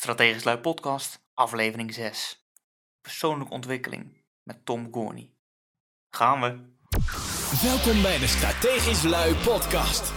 Strategisch 0.00 0.44
Lui 0.44 0.58
Podcast, 0.58 1.20
aflevering 1.34 1.94
6. 1.94 2.46
Persoonlijke 3.00 3.52
ontwikkeling 3.52 4.22
met 4.42 4.64
Tom 4.64 4.88
Gorney. 4.90 5.32
Gaan 6.10 6.40
we. 6.40 6.48
Welkom 7.62 8.02
bij 8.02 8.18
de 8.18 8.26
Strategisch 8.26 9.02
Lui 9.02 9.34
Podcast. 9.34 10.12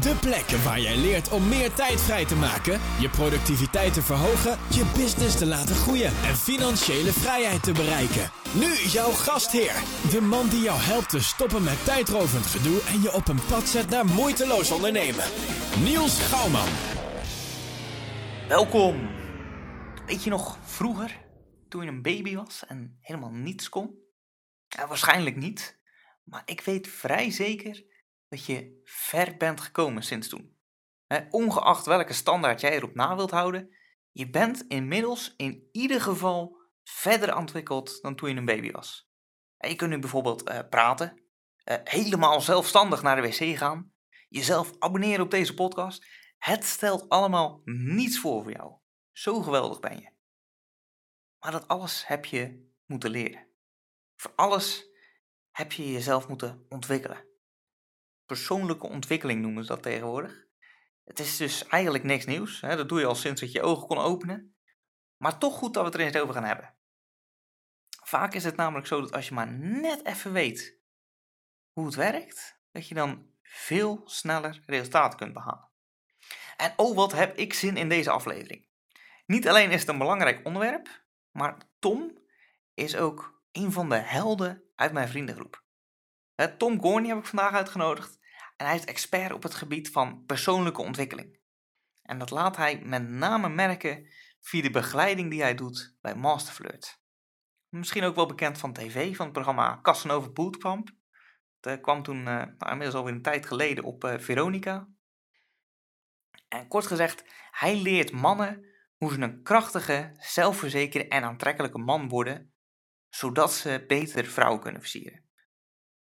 De 0.00 0.14
plek 0.20 0.50
waar 0.50 0.80
jij 0.80 0.96
leert 0.96 1.28
om 1.28 1.48
meer 1.48 1.72
tijd 1.72 2.00
vrij 2.00 2.24
te 2.24 2.36
maken, 2.36 2.80
je 3.00 3.08
productiviteit 3.08 3.94
te 3.94 4.02
verhogen, 4.02 4.58
je 4.70 4.92
business 4.96 5.38
te 5.38 5.46
laten 5.46 5.74
groeien 5.74 6.12
en 6.24 6.36
financiële 6.36 7.12
vrijheid 7.12 7.62
te 7.62 7.72
bereiken. 7.72 8.30
Nu 8.52 8.74
jouw 8.74 9.10
gastheer, 9.10 9.74
de 10.10 10.20
man 10.20 10.48
die 10.48 10.62
jou 10.62 10.78
helpt 10.80 11.10
te 11.10 11.22
stoppen 11.22 11.62
met 11.62 11.84
tijdrovend 11.84 12.46
gedoe 12.46 12.80
en 12.82 13.02
je 13.02 13.12
op 13.12 13.28
een 13.28 13.44
pad 13.48 13.68
zet 13.68 13.88
naar 13.88 14.06
moeiteloos 14.06 14.70
ondernemen. 14.70 15.24
Niels 15.82 16.20
Gouwman. 16.20 16.68
Welkom. 18.48 19.22
Weet 20.06 20.24
je 20.24 20.30
nog 20.30 20.58
vroeger, 20.62 21.24
toen 21.68 21.82
je 21.82 21.88
een 21.88 22.02
baby 22.02 22.34
was 22.34 22.66
en 22.66 22.98
helemaal 23.00 23.30
niets 23.30 23.68
kon? 23.68 23.98
Ja, 24.66 24.86
waarschijnlijk 24.86 25.36
niet. 25.36 25.80
Maar 26.24 26.42
ik 26.44 26.60
weet 26.60 26.88
vrij 26.88 27.30
zeker 27.30 27.84
dat 28.28 28.44
je 28.44 28.80
ver 28.84 29.36
bent 29.36 29.60
gekomen 29.60 30.02
sinds 30.02 30.28
toen. 30.28 30.56
ongeacht 31.30 31.86
welke 31.86 32.12
standaard 32.12 32.60
jij 32.60 32.72
erop 32.74 32.94
na 32.94 33.16
wilt 33.16 33.30
houden, 33.30 33.76
je 34.10 34.30
bent 34.30 34.64
inmiddels 34.68 35.34
in 35.36 35.68
ieder 35.72 36.00
geval 36.00 36.56
verder 36.82 37.36
ontwikkeld 37.36 38.02
dan 38.02 38.14
toen 38.16 38.28
je 38.28 38.36
een 38.36 38.44
baby 38.44 38.70
was. 38.70 39.10
je 39.58 39.74
kunt 39.76 39.90
nu 39.90 39.98
bijvoorbeeld 39.98 40.42
eh, 40.42 40.58
praten, 40.70 41.22
eh, 41.56 41.76
helemaal 41.84 42.40
zelfstandig 42.40 43.02
naar 43.02 43.16
de 43.16 43.28
wc 43.28 43.56
gaan, 43.58 43.92
jezelf 44.28 44.72
abonneren 44.78 45.24
op 45.24 45.30
deze 45.30 45.54
podcast. 45.54 46.06
Het 46.38 46.64
stelt 46.64 47.08
allemaal 47.08 47.60
niets 47.64 48.18
voor 48.18 48.42
voor 48.42 48.52
jou. 48.52 48.82
Zo 49.14 49.42
geweldig 49.42 49.80
ben 49.80 49.98
je. 49.98 50.10
Maar 51.38 51.52
dat 51.52 51.68
alles 51.68 52.06
heb 52.06 52.24
je 52.24 52.72
moeten 52.86 53.10
leren. 53.10 53.46
Voor 54.14 54.32
alles 54.36 54.86
heb 55.50 55.72
je 55.72 55.92
jezelf 55.92 56.28
moeten 56.28 56.66
ontwikkelen. 56.68 57.24
Persoonlijke 58.26 58.86
ontwikkeling 58.86 59.40
noemen 59.40 59.64
ze 59.64 59.68
dat 59.68 59.82
tegenwoordig. 59.82 60.46
Het 61.04 61.18
is 61.18 61.36
dus 61.36 61.66
eigenlijk 61.66 62.04
niks 62.04 62.24
nieuws. 62.24 62.60
Hè? 62.60 62.76
Dat 62.76 62.88
doe 62.88 63.00
je 63.00 63.06
al 63.06 63.14
sinds 63.14 63.40
dat 63.40 63.52
je 63.52 63.62
ogen 63.62 63.86
kon 63.86 63.98
openen. 63.98 64.56
Maar 65.16 65.38
toch 65.38 65.54
goed 65.54 65.74
dat 65.74 65.82
we 65.82 65.90
het 65.90 66.00
er 66.00 66.06
eens 66.06 66.16
over 66.16 66.34
gaan 66.34 66.44
hebben. 66.44 66.74
Vaak 68.02 68.34
is 68.34 68.44
het 68.44 68.56
namelijk 68.56 68.86
zo 68.86 69.00
dat 69.00 69.12
als 69.12 69.28
je 69.28 69.34
maar 69.34 69.52
net 69.52 70.04
even 70.04 70.32
weet 70.32 70.78
hoe 71.72 71.86
het 71.86 71.94
werkt, 71.94 72.60
dat 72.72 72.88
je 72.88 72.94
dan 72.94 73.30
veel 73.42 74.02
sneller 74.04 74.62
resultaten 74.66 75.18
kunt 75.18 75.32
behalen. 75.32 75.70
En 76.56 76.72
oh, 76.76 76.96
wat 76.96 77.12
heb 77.12 77.36
ik 77.36 77.54
zin 77.54 77.76
in 77.76 77.88
deze 77.88 78.10
aflevering. 78.10 78.72
Niet 79.26 79.48
alleen 79.48 79.70
is 79.70 79.80
het 79.80 79.88
een 79.88 79.98
belangrijk 79.98 80.46
onderwerp, 80.46 81.04
maar 81.30 81.56
Tom 81.78 82.18
is 82.74 82.96
ook 82.96 83.42
een 83.52 83.72
van 83.72 83.88
de 83.88 83.96
helden 83.96 84.62
uit 84.74 84.92
mijn 84.92 85.08
vriendengroep. 85.08 85.62
Tom 86.58 86.80
Gorney 86.80 87.08
heb 87.08 87.18
ik 87.18 87.26
vandaag 87.26 87.52
uitgenodigd 87.52 88.18
en 88.56 88.66
hij 88.66 88.74
is 88.74 88.84
expert 88.84 89.32
op 89.32 89.42
het 89.42 89.54
gebied 89.54 89.90
van 89.90 90.24
persoonlijke 90.26 90.82
ontwikkeling. 90.82 91.38
En 92.02 92.18
dat 92.18 92.30
laat 92.30 92.56
hij 92.56 92.80
met 92.84 93.08
name 93.08 93.48
merken 93.48 94.08
via 94.40 94.62
de 94.62 94.70
begeleiding 94.70 95.30
die 95.30 95.42
hij 95.42 95.54
doet 95.54 95.96
bij 96.00 96.14
Masterflirt. 96.14 97.02
Misschien 97.68 98.04
ook 98.04 98.14
wel 98.14 98.26
bekend 98.26 98.58
van 98.58 98.72
tv, 98.72 99.16
van 99.16 99.24
het 99.24 99.34
programma 99.34 99.78
Casanova 99.82 100.30
Bootcamp. 100.30 100.90
Dat 101.60 101.80
kwam 101.80 102.02
toen, 102.02 102.18
uh, 102.18 102.24
nou, 102.24 102.70
inmiddels 102.70 102.94
alweer 102.94 103.14
een 103.14 103.22
tijd 103.22 103.46
geleden, 103.46 103.84
op 103.84 104.04
uh, 104.04 104.18
Veronica. 104.18 104.88
En 106.48 106.68
kort 106.68 106.86
gezegd, 106.86 107.24
hij 107.50 107.76
leert 107.76 108.12
mannen 108.12 108.73
hoe 109.04 109.22
een 109.22 109.42
krachtige, 109.42 110.12
zelfverzekerde 110.18 111.08
en 111.08 111.22
aantrekkelijke 111.22 111.78
man 111.78 112.08
worden 112.08 112.54
zodat 113.08 113.52
ze 113.52 113.84
beter 113.86 114.24
vrouwen 114.26 114.60
kunnen 114.60 114.80
versieren. 114.80 115.24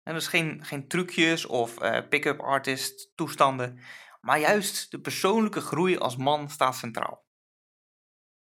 En 0.03 0.13
dus 0.13 0.27
geen, 0.27 0.65
geen 0.65 0.87
trucjes 0.87 1.45
of 1.45 1.81
uh, 1.81 2.07
pick-up 2.09 2.39
artist 2.39 3.11
toestanden, 3.15 3.79
maar 4.21 4.39
juist 4.39 4.91
de 4.91 5.01
persoonlijke 5.01 5.61
groei 5.61 5.97
als 5.97 6.17
man 6.17 6.49
staat 6.49 6.75
centraal. 6.75 7.27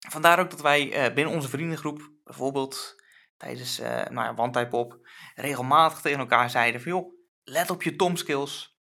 Vandaar 0.09 0.39
ook 0.39 0.49
dat 0.49 0.61
wij 0.61 1.07
uh, 1.07 1.13
binnen 1.13 1.33
onze 1.33 1.49
vriendengroep, 1.49 2.11
bijvoorbeeld 2.23 3.03
tijdens 3.37 3.79
uh, 3.79 3.87
nou 3.87 4.13
ja, 4.13 4.33
One 4.35 4.51
Type 4.51 4.67
Pop, 4.67 5.07
regelmatig 5.35 6.01
tegen 6.01 6.19
elkaar 6.19 6.49
zeiden 6.49 6.81
van 6.81 7.13
let 7.43 7.69
op 7.69 7.83
je 7.83 7.95
tomskills. 7.95 8.79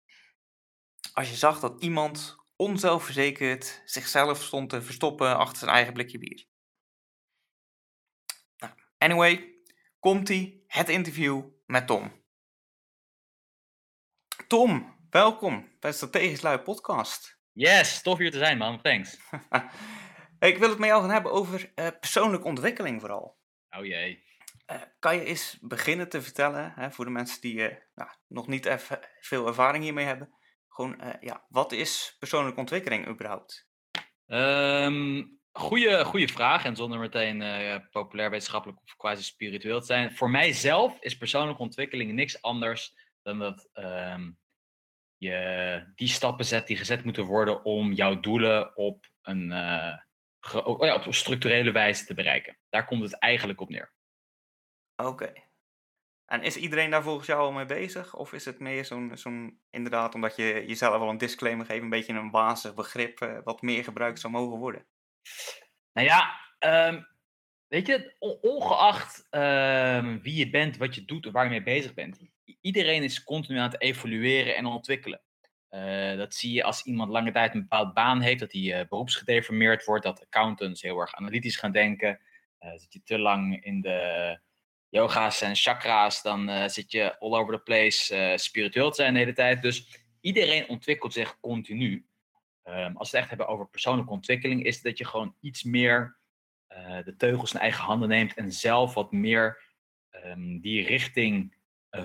Als 1.14 1.30
je 1.30 1.36
zag 1.36 1.60
dat 1.60 1.82
iemand 1.82 2.39
onzelfverzekerd 2.60 3.82
zichzelf 3.86 4.44
stond 4.44 4.70
te 4.70 4.82
verstoppen 4.82 5.38
achter 5.38 5.58
zijn 5.58 5.72
eigen 5.72 5.94
blikje 5.94 6.18
bier. 6.18 6.46
Nou, 8.58 8.74
anyway, 8.98 9.56
komt-ie, 10.00 10.64
het 10.68 10.90
interview 10.90 11.44
met 11.66 11.88
Tom. 11.88 12.24
Tom, 14.48 14.98
welkom 15.10 15.72
bij 15.80 15.92
Strategisch 15.92 16.42
Lui 16.42 16.58
podcast. 16.58 17.40
Yes, 17.52 18.02
tof 18.02 18.18
hier 18.18 18.32
te 18.32 18.38
zijn 18.38 18.58
man, 18.58 18.82
thanks. 18.82 19.18
ik 20.40 20.58
wil 20.58 20.70
het 20.70 20.80
met 20.80 20.90
jou 20.90 21.02
gaan 21.02 21.12
hebben 21.12 21.32
over 21.32 21.72
uh, 21.76 21.88
persoonlijke 22.00 22.48
ontwikkeling 22.48 23.00
vooral. 23.00 23.40
Oh 23.70 23.86
jee. 23.86 24.24
Uh, 24.72 24.82
kan 25.00 25.16
je 25.16 25.24
eens 25.24 25.58
beginnen 25.62 26.10
te 26.10 26.22
vertellen, 26.22 26.74
hè, 26.76 26.92
voor 26.92 27.06
de 27.06 27.12
mensen 27.12 27.42
die 27.42 27.56
uh, 27.56 27.76
nou, 27.96 28.10
nog 28.28 28.48
niet 28.48 28.66
even 28.66 29.00
veel 29.20 29.48
ervaring 29.48 29.84
hiermee 29.84 30.06
hebben, 30.06 30.34
gewoon, 30.80 31.18
ja, 31.22 31.46
wat 31.50 31.72
is 31.72 32.16
persoonlijke 32.20 32.60
ontwikkeling 32.60 33.08
überhaupt? 33.08 33.68
Um, 34.26 35.40
Goeie, 35.52 36.06
goede 36.06 36.28
vraag 36.28 36.66
en 36.66 36.76
zonder 36.76 37.00
meteen 37.00 37.42
uh, 37.42 37.76
populair 37.92 38.30
wetenschappelijk 38.30 38.82
of 38.82 38.96
quasi 38.96 39.24
spiritueel 39.24 39.80
te 39.80 39.86
zijn. 39.86 40.16
Voor 40.16 40.30
mijzelf 40.30 41.02
is 41.02 41.18
persoonlijke 41.18 41.62
ontwikkeling 41.62 42.12
niks 42.12 42.42
anders 42.42 42.94
dan 43.22 43.40
dat 43.40 43.70
um, 43.74 44.38
je 45.18 45.92
die 45.96 46.08
stappen 46.08 46.46
zet 46.46 46.68
die 46.68 46.78
gezet 46.78 47.04
moeten 47.04 47.26
worden 47.26 47.64
om 47.64 47.94
jouw 47.94 48.20
doelen 48.20 48.78
op 48.78 49.06
een, 49.22 49.52
uh, 49.52 49.98
oh 50.64 50.86
ja, 50.86 50.96
op 50.96 51.06
een 51.06 51.14
structurele 51.14 51.72
wijze 51.72 52.06
te 52.06 52.14
bereiken. 52.14 52.58
Daar 52.70 52.86
komt 52.86 53.04
het 53.04 53.18
eigenlijk 53.18 53.62
op 53.62 53.70
neer. 53.70 53.94
Oké. 54.96 55.34
En 56.30 56.44
is 56.44 56.58
iedereen 56.58 56.90
daar 56.90 57.04
volgens 57.04 57.28
jou 57.28 57.40
al 57.40 57.52
mee 57.52 57.66
bezig? 57.66 58.16
Of 58.16 58.34
is 58.34 58.46
het 58.46 58.60
meer 58.60 58.86
zo'n, 58.86 59.12
zo'n 59.14 59.60
inderdaad, 59.70 60.16
omdat 60.16 60.36
je 60.36 60.64
jezelf 60.68 61.02
al 61.02 61.10
een 61.10 61.18
disclaimer 61.18 61.66
geeft, 61.66 61.82
een 61.82 61.90
beetje 61.90 62.14
een 62.14 62.32
wazig 62.32 62.74
begrip 62.74 63.22
uh, 63.22 63.38
wat 63.44 63.62
meer 63.62 63.84
gebruikt 63.84 64.20
zou 64.20 64.34
mogen 64.34 64.58
worden? 64.58 64.86
Nou 65.94 66.08
ja, 66.08 66.40
um, 66.88 67.08
weet 67.68 67.88
je, 67.88 68.16
ongeacht 68.42 69.28
um, 69.32 70.22
wie 70.22 70.36
je 70.36 70.50
bent, 70.50 70.78
wat 70.78 70.96
je 70.96 71.06
doet 71.06 71.26
of 71.26 71.34
waar 71.34 71.44
je 71.44 71.50
mee 71.50 71.64
bezig 71.64 71.94
bent, 71.94 72.20
iedereen 72.62 73.04
is 73.04 73.24
continu 73.24 73.58
aan 73.58 73.72
het 73.72 73.82
evolueren 73.82 74.56
en 74.56 74.66
ontwikkelen. 74.66 75.22
Uh, 75.70 76.18
dat 76.18 76.34
zie 76.34 76.54
je 76.54 76.64
als 76.64 76.84
iemand 76.84 77.10
lange 77.10 77.32
tijd 77.32 77.54
een 77.54 77.62
bepaalde 77.62 77.94
baan 77.94 78.22
heeft, 78.22 78.40
dat 78.40 78.52
hij 78.52 78.62
uh, 78.62 78.88
beroepsgedeformeerd 78.88 79.86
wordt, 79.86 80.04
dat 80.04 80.22
accountants 80.22 80.82
heel 80.82 81.00
erg 81.00 81.14
analytisch 81.14 81.58
gaan 81.58 81.72
denken. 81.72 82.20
Zit 82.60 82.94
je 82.94 83.04
te 83.04 83.20
lang 83.20 83.64
in 83.64 83.82
de 83.82 84.40
yoga's 84.90 85.42
en 85.42 85.56
chakra's, 85.56 86.22
dan 86.22 86.70
zit 86.70 86.92
je 86.92 87.20
all 87.20 87.34
over 87.34 87.54
the 87.54 87.62
place 87.62 88.34
spiritueel 88.36 88.90
te 88.90 88.96
zijn 88.96 89.14
de 89.14 89.20
hele 89.20 89.34
tijd. 89.34 89.62
Dus 89.62 90.08
iedereen 90.22 90.68
ontwikkelt 90.68 91.14
zich 91.14 91.40
continu. 91.40 92.06
Um, 92.64 92.98
als 92.98 93.12
we 93.12 93.18
het 93.18 93.26
echt 93.26 93.30
hebben 93.30 93.48
over 93.48 93.68
persoonlijke 93.68 94.12
ontwikkeling, 94.12 94.64
is 94.64 94.82
dat 94.82 94.98
je 94.98 95.06
gewoon 95.06 95.36
iets 95.40 95.64
meer 95.64 96.18
uh, 96.70 97.04
de 97.04 97.16
teugels 97.16 97.54
in 97.54 97.60
eigen 97.60 97.84
handen 97.84 98.10
neemt 98.10 98.34
en 98.34 98.52
zelf 98.52 98.94
wat 98.94 99.12
meer 99.12 99.62
um, 100.26 100.60
die 100.62 100.86
richting 100.86 101.58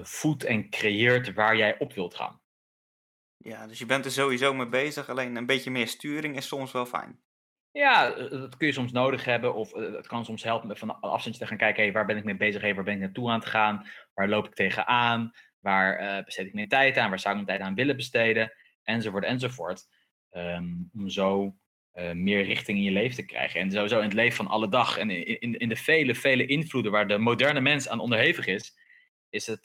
voedt 0.02 0.44
en 0.44 0.70
creëert 0.70 1.32
waar 1.32 1.56
jij 1.56 1.78
op 1.78 1.92
wilt 1.92 2.14
gaan. 2.14 2.40
Ja, 3.36 3.66
dus 3.66 3.78
je 3.78 3.86
bent 3.86 4.04
er 4.04 4.10
sowieso 4.10 4.54
mee 4.54 4.68
bezig, 4.68 5.08
alleen 5.08 5.36
een 5.36 5.46
beetje 5.46 5.70
meer 5.70 5.88
sturing 5.88 6.36
is 6.36 6.46
soms 6.46 6.72
wel 6.72 6.86
fijn. 6.86 7.23
Ja, 7.74 8.14
eh, 8.14 8.30
dat 8.30 8.56
kun 8.56 8.66
je 8.66 8.72
soms 8.72 8.92
nodig 8.92 9.24
hebben, 9.24 9.54
of 9.54 9.72
het 9.72 10.06
kan 10.06 10.24
soms 10.24 10.42
helpen 10.42 10.68
met 10.68 10.78
van 10.78 11.00
afstandje 11.00 11.40
te 11.40 11.46
gaan 11.46 11.56
kijken, 11.56 11.92
waar 11.92 12.06
ben 12.06 12.16
ik 12.16 12.24
mee 12.24 12.36
bezig, 12.36 12.60
hey, 12.60 12.74
waar 12.74 12.84
ben 12.84 12.94
ik 12.94 13.00
naartoe 13.00 13.30
aan 13.30 13.38
het 13.38 13.48
gaan, 13.48 13.86
waar 14.12 14.28
loop 14.28 14.46
ik 14.46 14.54
tegenaan, 14.54 15.32
waar 15.58 16.24
besteed 16.24 16.46
ik 16.46 16.54
mijn 16.54 16.68
tijd 16.68 16.96
aan, 16.96 17.08
waar 17.08 17.18
zou 17.18 17.38
ik 17.38 17.44
mijn 17.44 17.58
tijd 17.58 17.68
aan 17.68 17.74
willen 17.76 17.96
besteden, 17.96 18.52
enzovoort, 18.82 19.24
enzovoort. 19.24 19.86
Um, 20.30 20.90
om 20.92 21.08
zo 21.08 21.56
meer 22.12 22.44
richting 22.44 22.78
in 22.78 22.84
je 22.84 22.90
leven 22.90 23.16
te 23.16 23.24
krijgen. 23.24 23.60
En 23.60 23.70
sowieso 23.70 23.98
in 23.98 24.04
het 24.04 24.12
leven 24.12 24.36
van 24.36 24.46
alle 24.46 24.68
dag 24.68 24.98
en 24.98 25.10
in, 25.10 25.58
in, 25.58 25.68
de 25.68 25.76
vele, 25.76 26.14
vele 26.14 26.46
invloeden 26.46 26.92
waar 26.92 27.08
de 27.08 27.18
moderne 27.18 27.60
mens 27.60 27.88
aan 27.88 28.00
onderhevig 28.00 28.46
is, 28.46 28.76
is 29.30 29.46
het 29.46 29.64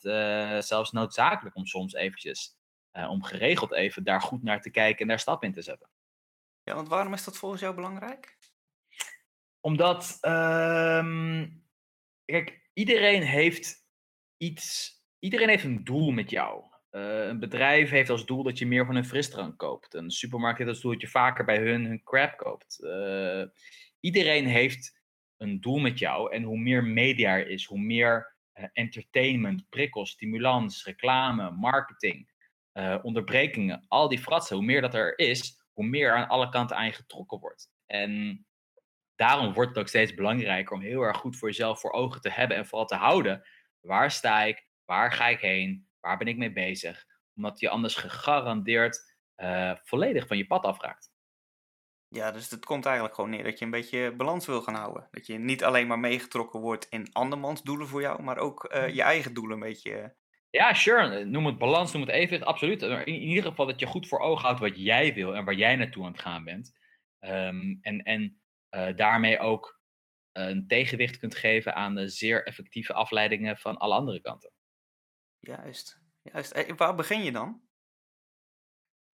zelfs 0.66 0.92
noodzakelijk 0.92 1.56
om 1.56 1.66
soms 1.66 1.94
eventjes, 1.94 2.58
om 2.92 3.24
geregeld 3.24 3.74
even 3.74 4.04
daar 4.04 4.22
goed 4.22 4.44
naar 4.44 4.62
te 4.62 4.72
kijken 4.72 5.02
en 5.02 5.08
daar 5.08 5.20
stap 5.20 5.44
in 5.44 5.54
te 5.54 5.62
zetten. 5.62 5.90
Ja, 6.70 6.76
want 6.76 6.88
waarom 6.88 7.14
is 7.14 7.24
dat 7.24 7.38
volgens 7.38 7.62
jou 7.62 7.76
belangrijk? 7.76 8.38
Omdat, 9.60 10.18
um, 10.22 11.64
kijk, 12.26 12.70
iedereen 12.74 13.22
heeft 13.22 13.88
iets, 14.38 14.94
iedereen 15.20 15.50
heeft 15.50 15.64
een 15.64 15.84
doel 15.84 16.12
met 16.12 16.30
jou. 16.30 16.64
Uh, 16.92 17.26
een 17.28 17.40
bedrijf 17.40 17.90
heeft 17.90 18.10
als 18.10 18.26
doel 18.26 18.44
dat 18.44 18.58
je 18.58 18.68
meer 18.68 18.86
van 18.86 18.96
hun 18.96 19.06
frisdrank 19.06 19.58
koopt. 19.58 19.94
Een 19.94 20.12
supermarkt 20.12 20.58
heeft 20.58 20.70
als 20.70 20.82
doel 20.82 20.92
dat 20.92 21.02
je 21.02 21.08
vaker 21.08 21.46
bij 21.46 21.58
hun 21.58 21.86
hun 21.86 22.04
crap 22.04 22.38
koopt. 22.38 22.80
Uh, 22.82 23.44
iedereen 24.00 24.46
heeft 24.46 25.00
een 25.38 25.62
doel 25.62 25.80
met 25.80 26.00
jou. 26.00 26.34
En 26.34 26.44
hoe 26.44 26.58
meer 26.58 26.84
media 26.84 27.38
er 27.38 27.48
is, 27.48 27.66
hoe 27.66 27.80
meer 27.80 28.36
uh, 28.54 28.66
entertainment, 28.74 29.70
prikkels, 29.70 30.10
stimulans, 30.10 30.86
reclame, 30.86 31.52
marketing, 31.52 32.28
onderbrekingen, 33.02 33.86
al 33.88 34.10
die 34.10 34.20
fratsen, 34.20 34.56
hoe 34.56 34.66
meer 34.66 34.82
dat 34.82 34.94
er 34.94 35.18
is, 35.18 35.59
hoe 35.80 35.88
meer 35.88 36.16
aan 36.16 36.28
alle 36.28 36.50
kanten 36.50 36.76
aan 36.76 36.86
je 36.86 36.92
getrokken 36.92 37.40
wordt. 37.40 37.72
En 37.86 38.46
daarom 39.16 39.54
wordt 39.54 39.70
het 39.70 39.80
ook 39.80 39.88
steeds 39.88 40.14
belangrijker 40.14 40.76
om 40.76 40.82
heel 40.82 41.02
erg 41.02 41.18
goed 41.18 41.38
voor 41.38 41.48
jezelf 41.48 41.80
voor 41.80 41.92
ogen 41.92 42.22
te 42.22 42.30
hebben 42.30 42.58
en 42.58 42.66
vooral 42.66 42.88
te 42.88 42.96
houden. 42.96 43.48
Waar 43.80 44.12
sta 44.12 44.44
ik? 44.44 44.68
Waar 44.86 45.12
ga 45.12 45.28
ik 45.28 45.40
heen? 45.40 45.88
Waar 46.00 46.18
ben 46.18 46.28
ik 46.28 46.38
mee 46.38 46.52
bezig? 46.52 47.06
Omdat 47.36 47.60
je 47.60 47.70
anders 47.70 47.96
gegarandeerd 47.96 49.16
uh, 49.38 49.76
volledig 49.84 50.28
van 50.28 50.38
je 50.38 50.48
pad 50.48 50.64
afraakt. 50.64 51.12
Ja, 52.08 52.32
dus 52.32 52.50
het 52.50 52.66
komt 52.66 52.86
eigenlijk 52.86 53.16
gewoon 53.16 53.30
neer 53.30 53.44
dat 53.44 53.60
je 53.60 53.66
een 53.66 53.72
beetje 53.72 54.16
balans 54.16 54.46
wil 54.46 54.62
gaan 54.62 54.76
houden. 54.76 55.08
Dat 55.12 55.28
je 55.28 55.38
niet 55.38 55.64
alleen 55.64 55.88
maar 55.88 56.00
meegetrokken 56.00 56.60
wordt 56.60 56.88
in 56.90 57.14
andermans 57.14 57.64
doelen 57.64 57.88
voor 57.88 58.02
jou, 58.02 58.24
maar 58.24 58.38
ook 58.38 58.74
uh, 58.74 58.96
je 58.96 59.02
eigen 59.02 59.34
doelen 59.34 59.54
een 59.54 59.68
beetje. 59.68 60.16
Ja, 60.50 60.74
sure. 60.74 61.26
Noem 61.26 61.46
het 61.46 61.58
balans, 61.58 61.92
noem 61.92 62.02
het 62.02 62.12
evenwicht, 62.12 62.44
absoluut. 62.44 62.82
In, 62.82 63.06
in 63.06 63.14
ieder 63.14 63.44
geval 63.44 63.66
dat 63.66 63.80
je 63.80 63.86
goed 63.86 64.08
voor 64.08 64.20
ogen 64.20 64.46
houdt 64.46 64.60
wat 64.60 64.78
jij 64.78 65.14
wil 65.14 65.36
en 65.36 65.46
waar 65.46 65.54
jij 65.54 65.76
naartoe 65.76 66.06
aan 66.06 66.12
het 66.12 66.22
gaan 66.22 66.44
bent. 66.44 66.78
Um, 67.20 67.78
en 67.82 68.04
en 68.04 68.42
uh, 68.76 68.96
daarmee 68.96 69.40
ook 69.40 69.82
een 70.32 70.68
tegenwicht 70.68 71.18
kunt 71.18 71.36
geven 71.36 71.76
aan 71.76 71.96
de 71.96 72.08
zeer 72.08 72.46
effectieve 72.46 72.94
afleidingen 72.94 73.58
van 73.58 73.78
alle 73.78 73.94
andere 73.94 74.22
kanten. 74.22 74.52
Juist. 75.40 76.02
Juist. 76.22 76.52
En 76.52 76.78
waar 76.78 76.96
begin 76.96 77.24
je 77.24 77.32
dan? 77.32 77.48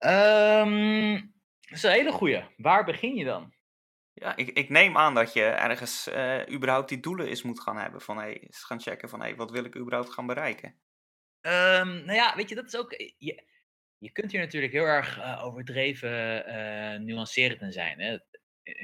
Um, 0.05 1.13
dat 1.59 1.77
is 1.77 1.83
een 1.83 1.91
hele 1.91 2.11
goeie. 2.11 2.43
Waar 2.57 2.85
begin 2.85 3.15
je 3.15 3.25
dan? 3.25 3.53
Ja, 4.13 4.35
ik, 4.35 4.49
ik 4.49 4.69
neem 4.69 4.97
aan 4.97 5.13
dat 5.13 5.33
je 5.33 5.43
ergens 5.43 6.07
uh, 6.07 6.49
überhaupt 6.49 6.89
die 6.89 6.99
doelen 6.99 7.27
eens 7.27 7.43
moet 7.43 7.61
gaan 7.61 7.77
hebben. 7.77 8.01
Van, 8.01 8.17
hey, 8.17 8.39
eens 8.39 8.63
gaan 8.63 8.81
checken 8.81 9.09
van, 9.09 9.19
hey, 9.19 9.35
wat 9.35 9.51
wil 9.51 9.63
ik 9.63 9.75
überhaupt 9.75 10.09
gaan 10.09 10.25
bereiken? 10.25 10.79
Um, 11.45 12.05
nou 12.05 12.13
ja, 12.13 12.35
weet 12.35 12.49
je, 12.49 12.55
dat 12.55 12.65
is 12.65 12.75
ook... 12.75 12.91
Je, 13.17 13.43
je 13.97 14.11
kunt 14.11 14.31
hier 14.31 14.41
natuurlijk 14.41 14.73
heel 14.73 14.83
erg 14.83 15.17
uh, 15.17 15.45
overdreven 15.45 16.47
uh, 16.47 16.99
nuancerend 16.99 17.61
in 17.61 17.71
zijn. 17.71 17.99
Hè? 17.99 18.17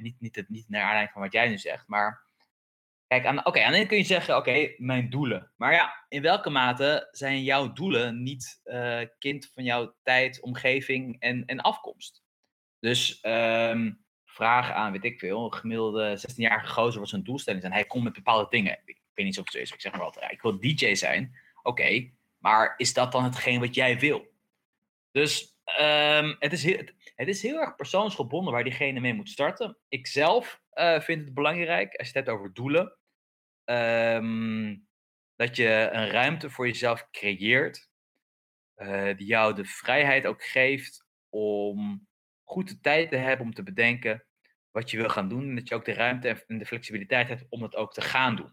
Niet, 0.01 0.15
niet, 0.19 0.43
niet 0.47 0.69
naar 0.69 0.81
aanleiding 0.81 1.11
van 1.11 1.21
wat 1.21 1.33
jij 1.33 1.47
nu 1.47 1.57
zegt, 1.57 1.87
maar... 1.87 2.29
Kijk, 3.07 3.25
oké, 3.25 3.47
okay, 3.47 3.63
aan 3.63 3.71
de 3.71 3.77
ene 3.77 3.87
kun 3.87 3.97
je 3.97 4.03
zeggen, 4.03 4.37
oké, 4.37 4.73
mijn 4.77 5.09
doelen. 5.09 5.51
Maar 5.57 5.73
ja, 5.73 6.05
in 6.07 6.21
welke 6.21 6.49
mate 6.49 7.07
zijn 7.11 7.43
jouw 7.43 7.73
doelen 7.73 8.23
niet 8.23 8.61
kind 9.19 9.51
van 9.53 9.63
jouw 9.63 9.95
tijd, 10.03 10.41
omgeving 10.41 11.19
en, 11.19 11.45
en 11.45 11.61
afkomst? 11.61 12.23
Dus 12.79 13.19
um, 13.21 14.05
vraag 14.25 14.71
aan, 14.71 14.91
weet 14.91 15.03
ik 15.03 15.19
veel, 15.19 15.45
een 15.45 15.53
gemiddelde 15.53 16.19
16-jarige 16.19 16.73
gozer 16.73 16.99
wat 16.99 17.09
zijn 17.09 17.23
doelstelling 17.23 17.61
zijn. 17.61 17.73
Hij 17.73 17.85
komt 17.85 18.03
met 18.03 18.13
bepaalde 18.13 18.49
dingen. 18.49 18.79
Ik 18.85 19.01
weet 19.13 19.25
niet 19.25 19.37
of 19.39 19.43
het 19.43 19.53
zo 19.53 19.59
is, 19.59 19.71
ik 19.71 19.81
zeg 19.81 19.91
maar 19.91 20.01
altijd, 20.01 20.31
ik 20.31 20.41
wil 20.41 20.59
DJ 20.59 20.93
zijn. 20.95 21.35
Oké, 21.63 22.11
maar 22.41 22.73
is 22.77 22.93
dat 22.93 23.11
dan 23.11 23.23
hetgeen 23.23 23.59
wat 23.59 23.75
jij 23.75 23.99
wil? 23.99 24.33
Dus 25.11 25.57
um, 25.79 26.35
het, 26.39 26.53
is 26.53 26.63
heel, 26.63 26.77
het, 27.15 27.27
is 27.27 27.41
heel 27.41 27.59
erg 27.59 27.75
persoonsgebonden 27.75 28.53
waar 28.53 28.63
diegene 28.63 28.99
mee 28.99 29.13
moet 29.13 29.29
starten. 29.29 29.77
Ik 29.87 30.07
zelf 30.07 30.61
uh, 30.73 30.99
vind 30.99 31.25
het 31.25 31.33
belangrijk, 31.33 31.95
als 31.95 32.07
je 32.07 32.17
het 32.17 32.25
hebt 32.25 32.37
over 32.37 32.53
doelen, 32.53 32.97
um, 33.65 34.87
dat 35.35 35.55
je 35.55 35.89
een 35.91 36.09
ruimte 36.09 36.49
voor 36.49 36.67
jezelf 36.67 37.07
creëert, 37.11 37.89
uh, 38.75 39.17
die 39.17 39.27
jou 39.27 39.55
de 39.55 39.65
vrijheid 39.65 40.25
ook 40.25 40.43
geeft 40.43 41.05
om 41.29 42.07
goed 42.43 42.67
de 42.67 42.79
tijd 42.79 43.09
te 43.09 43.17
hebben 43.17 43.45
om 43.45 43.53
te 43.53 43.63
bedenken 43.63 44.25
wat 44.71 44.91
je 44.91 44.97
wil 44.97 45.09
gaan 45.09 45.29
doen. 45.29 45.49
En 45.49 45.55
dat 45.55 45.67
je 45.67 45.75
ook 45.75 45.85
de 45.85 45.93
ruimte 45.93 46.43
en 46.47 46.57
de 46.57 46.65
flexibiliteit 46.65 47.27
hebt 47.27 47.45
om 47.49 47.59
dat 47.59 47.75
ook 47.75 47.93
te 47.93 48.01
gaan 48.01 48.35
doen. 48.35 48.51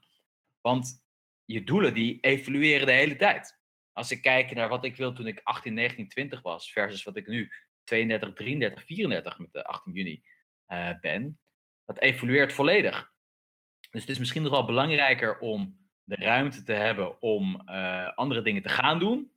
Want 0.60 1.06
je 1.44 1.64
doelen 1.64 1.94
die 1.94 2.20
evolueren 2.20 2.86
de 2.86 2.92
hele 2.92 3.16
tijd. 3.16 3.57
Als 3.98 4.10
ik 4.10 4.22
kijk 4.22 4.54
naar 4.54 4.68
wat 4.68 4.84
ik 4.84 4.96
wil 4.96 5.12
toen 5.12 5.26
ik 5.26 5.40
18, 5.42 5.74
19, 5.74 6.08
20 6.08 6.42
was, 6.42 6.72
versus 6.72 7.02
wat 7.02 7.16
ik 7.16 7.26
nu 7.26 7.52
32, 7.84 8.32
33, 8.32 8.84
34 8.84 9.38
met 9.38 9.52
de 9.52 9.64
18 9.64 9.92
juni 9.92 10.22
uh, 10.68 10.90
ben, 11.00 11.40
dat 11.84 11.98
evolueert 11.98 12.52
volledig. 12.52 13.12
Dus 13.90 14.00
het 14.00 14.10
is 14.10 14.18
misschien 14.18 14.42
nog 14.42 14.50
wel 14.50 14.64
belangrijker 14.64 15.38
om 15.38 15.88
de 16.04 16.14
ruimte 16.14 16.62
te 16.62 16.72
hebben 16.72 17.22
om 17.22 17.62
uh, 17.66 18.08
andere 18.14 18.42
dingen 18.42 18.62
te 18.62 18.68
gaan 18.68 18.98
doen, 18.98 19.32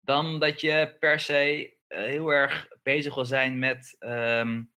dan 0.00 0.40
dat 0.40 0.60
je 0.60 0.96
per 0.98 1.20
se 1.20 1.76
uh, 1.88 1.98
heel 1.98 2.30
erg 2.30 2.68
bezig 2.82 3.14
wil 3.14 3.24
zijn 3.24 3.58
met 3.58 3.96
um, 3.98 4.72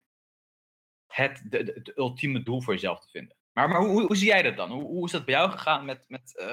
het, 1.07 1.43
de, 1.49 1.57
het 1.57 1.97
ultieme 1.97 2.43
doel 2.43 2.61
voor 2.61 2.73
jezelf 2.73 2.99
te 2.99 3.09
vinden. 3.09 3.35
Maar, 3.53 3.69
maar 3.69 3.81
hoe, 3.81 4.01
hoe 4.01 4.17
zie 4.17 4.27
jij 4.27 4.41
dat 4.41 4.55
dan? 4.55 4.71
Hoe, 4.71 4.83
hoe 4.83 5.05
is 5.05 5.11
dat 5.11 5.25
bij 5.25 5.33
jou 5.33 5.51
gegaan 5.51 5.85
met, 5.85 6.05
met, 6.07 6.43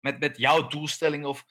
met, 0.00 0.18
met 0.18 0.36
jouw 0.36 0.66
doelstelling? 0.66 1.24
Of 1.24 1.44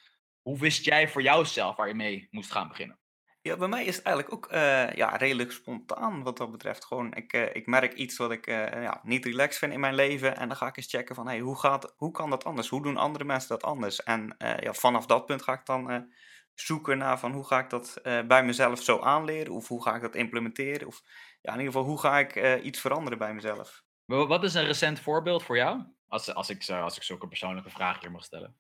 hoe 0.48 0.60
wist 0.60 0.86
jij 0.86 1.10
voor 1.10 1.22
jouzelf 1.22 1.76
waar 1.76 1.88
je 1.88 1.94
mee 1.94 2.28
moest 2.32 2.52
gaan 2.52 2.68
beginnen? 2.68 3.00
Ja, 3.42 3.58
bij 3.58 3.68
mij 3.68 3.86
is 3.86 3.96
het 3.96 4.06
eigenlijk 4.06 4.36
ook 4.36 4.54
uh, 4.54 4.94
ja, 4.94 5.16
redelijk 5.16 5.52
spontaan 5.52 6.24
wat 6.24 6.38
dat 6.38 6.52
betreft. 6.52 6.86
Gewoon, 6.86 7.14
ik, 7.14 7.34
uh, 7.34 7.56
ik 7.56 7.66
merk 7.66 7.94
iets 7.94 8.18
wat 8.18 8.32
ik 8.32 8.48
uh, 8.48 8.72
ja, 8.72 9.00
niet 9.04 9.26
relaxed 9.26 9.58
vind 9.58 9.74
in 9.74 9.80
mijn 9.80 9.96
leven. 9.96 10.38
En 10.38 10.48
dan 10.48 10.58
ga 10.58 10.68
ik 10.68 10.78
eens 10.78 10.90
checken 10.90 11.16
van, 11.16 11.28
hey, 11.28 11.40
hoe, 11.40 11.60
gaat, 11.60 11.94
hoe 11.98 12.12
kan 12.12 12.30
dat 12.30 12.44
anders? 12.44 12.68
Hoe 12.68 12.82
doen 12.82 12.98
andere 12.98 13.24
mensen 13.24 13.50
dat 13.50 13.64
anders? 13.64 14.04
En 14.04 14.36
ja, 14.38 14.74
vanaf 14.74 15.06
dat 15.06 15.26
punt 15.26 15.42
ga 15.42 15.54
ik 15.54 15.66
dan 15.66 16.12
zoeken 16.54 16.98
naar 16.98 17.20
van, 17.20 17.32
hoe 17.32 17.46
ga 17.46 17.60
ik 17.60 17.70
dat 17.70 18.02
bij 18.28 18.44
mezelf 18.44 18.84
zo 18.84 19.00
aanleren? 19.00 19.54
Of 19.54 19.68
hoe 19.68 19.84
ga 19.84 19.96
ik 19.96 20.02
dat 20.02 20.16
implementeren? 20.16 20.88
Of 20.88 21.02
ja, 21.42 21.54
in 21.54 21.60
ieder 21.60 21.74
geval, 21.74 21.88
hoe 21.88 22.00
ga 22.00 22.20
ik 22.20 22.62
iets 22.64 22.80
veranderen 22.80 23.18
bij 23.18 23.34
mezelf? 23.34 23.84
Wat 24.06 24.44
is 24.44 24.54
een 24.54 24.66
recent 24.66 25.00
voorbeeld 25.00 25.44
voor 25.44 25.58
jou? 25.58 25.84
Als, 26.08 26.34
als, 26.34 26.50
ik, 26.50 26.70
als 26.70 26.98
ik 26.98 27.04
zulke 27.04 27.28
persoonlijke 27.28 27.70
vragen 27.70 28.02
hier 28.02 28.12
mag 28.12 28.24
stellen. 28.24 28.56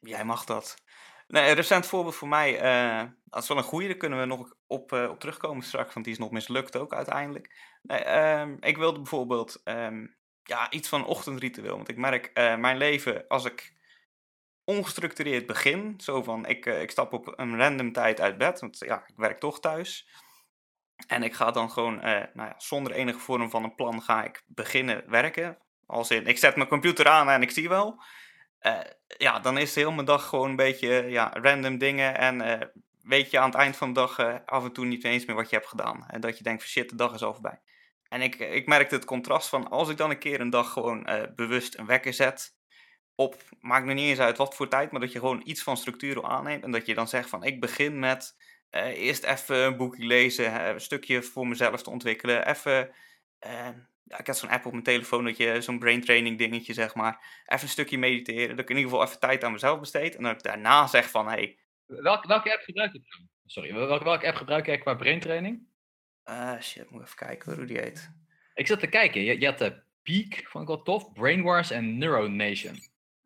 Jij 0.00 0.24
mag 0.24 0.44
dat. 0.44 0.83
Nee, 1.26 1.48
een 1.48 1.54
recent 1.54 1.86
voorbeeld 1.86 2.14
voor 2.14 2.28
mij, 2.28 2.62
uh, 2.62 3.10
dat 3.24 3.42
is 3.42 3.48
wel 3.48 3.56
een 3.56 3.62
goede, 3.62 3.86
daar 3.86 3.96
kunnen 3.96 4.18
we 4.18 4.24
nog 4.24 4.54
op, 4.66 4.92
uh, 4.92 5.10
op 5.10 5.20
terugkomen 5.20 5.62
straks, 5.62 5.94
want 5.94 6.04
die 6.04 6.14
is 6.14 6.20
nog 6.20 6.30
mislukt 6.30 6.76
ook 6.76 6.92
uiteindelijk. 6.92 7.54
Nee, 7.82 8.38
um, 8.40 8.56
ik 8.60 8.76
wilde 8.76 8.98
bijvoorbeeld 8.98 9.60
um, 9.64 10.16
ja, 10.42 10.70
iets 10.70 10.88
van 10.88 11.00
een 11.00 11.06
ochtendritueel, 11.06 11.76
want 11.76 11.88
ik 11.88 11.96
merk 11.96 12.30
uh, 12.34 12.56
mijn 12.56 12.76
leven, 12.76 13.24
als 13.28 13.44
ik 13.44 13.72
ongestructureerd 14.64 15.46
begin, 15.46 15.94
zo 16.00 16.22
van 16.22 16.46
ik, 16.46 16.66
ik 16.66 16.90
stap 16.90 17.12
op 17.12 17.32
een 17.38 17.58
random 17.58 17.92
tijd 17.92 18.20
uit 18.20 18.38
bed, 18.38 18.60
want 18.60 18.78
ja, 18.78 19.02
ik 19.06 19.16
werk 19.16 19.38
toch 19.38 19.60
thuis. 19.60 20.08
En 21.06 21.22
ik 21.22 21.34
ga 21.34 21.50
dan 21.50 21.70
gewoon, 21.70 21.96
nou 21.96 22.32
ja, 22.34 22.54
zonder 22.56 22.92
enige 22.92 23.18
vorm 23.18 23.50
van 23.50 23.64
een 23.64 23.74
plan, 23.74 24.02
ga 24.02 24.24
ik 24.24 24.42
beginnen 24.46 25.10
werken. 25.10 25.58
Als 25.86 26.10
in, 26.10 26.26
ik 26.26 26.38
zet 26.38 26.56
mijn 26.56 26.68
computer 26.68 27.08
aan 27.08 27.28
en 27.28 27.42
ik 27.42 27.50
zie 27.50 27.68
wel. 27.68 28.02
Uh, 28.66 28.80
ja, 29.06 29.38
dan 29.38 29.58
is 29.58 29.74
heel 29.74 29.92
mijn 29.92 30.06
dag 30.06 30.28
gewoon 30.28 30.50
een 30.50 30.56
beetje 30.56 30.88
ja, 30.88 31.30
random 31.32 31.78
dingen. 31.78 32.18
En 32.18 32.40
uh, 32.40 32.68
weet 33.02 33.30
je 33.30 33.38
aan 33.38 33.50
het 33.50 33.58
eind 33.58 33.76
van 33.76 33.88
de 33.88 34.00
dag 34.00 34.18
uh, 34.18 34.34
af 34.44 34.64
en 34.64 34.72
toe 34.72 34.84
niet 34.84 35.04
eens 35.04 35.24
meer 35.24 35.36
wat 35.36 35.50
je 35.50 35.56
hebt 35.56 35.68
gedaan. 35.68 36.06
En 36.08 36.20
dat 36.20 36.38
je 36.38 36.44
denkt 36.44 36.62
van 36.62 36.70
shit, 36.70 36.90
de 36.90 36.96
dag 36.96 37.14
is 37.14 37.22
al 37.22 37.32
voorbij. 37.32 37.60
En 38.08 38.22
ik, 38.22 38.34
ik 38.34 38.66
merkte 38.66 38.94
het 38.94 39.04
contrast 39.04 39.48
van 39.48 39.70
als 39.70 39.88
ik 39.88 39.96
dan 39.96 40.10
een 40.10 40.18
keer 40.18 40.40
een 40.40 40.50
dag 40.50 40.72
gewoon 40.72 41.08
bewust 41.36 41.78
een 41.78 41.86
wekker 41.86 42.12
zet. 42.12 42.56
Op, 43.14 43.42
maakt 43.60 43.86
me 43.86 43.92
niet 43.92 44.08
eens 44.08 44.18
uit 44.18 44.36
wat 44.36 44.54
voor 44.54 44.68
tijd, 44.68 44.90
maar 44.90 45.00
dat 45.00 45.12
je 45.12 45.18
gewoon 45.18 45.42
iets 45.44 45.62
van 45.62 45.76
structuur 45.76 46.24
aanneemt. 46.24 46.64
En 46.64 46.70
dat 46.70 46.86
je 46.86 46.94
dan 46.94 47.08
zegt 47.08 47.28
van 47.28 47.44
ik 47.44 47.60
begin 47.60 47.98
met 47.98 48.36
eerst 48.70 49.24
even 49.24 49.56
een 49.56 49.76
boekje 49.76 50.06
lezen, 50.06 50.68
een 50.68 50.80
stukje 50.80 51.22
voor 51.22 51.46
mezelf 51.46 51.82
te 51.82 51.90
ontwikkelen. 51.90 52.48
Even 52.48 52.94
ja, 54.04 54.18
ik 54.18 54.26
had 54.26 54.38
zo'n 54.38 54.50
app 54.50 54.66
op 54.66 54.72
mijn 54.72 54.84
telefoon, 54.84 55.24
dat 55.24 55.36
je 55.36 55.60
zo'n 55.60 55.78
brain 55.78 56.00
training 56.00 56.38
dingetje, 56.38 56.72
zeg 56.72 56.94
maar. 56.94 57.42
Even 57.46 57.62
een 57.62 57.68
stukje 57.68 57.98
mediteren, 57.98 58.48
dat 58.48 58.58
ik 58.58 58.70
in 58.70 58.76
ieder 58.76 58.90
geval 58.90 59.06
even 59.06 59.20
tijd 59.20 59.44
aan 59.44 59.52
mezelf 59.52 59.80
besteed. 59.80 60.16
En 60.16 60.22
dat 60.22 60.32
ik 60.32 60.42
daarna 60.42 60.86
zeg 60.86 61.10
van, 61.10 61.26
hey... 61.26 61.58
Welke, 61.86 62.28
welke 62.28 62.52
app 62.52 62.62
gebruik 62.62 62.92
je? 62.92 63.02
Sorry, 63.46 63.74
welke, 63.74 64.04
welke 64.04 64.26
app 64.26 64.36
gebruik 64.36 64.66
jij 64.66 64.78
qua 64.78 64.94
brain 64.94 65.20
training? 65.20 65.66
Uh, 66.24 66.60
shit, 66.60 66.90
moet 66.90 67.02
even 67.02 67.16
kijken 67.16 67.54
hoe 67.54 67.64
die 67.64 67.78
heet. 67.78 68.10
Ik 68.54 68.66
zat 68.66 68.80
te 68.80 68.86
kijken, 68.86 69.20
je, 69.20 69.40
je 69.40 69.46
had 69.46 69.58
de 69.58 69.82
Peak, 70.02 70.48
vond 70.48 70.68
ik 70.68 70.74
wel 70.74 70.82
tof, 70.82 71.12
Brain 71.12 71.42
Wars 71.42 71.70
en 71.70 71.98
Neuronation. 71.98 72.74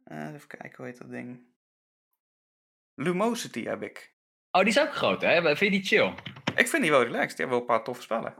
Uh, 0.04 0.34
even 0.34 0.48
kijken, 0.48 0.76
hoe 0.76 0.86
heet 0.86 0.98
dat 0.98 1.10
ding? 1.10 1.46
Lumosity 2.94 3.64
heb 3.64 3.82
ik. 3.82 4.14
Oh, 4.50 4.60
die 4.60 4.70
is 4.70 4.80
ook 4.80 4.94
groot, 4.94 5.22
hè? 5.22 5.42
Vind 5.42 5.58
je 5.58 5.70
die 5.70 5.84
chill? 5.84 6.14
Ik 6.56 6.68
vind 6.68 6.82
die 6.82 6.90
wel 6.90 7.02
relaxed, 7.02 7.36
die 7.36 7.46
hebben 7.46 7.48
wel 7.48 7.60
een 7.60 7.66
paar 7.66 7.84
toffe 7.84 8.02
spellen. 8.02 8.34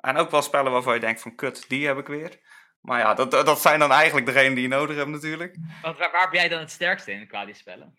En 0.00 0.16
ook 0.16 0.30
wel 0.30 0.42
spellen 0.42 0.72
waarvan 0.72 0.94
je 0.94 1.00
denkt 1.00 1.20
van 1.20 1.34
kut, 1.34 1.68
die 1.68 1.86
heb 1.86 1.98
ik 1.98 2.06
weer. 2.06 2.38
Maar 2.80 2.98
ja, 2.98 3.14
dat, 3.14 3.30
dat 3.30 3.60
zijn 3.60 3.78
dan 3.78 3.92
eigenlijk 3.92 4.26
degenen 4.26 4.54
die 4.54 4.62
je 4.62 4.68
nodig 4.68 4.96
hebt 4.96 5.10
natuurlijk. 5.10 5.56
Want 5.82 5.98
waar, 5.98 6.10
waar 6.10 6.30
ben 6.30 6.40
jij 6.40 6.48
dan 6.48 6.60
het 6.60 6.70
sterkste 6.70 7.12
in 7.12 7.26
qua 7.26 7.44
die 7.44 7.54
spellen? 7.54 7.98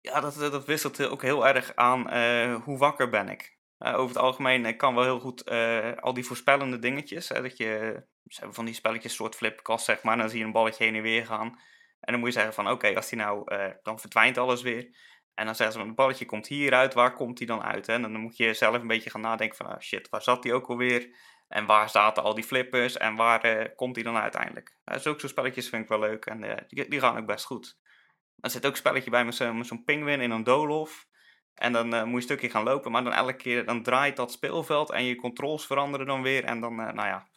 Ja, 0.00 0.20
dat, 0.20 0.34
dat 0.34 0.64
wisselt 0.64 1.08
ook 1.08 1.22
heel 1.22 1.46
erg 1.46 1.74
aan 1.74 2.14
uh, 2.14 2.54
hoe 2.54 2.78
wakker 2.78 3.08
ben 3.08 3.28
ik. 3.28 3.56
Uh, 3.78 3.94
over 3.94 4.08
het 4.08 4.24
algemeen 4.24 4.66
ik 4.66 4.78
kan 4.78 4.94
wel 4.94 5.04
heel 5.04 5.20
goed 5.20 5.50
uh, 5.50 5.92
al 5.96 6.14
die 6.14 6.24
voorspellende 6.24 6.78
dingetjes. 6.78 7.28
Hè, 7.28 7.42
dat 7.42 7.56
je, 7.56 8.02
ze 8.24 8.38
hebben 8.38 8.54
van 8.54 8.64
die 8.64 8.74
spelletjes 8.74 9.14
soort 9.14 9.34
flipkast 9.34 9.84
zeg 9.84 10.02
maar. 10.02 10.16
Dan 10.16 10.30
zie 10.30 10.38
je 10.38 10.44
een 10.44 10.52
balletje 10.52 10.84
heen 10.84 10.94
en 10.94 11.02
weer 11.02 11.26
gaan. 11.26 11.60
En 12.00 12.12
dan 12.12 12.18
moet 12.18 12.28
je 12.28 12.34
zeggen 12.34 12.54
van 12.54 12.70
oké, 12.70 12.94
als 12.94 13.08
die 13.08 13.18
nou, 13.18 13.54
dan 13.82 13.98
verdwijnt 13.98 14.38
alles 14.38 14.62
weer. 14.62 14.96
En 15.38 15.44
dan 15.44 15.54
zeggen 15.54 15.80
ze, 15.80 15.86
het 15.86 15.94
balletje 15.94 16.24
komt 16.24 16.46
hieruit, 16.46 16.94
waar 16.94 17.12
komt 17.12 17.38
die 17.38 17.46
dan 17.46 17.62
uit? 17.62 17.86
Hè? 17.86 17.92
En 17.92 18.02
dan 18.02 18.16
moet 18.16 18.36
je 18.36 18.54
zelf 18.54 18.74
een 18.74 18.86
beetje 18.86 19.10
gaan 19.10 19.20
nadenken 19.20 19.56
van, 19.56 19.66
ah, 19.66 19.80
shit, 19.80 20.08
waar 20.08 20.22
zat 20.22 20.42
die 20.42 20.52
ook 20.52 20.68
alweer? 20.68 21.14
En 21.48 21.66
waar 21.66 21.90
zaten 21.90 22.22
al 22.22 22.34
die 22.34 22.44
flippers 22.44 22.96
en 22.96 23.16
waar 23.16 23.40
eh, 23.40 23.76
komt 23.76 23.94
die 23.94 24.04
dan 24.04 24.16
uiteindelijk? 24.16 24.78
Uh, 24.84 24.98
zulke 24.98 25.20
soort 25.20 25.32
spelletjes 25.32 25.68
vind 25.68 25.82
ik 25.82 25.88
wel 25.88 25.98
leuk 25.98 26.26
en 26.26 26.44
eh, 26.44 26.56
die, 26.68 26.88
die, 26.88 27.00
gaan 27.00 27.18
ook 27.18 27.26
best 27.26 27.44
goed. 27.44 27.78
Er 28.40 28.50
zit 28.50 28.66
ook 28.66 28.70
een 28.70 28.78
spelletje 28.78 29.10
bij 29.10 29.24
met 29.24 29.34
zo'n 29.34 29.64
zo 29.64 29.76
pinguïn 29.76 30.20
in 30.20 30.30
een 30.30 30.44
doolhof. 30.44 31.06
En 31.54 31.72
dan 31.72 31.88
moet 31.88 32.08
je 32.08 32.14
een 32.14 32.22
stukje 32.22 32.50
gaan 32.50 32.64
lopen, 32.64 32.90
maar 32.90 33.04
dan 33.04 33.12
elke 33.12 33.36
keer 33.36 33.64
dan 33.64 33.82
draait 33.82 34.16
dat 34.16 34.32
speelveld 34.32 34.90
en 34.90 35.04
je 35.04 35.16
controls 35.16 35.66
veranderen 35.66 36.06
dan 36.06 36.22
weer. 36.22 36.44
En 36.44 36.60
dan, 36.60 36.74
nou 36.74 36.94
ja, 37.06 37.28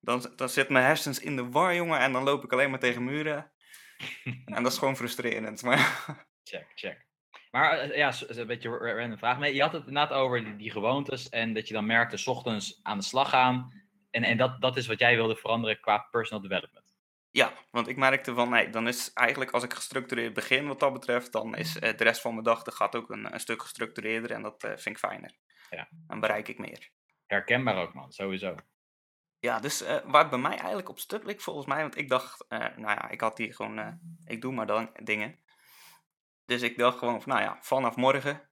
dan, 0.00 0.32
dan 0.36 0.48
zit 0.48 0.68
mijn 0.68 0.84
hersens 0.84 1.18
in 1.18 1.36
de 1.36 1.48
war, 1.48 1.74
jongen. 1.74 1.98
En 1.98 2.12
dan 2.12 2.22
loop 2.22 2.44
ik 2.44 2.52
alleen 2.52 2.70
maar 2.70 2.78
tegen 2.78 3.04
muren. 3.04 3.52
en 4.54 4.62
dat 4.62 4.72
is 4.72 4.78
gewoon 4.78 4.96
frustrerend. 4.96 5.62
Maar... 5.62 6.04
check, 6.50 6.66
check. 6.74 7.03
Maar 7.54 7.96
ja, 7.96 8.12
een 8.26 8.46
beetje 8.46 8.68
een 8.68 8.96
random 8.96 9.18
vraag. 9.18 9.38
Maar 9.38 9.50
je 9.50 9.62
had 9.62 9.72
het 9.72 9.86
inderdaad 9.86 10.18
over 10.18 10.44
die, 10.44 10.56
die 10.56 10.70
gewoontes 10.70 11.28
en 11.28 11.52
dat 11.52 11.68
je 11.68 11.74
dan 11.74 11.86
merkte, 11.86 12.16
s 12.16 12.26
ochtends 12.26 12.80
aan 12.82 12.98
de 12.98 13.04
slag 13.04 13.28
gaan. 13.28 13.72
En, 14.10 14.22
en 14.22 14.36
dat, 14.36 14.60
dat 14.60 14.76
is 14.76 14.86
wat 14.86 14.98
jij 14.98 15.14
wilde 15.14 15.36
veranderen 15.36 15.80
qua 15.80 15.98
personal 16.10 16.42
development. 16.42 16.96
Ja, 17.30 17.52
want 17.70 17.88
ik 17.88 17.96
merkte 17.96 18.34
van, 18.34 18.50
nee, 18.50 18.70
dan 18.70 18.88
is 18.88 19.12
eigenlijk 19.12 19.50
als 19.50 19.62
ik 19.62 19.72
gestructureerd 19.72 20.34
begin 20.34 20.66
wat 20.66 20.80
dat 20.80 20.92
betreft, 20.92 21.32
dan 21.32 21.56
is 21.56 21.76
uh, 21.76 21.80
de 21.80 22.04
rest 22.04 22.20
van 22.20 22.32
mijn 22.32 22.44
dag, 22.44 22.62
dat 22.62 22.74
gaat 22.74 22.96
ook 22.96 23.10
een, 23.10 23.32
een 23.32 23.40
stuk 23.40 23.62
gestructureerder 23.62 24.30
en 24.30 24.42
dat 24.42 24.64
uh, 24.64 24.70
vind 24.70 24.96
ik 24.96 24.98
fijner. 24.98 25.34
Ja. 25.70 25.88
Dan 26.06 26.20
bereik 26.20 26.48
ik 26.48 26.58
meer. 26.58 26.90
Herkenbaar 27.26 27.76
ook, 27.76 27.94
man, 27.94 28.12
sowieso. 28.12 28.54
Ja, 29.38 29.60
dus 29.60 29.82
uh, 29.82 29.96
waar 30.04 30.28
bij 30.28 30.38
mij 30.38 30.56
eigenlijk 30.56 30.88
op 30.88 30.98
stuk 30.98 31.24
ligt, 31.24 31.42
volgens 31.42 31.66
mij, 31.66 31.80
want 31.80 31.98
ik 31.98 32.08
dacht, 32.08 32.44
nou 32.48 32.74
ja, 32.76 33.08
ik 33.08 33.20
had 33.20 33.38
hier 33.38 33.54
gewoon, 33.54 34.00
ik 34.24 34.40
doe 34.40 34.52
maar 34.52 34.66
dan 34.66 34.90
dingen. 35.02 35.38
Dus 36.46 36.62
ik 36.62 36.78
dacht 36.78 36.98
gewoon 36.98 37.22
van, 37.22 37.32
nou 37.32 37.44
ja, 37.44 37.58
vanaf 37.60 37.96
morgen 37.96 38.48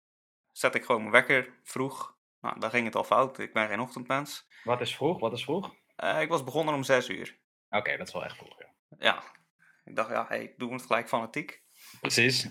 zet 0.51 0.75
ik 0.75 0.85
gewoon 0.85 1.01
mijn 1.01 1.13
wekker 1.13 1.61
vroeg. 1.63 2.17
Nou, 2.41 2.61
dan 2.61 2.71
ging 2.71 2.85
het 2.85 2.97
al 2.97 3.05
fout. 3.05 3.39
Ik 3.39 3.53
ben 3.53 3.69
geen 3.69 3.81
ochtendmens. 3.81 4.49
Wat 4.65 4.81
is 4.81 4.97
vroeg? 4.97 5.21
Wat 5.21 5.33
is 5.33 5.45
vroeg? 5.45 5.75
Uh, 6.05 6.21
ik 6.21 6.29
was 6.29 6.45
begonnen 6.45 6.75
om 6.75 6.83
zes 6.83 7.09
uur. 7.09 7.39
Oké, 7.71 7.97
dat 7.97 8.07
is 8.07 8.13
wel 8.13 8.25
echt 8.25 8.37
vroeg, 8.37 8.59
ja. 8.59 8.69
Ja. 8.99 9.23
Ik 9.85 9.97
dacht, 9.97 10.11
ja, 10.11 10.25
hey, 10.29 10.43
ik 10.43 10.59
doe 10.59 10.73
het 10.73 10.83
gelijk 10.83 11.09
fanatiek. 11.09 11.63
Precies. 12.01 12.49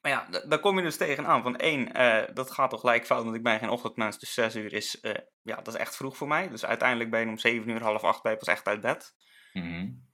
Maar 0.00 0.12
ja, 0.12 0.40
daar 0.46 0.58
kom 0.58 0.76
je 0.76 0.82
dus 0.82 0.96
tegenaan. 0.96 1.42
Van 1.42 1.56
één, 1.56 2.00
uh, 2.00 2.34
dat 2.34 2.50
gaat 2.50 2.70
toch 2.70 2.80
gelijk 2.80 3.06
fout, 3.06 3.24
want 3.24 3.36
ik 3.36 3.42
ben 3.42 3.58
geen 3.58 3.68
ochtendmens. 3.68 4.18
Dus 4.18 4.34
zes 4.34 4.56
uur 4.56 4.72
is, 4.72 4.98
uh, 5.02 5.14
ja, 5.42 5.56
dat 5.56 5.74
is 5.74 5.80
echt 5.80 5.96
vroeg 5.96 6.16
voor 6.16 6.28
mij. 6.28 6.48
Dus 6.48 6.64
uiteindelijk 6.64 7.10
ben 7.10 7.20
je 7.20 7.26
om 7.26 7.38
zeven 7.38 7.68
uur, 7.68 7.82
half 7.82 8.04
acht 8.04 8.22
je 8.22 8.36
pas 8.36 8.48
echt 8.48 8.66
uit 8.66 8.80
bed. 8.80 9.14
Mm 9.52 9.62
-hmm. 9.62 10.09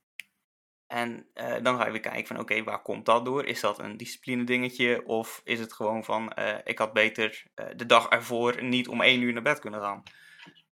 En 0.87 1.27
uh, 1.35 1.57
dan 1.63 1.79
ga 1.79 1.85
je 1.85 1.91
weer 1.91 2.01
kijken 2.01 2.27
van 2.27 2.39
oké, 2.39 2.53
okay, 2.53 2.65
waar 2.65 2.83
komt 2.83 3.07
dat 3.07 3.25
door? 3.25 3.45
Is 3.45 3.61
dat 3.61 3.79
een 3.79 3.97
discipline 3.97 4.45
dingetje? 4.45 5.07
Of 5.07 5.41
is 5.45 5.61
het 5.61 5.73
gewoon 5.73 6.05
van 6.05 6.33
uh, 6.39 6.55
ik 6.65 6.79
had 6.79 6.93
beter 6.93 7.45
uh, 7.55 7.67
de 7.77 7.87
dag 7.87 8.09
ervoor 8.09 8.63
niet 8.63 8.89
om 8.89 9.03
één 9.03 9.23
uur 9.23 9.33
naar 9.33 9.43
bed 9.43 9.59
kunnen 9.59 9.81
gaan? 9.81 10.03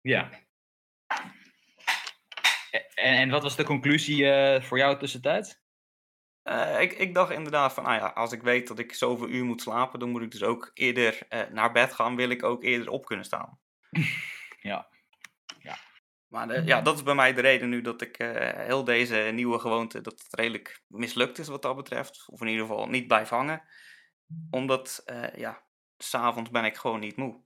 Ja. 0.01 0.29
En, 2.95 3.15
en 3.15 3.29
wat 3.29 3.43
was 3.43 3.55
de 3.55 3.63
conclusie 3.63 4.25
voor 4.61 4.77
jou 4.77 4.99
tussentijd? 4.99 5.61
ik, 6.79 6.93
ik 6.93 7.13
dacht 7.13 7.31
inderdaad 7.31 7.73
van, 7.73 7.83
nou 7.83 7.95
ja, 7.95 8.07
als 8.07 8.31
ik 8.31 8.41
weet 8.41 8.67
dat 8.67 8.79
ik 8.79 8.93
zoveel 8.93 9.29
uur 9.29 9.45
moet 9.45 9.61
slapen, 9.61 9.99
dan 9.99 10.09
moet 10.09 10.21
ik 10.21 10.31
dus 10.31 10.43
ook 10.43 10.71
eerder 10.73 11.27
naar 11.51 11.71
bed 11.71 11.93
gaan, 11.93 12.15
wil 12.15 12.29
ik 12.29 12.43
ook 12.43 12.63
eerder 12.63 12.89
op 12.89 13.05
kunnen 13.05 13.25
staan. 13.25 13.59
Ja. 14.61 14.89
Maar 16.29 16.47
de, 16.47 16.61
ja, 16.65 16.81
dat 16.81 16.95
is 16.95 17.03
bij 17.03 17.15
mij 17.15 17.33
de 17.33 17.41
reden 17.41 17.69
nu 17.69 17.81
dat 17.81 18.01
ik 18.01 18.19
uh, 18.19 18.29
heel 18.53 18.83
deze 18.83 19.15
nieuwe 19.33 19.59
gewoonte, 19.59 20.01
dat 20.01 20.19
het 20.19 20.35
redelijk 20.35 20.83
mislukt 20.87 21.37
is 21.37 21.47
wat 21.47 21.61
dat 21.61 21.75
betreft. 21.75 22.25
Of 22.27 22.41
in 22.41 22.47
ieder 22.47 22.65
geval 22.65 22.87
niet 22.87 23.07
blijf 23.07 23.29
hangen. 23.29 23.61
Omdat, 24.51 25.03
uh, 25.05 25.35
ja, 25.35 25.63
s'avonds 25.97 26.49
ben 26.49 26.65
ik 26.65 26.77
gewoon 26.77 26.99
niet 26.99 27.15
moe. 27.15 27.41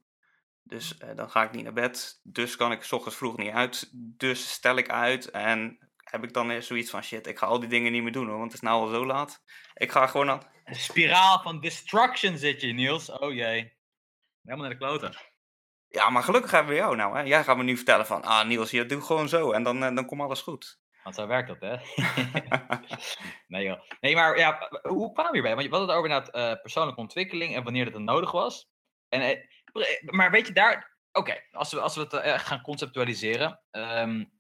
Dus 0.64 0.98
dan 1.16 1.30
ga 1.30 1.44
ik 1.44 1.52
niet 1.52 1.64
naar 1.64 1.74
bed. 1.74 2.20
Dus 2.24 2.56
kan 2.56 2.72
ik 2.72 2.84
s 2.84 2.92
ochtends 2.92 3.18
vroeg 3.18 3.38
niet 3.38 3.52
uit. 3.52 3.90
Dus 3.94 4.52
stel 4.52 4.76
ik 4.76 4.90
uit 4.90 5.32
en 5.32 5.78
heb 6.04 6.24
ik 6.24 6.34
dan 6.34 6.62
zoiets 6.62 6.90
van 6.90 7.04
shit, 7.04 7.28
ik 7.28 7.38
ga 7.38 7.46
al 7.46 7.60
die 7.60 7.70
dingen 7.70 7.92
niet 7.92 8.04
meer 8.04 8.12
doen 8.12 8.28
hoor, 8.28 8.38
want 8.38 8.52
het 8.52 8.62
is 8.62 8.68
nou 8.68 8.82
al 8.82 8.88
zo 8.88 9.06
laat. 9.06 9.44
Ik 9.74 9.92
ga 9.92 10.08
gewoon 10.08 10.30
aan... 10.30 10.42
Een 10.66 10.76
spiraal 10.76 11.42
van 11.42 11.60
destruction 11.60 12.38
zit 12.38 12.62
je, 12.62 12.74
Niels. 12.74 13.10
Oh 13.10 13.34
jee. 13.34 13.78
Helemaal 14.42 14.68
naar 14.68 14.70
de 14.70 14.86
kloten. 14.86 15.16
Ja, 15.94 16.10
maar 16.10 16.24
gelukkig 16.24 16.52
hebben 16.52 16.74
we 16.74 16.80
jou 16.80 16.96
nou. 16.96 17.18
Hè? 17.18 17.22
Jij 17.22 17.44
gaat 17.44 17.58
me 17.58 17.64
nu 17.64 17.76
vertellen 17.76 18.06
van, 18.06 18.24
ah 18.24 18.48
Niels, 18.48 18.72
je 18.72 18.86
doet 18.86 19.04
gewoon 19.04 19.30
zo 19.30 19.52
en 19.52 19.64
dan, 19.64 19.84
uh, 19.84 19.96
dan 19.96 20.06
komt 20.06 20.22
alles 20.22 20.42
goed. 20.42 20.80
Want 21.04 21.16
zo 21.16 21.28
werkt 21.28 21.48
dat, 21.48 21.62
hè? 21.62 21.76
nee, 23.54 23.64
joh. 23.64 23.80
Nee, 24.00 24.16
maar 24.16 24.38
ja, 24.38 24.70
hoe 24.82 25.12
kwam 25.12 25.28
je 25.30 25.36
erbij? 25.36 25.56
Want 25.56 25.64
je 25.64 25.70
had 25.70 25.82
het 25.82 25.98
over 25.98 26.10
inderdaad 26.10 26.36
uh, 26.36 26.62
persoonlijke 26.62 27.02
ontwikkeling 27.02 27.56
en 27.56 27.64
wanneer 27.64 27.84
dat 27.84 27.94
dan 27.94 28.04
nodig 28.04 28.32
was. 28.32 28.70
En, 29.10 29.22
uh, 29.22 30.12
maar 30.12 30.32
weet 30.32 30.48
je 30.48 30.54
daar... 30.54 30.92
Oké, 31.12 31.44
als, 31.52 31.72
we, 31.72 31.80
als 31.80 31.96
we 31.96 32.02
het 32.02 32.42
gaan 32.42 32.62
conceptualiseren. 32.62 33.62
Um, 33.72 34.32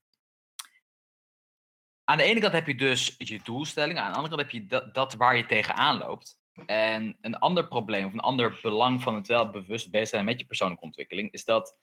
aan 2.03 2.17
de 2.17 2.23
ene 2.23 2.39
kant 2.39 2.53
heb 2.53 2.67
je 2.67 2.75
dus 2.75 3.15
je 3.17 3.39
doelstelling. 3.43 3.99
Aan 3.99 4.11
de 4.11 4.17
andere 4.17 4.35
kant 4.35 4.51
heb 4.51 4.61
je 4.61 4.67
dat, 4.67 4.93
dat 4.93 5.13
waar 5.13 5.37
je 5.37 5.45
tegenaan 5.45 5.97
loopt. 5.97 6.42
En 6.65 7.17
een 7.21 7.37
ander 7.37 7.67
probleem 7.67 8.05
of 8.05 8.13
een 8.13 8.19
ander 8.19 8.59
belang 8.61 9.01
van 9.01 9.15
het 9.15 9.27
wel 9.27 9.49
bewust 9.49 9.91
bezig 9.91 10.07
zijn 10.07 10.25
met 10.25 10.39
je 10.39 10.45
persoonlijke 10.45 10.83
ontwikkeling 10.83 11.31
is 11.31 11.45
dat 11.45 11.77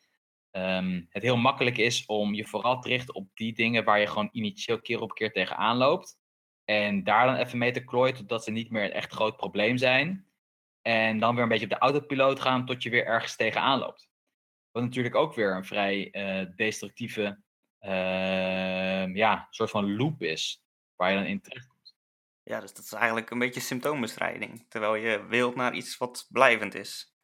um, 0.50 1.06
het 1.10 1.22
heel 1.22 1.36
makkelijk 1.36 1.78
is 1.78 2.06
om 2.06 2.34
je 2.34 2.44
vooral 2.44 2.80
te 2.80 2.88
richten 2.88 3.14
op 3.14 3.28
die 3.34 3.54
dingen 3.54 3.84
waar 3.84 4.00
je 4.00 4.06
gewoon 4.06 4.28
initieel 4.32 4.80
keer 4.80 5.00
op 5.00 5.14
keer 5.14 5.32
tegenaan 5.32 5.76
loopt. 5.76 6.18
En 6.64 7.04
daar 7.04 7.26
dan 7.26 7.34
even 7.34 7.58
mee 7.58 7.72
te 7.72 7.84
klooien 7.84 8.14
totdat 8.14 8.44
ze 8.44 8.50
niet 8.50 8.70
meer 8.70 8.84
een 8.84 8.92
echt 8.92 9.12
groot 9.12 9.36
probleem 9.36 9.76
zijn. 9.76 10.26
En 10.82 11.18
dan 11.18 11.34
weer 11.34 11.42
een 11.42 11.48
beetje 11.48 11.64
op 11.64 11.70
de 11.70 11.78
autopiloot 11.78 12.40
gaan 12.40 12.66
tot 12.66 12.82
je 12.82 12.90
weer 12.90 13.06
ergens 13.06 13.36
tegenaan 13.36 13.78
loopt. 13.78 14.08
Wat 14.70 14.82
natuurlijk 14.82 15.14
ook 15.14 15.34
weer 15.34 15.56
een 15.56 15.64
vrij 15.64 16.08
uh, 16.12 16.56
destructieve 16.56 17.40
uh, 17.80 19.14
ja, 19.14 19.46
soort 19.50 19.70
van 19.70 19.96
loop 19.96 20.22
is 20.22 20.62
waar 20.96 21.10
je 21.10 21.16
dan 21.16 21.26
in 21.26 21.40
terecht 21.40 21.69
ja, 22.50 22.60
dus 22.60 22.74
dat 22.74 22.84
is 22.84 22.92
eigenlijk 22.92 23.30
een 23.30 23.38
beetje 23.38 23.60
symptoombestrijding. 23.60 24.66
Terwijl 24.68 24.94
je 24.94 25.26
wilt 25.26 25.54
naar 25.54 25.74
iets 25.74 25.96
wat 25.96 26.26
blijvend 26.30 26.74
is. 26.74 27.14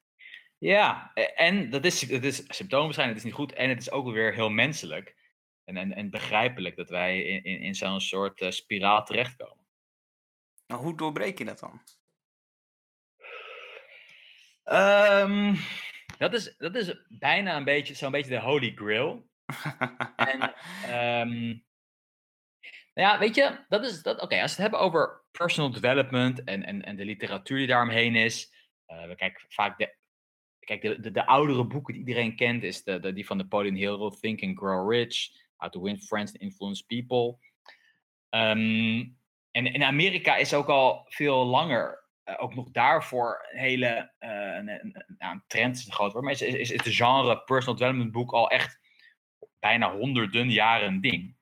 Ja, 0.59 1.13
en 1.15 1.71
dat 1.71 1.85
is, 1.85 2.01
dat 2.01 2.23
is 2.23 2.45
symptoombestrijding, 2.49 3.19
het 3.19 3.27
is 3.27 3.33
niet 3.33 3.41
goed. 3.41 3.53
En 3.53 3.69
het 3.69 3.81
is 3.81 3.91
ook 3.91 4.13
weer 4.13 4.35
heel 4.35 4.51
menselijk 4.51 5.17
en, 5.65 5.77
en, 5.77 5.93
en 5.93 6.11
begrijpelijk 6.11 6.77
dat 6.77 6.89
wij 6.89 7.23
in, 7.23 7.45
in, 7.45 7.61
in 7.61 7.75
zo'n 7.75 8.01
soort 8.01 8.41
uh, 8.41 8.51
spiraal 8.51 9.05
terechtkomen. 9.05 9.67
Nou, 10.67 10.83
hoe 10.83 10.97
doorbreek 10.97 11.39
je 11.39 11.45
dat 11.45 11.59
dan? 11.59 11.81
Um, 14.65 15.57
dat, 16.19 16.35
is, 16.35 16.57
dat 16.57 16.75
is 16.75 17.05
bijna 17.09 17.57
een 17.57 17.65
beetje 17.65 17.95
zo'n 17.95 18.11
beetje 18.11 18.31
de 18.31 18.41
holy 18.41 18.73
grail. 18.75 19.29
en 20.17 20.55
um, 21.29 21.66
nou 22.97 23.09
ja, 23.09 23.19
weet 23.19 23.35
je, 23.35 23.59
dat 23.69 23.85
is 23.85 24.03
dat. 24.03 24.21
Oké, 24.21 24.43
als 24.43 24.57
we 24.57 24.63
het 24.63 24.71
hebben 24.71 24.81
over 24.81 25.25
personal 25.31 25.71
development 25.71 26.45
en, 26.45 26.65
en, 26.65 26.83
en 26.83 26.97
de 26.97 27.05
literatuur 27.05 27.59
die 27.59 27.67
daaromheen 27.67 28.15
is. 28.15 28.53
Uh, 28.89 29.07
we 29.07 29.15
kijken 29.15 29.45
vaak 29.49 29.79
de, 29.79 29.95
kijk, 30.59 30.83
de, 30.83 31.01
de, 31.01 31.11
de, 31.11 31.27
oudere 31.27 31.65
boeken 31.65 31.95
die 31.95 32.07
iedereen 32.07 32.37
kent, 32.37 32.63
is 32.63 32.85
de, 32.85 33.01
de, 33.01 33.13
die 33.13 33.27
van 33.27 33.37
Napoleon 33.37 33.75
Hill, 33.75 34.11
Think 34.21 34.43
and 34.43 34.59
Grow 34.59 34.91
Rich, 34.91 35.31
How 35.57 35.71
to 35.71 35.83
Win 35.83 36.01
Friends 36.01 36.33
and 36.33 36.41
Influence 36.41 36.85
People. 36.85 37.39
Um, 38.31 39.17
en 39.51 39.67
in 39.67 39.83
Amerika 39.83 40.37
is 40.37 40.55
ook 40.55 40.69
al 40.69 41.07
veel 41.09 41.47
langer, 41.47 42.05
uh, 42.25 42.35
ook 42.39 42.55
nog 42.55 42.71
daarvoor 42.71 43.47
een 43.51 43.59
hele 43.59 44.13
een, 44.19 44.69
een, 45.19 45.43
trend 45.47 45.77
is 45.77 45.87
een 45.87 45.93
groot 45.93 46.21
maar 46.21 46.33
is, 46.33 46.43
is, 46.43 46.55
is 46.55 46.71
het 46.71 46.95
genre 46.95 47.43
personal 47.43 47.79
development 47.79 48.13
boek 48.13 48.33
al 48.33 48.51
echt 48.51 48.79
bijna 49.61 49.97
honderden 49.97 50.51
jaren 50.51 50.89
een 50.89 51.01
ding. 51.01 51.36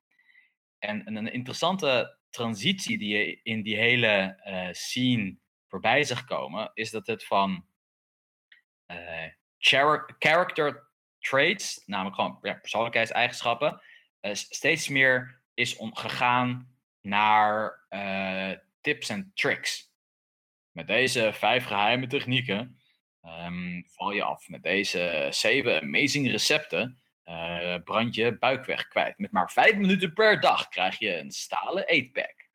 En, 0.87 1.15
een 1.15 1.31
interessante 1.33 2.17
transitie 2.29 2.97
die 2.97 3.17
je 3.17 3.39
in 3.43 3.61
die 3.61 3.75
hele 3.75 4.41
uh, 4.47 4.67
scene 4.71 5.37
voorbij 5.67 6.03
zag 6.03 6.25
komen, 6.25 6.71
is 6.73 6.91
dat 6.91 7.07
het 7.07 7.25
van 7.25 7.65
uh, 8.91 9.27
character 10.19 10.89
traits, 11.19 11.83
namelijk 11.85 12.15
gewoon 12.15 12.39
persoonlijkheidseigenschappen, 12.39 13.81
uh, 14.21 14.33
steeds 14.33 14.87
meer 14.87 15.41
is 15.53 15.75
gegaan 15.79 16.77
naar 17.01 17.83
tips 18.81 19.09
en 19.09 19.31
tricks. 19.33 19.93
Met 20.71 20.87
deze 20.87 21.33
vijf 21.33 21.65
geheime 21.65 22.07
technieken 22.07 22.79
um, 23.23 23.85
val 23.87 24.11
je 24.11 24.23
af. 24.23 24.49
Met 24.49 24.63
deze 24.63 25.27
zeven 25.31 25.81
amazing 25.81 26.31
recepten 26.31 26.99
uh, 27.25 27.75
brand 27.83 28.15
je 28.15 28.37
buikweg 28.37 28.87
kwijt. 28.87 29.17
Met 29.17 29.31
maar 29.31 29.51
vijf 29.51 29.75
minuten 29.75 30.13
per 30.13 30.39
dag 30.39 30.67
krijg 30.67 30.99
je 30.99 31.17
een 31.17 31.31
stalen 31.31 31.87
eetpack. 31.87 32.49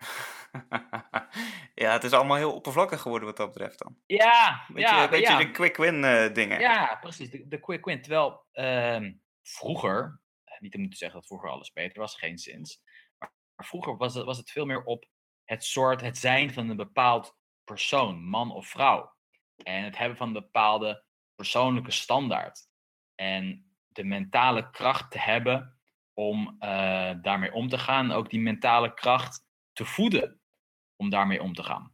ja, 1.74 1.92
het 1.92 2.04
is 2.04 2.12
allemaal 2.12 2.36
heel 2.36 2.54
oppervlakkig 2.54 3.00
geworden 3.00 3.28
wat 3.28 3.36
dat 3.36 3.52
betreft 3.52 3.78
dan. 3.78 3.96
Ja, 4.06 4.64
beetje, 4.68 4.94
ja. 4.94 5.08
beetje 5.08 5.32
ja. 5.32 5.38
de 5.38 5.50
quick 5.50 5.76
win 5.76 6.02
uh, 6.02 6.32
dingen. 6.32 6.60
Ja, 6.60 6.98
precies. 7.00 7.30
De, 7.30 7.48
de 7.48 7.60
quick 7.60 7.84
win. 7.84 8.02
Terwijl 8.02 8.46
uh, 8.52 9.10
vroeger, 9.42 10.20
eh, 10.44 10.60
niet 10.60 10.74
om 10.74 10.90
te 10.90 10.96
zeggen 10.96 11.18
dat 11.18 11.26
vroeger 11.26 11.50
alles 11.50 11.72
beter 11.72 12.00
was, 12.00 12.14
geen 12.14 12.38
zins. 12.38 12.82
Maar, 13.18 13.32
maar 13.54 13.66
vroeger 13.66 13.96
was 13.96 14.14
het, 14.14 14.24
was 14.24 14.38
het 14.38 14.50
veel 14.50 14.66
meer 14.66 14.84
op 14.84 15.08
het 15.44 15.64
soort, 15.64 16.00
het 16.00 16.18
zijn 16.18 16.52
van 16.52 16.68
een 16.68 16.76
bepaald 16.76 17.36
persoon, 17.64 18.24
man 18.24 18.52
of 18.52 18.66
vrouw. 18.66 19.14
En 19.62 19.84
het 19.84 19.98
hebben 19.98 20.16
van 20.16 20.26
een 20.26 20.42
bepaalde 20.42 21.04
persoonlijke 21.34 21.90
standaard. 21.90 22.68
En 23.14 23.69
de 24.00 24.06
mentale 24.06 24.70
kracht 24.70 25.10
te 25.10 25.18
hebben 25.18 25.74
om 26.14 26.56
eh, 26.58 27.12
daarmee 27.22 27.52
om 27.52 27.68
te 27.68 27.78
gaan. 27.78 28.12
Ook 28.12 28.30
die 28.30 28.40
mentale 28.40 28.94
kracht 28.94 29.46
te 29.72 29.84
voeden 29.84 30.40
om 30.96 31.10
daarmee 31.10 31.42
om 31.42 31.54
te 31.54 31.62
gaan. 31.62 31.92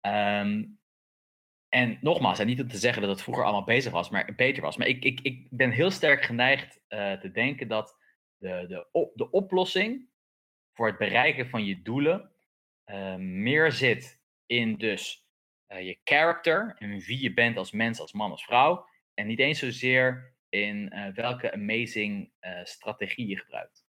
Ehm, 0.00 0.64
en 1.68 1.98
nogmaals, 2.00 2.38
en 2.38 2.46
niet 2.46 2.60
om 2.60 2.68
te 2.68 2.76
zeggen 2.76 3.02
dat 3.02 3.10
het 3.10 3.22
vroeger 3.22 3.44
allemaal 3.44 3.64
bezig 3.64 3.92
was, 3.92 4.10
maar 4.10 4.34
beter 4.34 4.62
was. 4.62 4.76
Maar 4.76 4.86
ik, 4.86 5.04
ik, 5.04 5.20
ik 5.20 5.46
ben 5.50 5.70
heel 5.70 5.90
sterk 5.90 6.24
geneigd 6.24 6.80
eh, 6.88 7.12
te 7.12 7.30
denken 7.30 7.68
dat 7.68 7.98
de, 8.36 8.64
de, 8.68 8.88
op, 8.92 9.12
de 9.14 9.30
oplossing 9.30 10.08
voor 10.72 10.86
het 10.86 10.98
bereiken 10.98 11.48
van 11.48 11.64
je 11.64 11.82
doelen 11.82 12.30
uh, 12.86 13.14
meer 13.16 13.72
zit 13.72 14.22
in 14.46 14.76
dus 14.76 15.28
je 15.66 15.98
character 16.04 16.76
en 16.78 16.98
wie 16.98 17.20
je 17.20 17.34
bent 17.34 17.56
als 17.56 17.72
mens, 17.72 18.00
als 18.00 18.12
man, 18.12 18.30
als 18.30 18.44
vrouw. 18.44 18.88
En 19.14 19.26
niet 19.26 19.38
eens 19.38 19.58
zozeer 19.58 20.33
in 20.54 20.92
uh, 20.94 21.06
welke 21.14 21.52
amazing 21.52 22.32
strategie 22.64 23.28
je 23.28 23.38
gebruikt. 23.38 23.84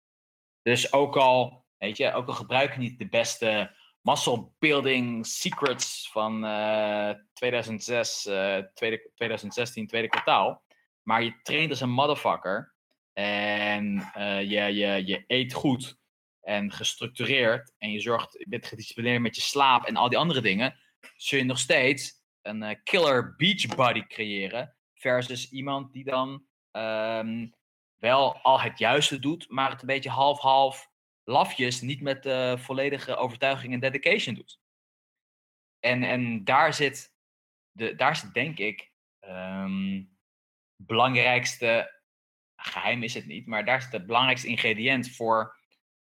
Dus 0.63 0.93
ook 0.93 1.17
al, 1.17 1.65
weet 1.79 1.97
je, 1.97 2.13
ook 2.13 2.27
al 2.27 2.35
gebruik 2.35 2.73
je 2.73 2.79
niet 2.79 2.99
de 2.99 3.09
beste 3.09 3.75
muscle 4.01 4.49
building 4.59 5.27
secrets 5.27 6.11
van 6.13 6.41
2006, 7.33 8.23
tweede, 8.75 9.11
2016, 9.15 9.87
tweede 9.87 10.09
kwartaal. 10.09 10.63
Maar 11.03 11.23
je 11.23 11.41
traint 11.43 11.71
als 11.71 11.81
een 11.81 11.91
motherfucker. 11.91 12.75
En 13.13 14.11
je, 14.49 14.75
je, 14.75 15.03
je 15.07 15.25
eet 15.27 15.53
goed 15.53 15.99
en 16.41 16.73
gestructureerd 16.73 17.73
en 17.79 17.93
je 17.93 18.01
zorgt, 18.01 18.33
je 18.39 18.49
bent 18.49 18.67
gedisciplineerd 18.67 19.23
met 19.23 19.37
je 19.37 19.43
slaap 19.43 19.85
en 19.85 19.97
al 19.97 20.09
die 20.09 20.19
andere 20.19 20.41
dingen, 20.41 20.77
zul 21.17 21.39
je 21.39 21.45
nog 21.45 21.59
steeds 21.59 22.21
een 22.43 22.81
killer 22.83 23.35
beach 23.37 23.67
body 23.77 24.07
creëren 24.07 24.77
versus 24.95 25.51
iemand 25.51 25.93
die 25.93 26.05
dan 26.05 26.45
um, 26.73 27.55
wel 27.97 28.37
al 28.37 28.61
het 28.61 28.79
juiste 28.79 29.19
doet, 29.19 29.49
maar 29.49 29.71
het 29.71 29.81
een 29.81 29.87
beetje 29.87 30.11
half-half 30.11 30.91
lafjes, 31.25 31.81
niet 31.81 32.01
met 32.01 32.27
uh, 32.27 32.59
volledige 32.59 33.17
overtuiging 33.17 33.73
en 33.73 33.81
dedication 33.81 34.35
doet. 34.35 34.61
En, 35.81 36.03
en 36.03 36.45
daar 36.45 36.75
zit, 36.75 37.15
de, 37.71 37.95
daar 37.95 38.17
zit 38.17 38.35
denk 38.35 38.59
ik 38.59 38.93
um, 39.21 40.17
belangrijkste, 40.77 42.01
geheim 42.57 43.03
is 43.03 43.15
het 43.15 43.27
niet, 43.27 43.47
maar 43.47 43.65
daar 43.65 43.83
zit 43.83 43.93
het 43.93 44.07
belangrijkste 44.07 44.49
ingrediënt 44.49 45.11
voor 45.11 45.61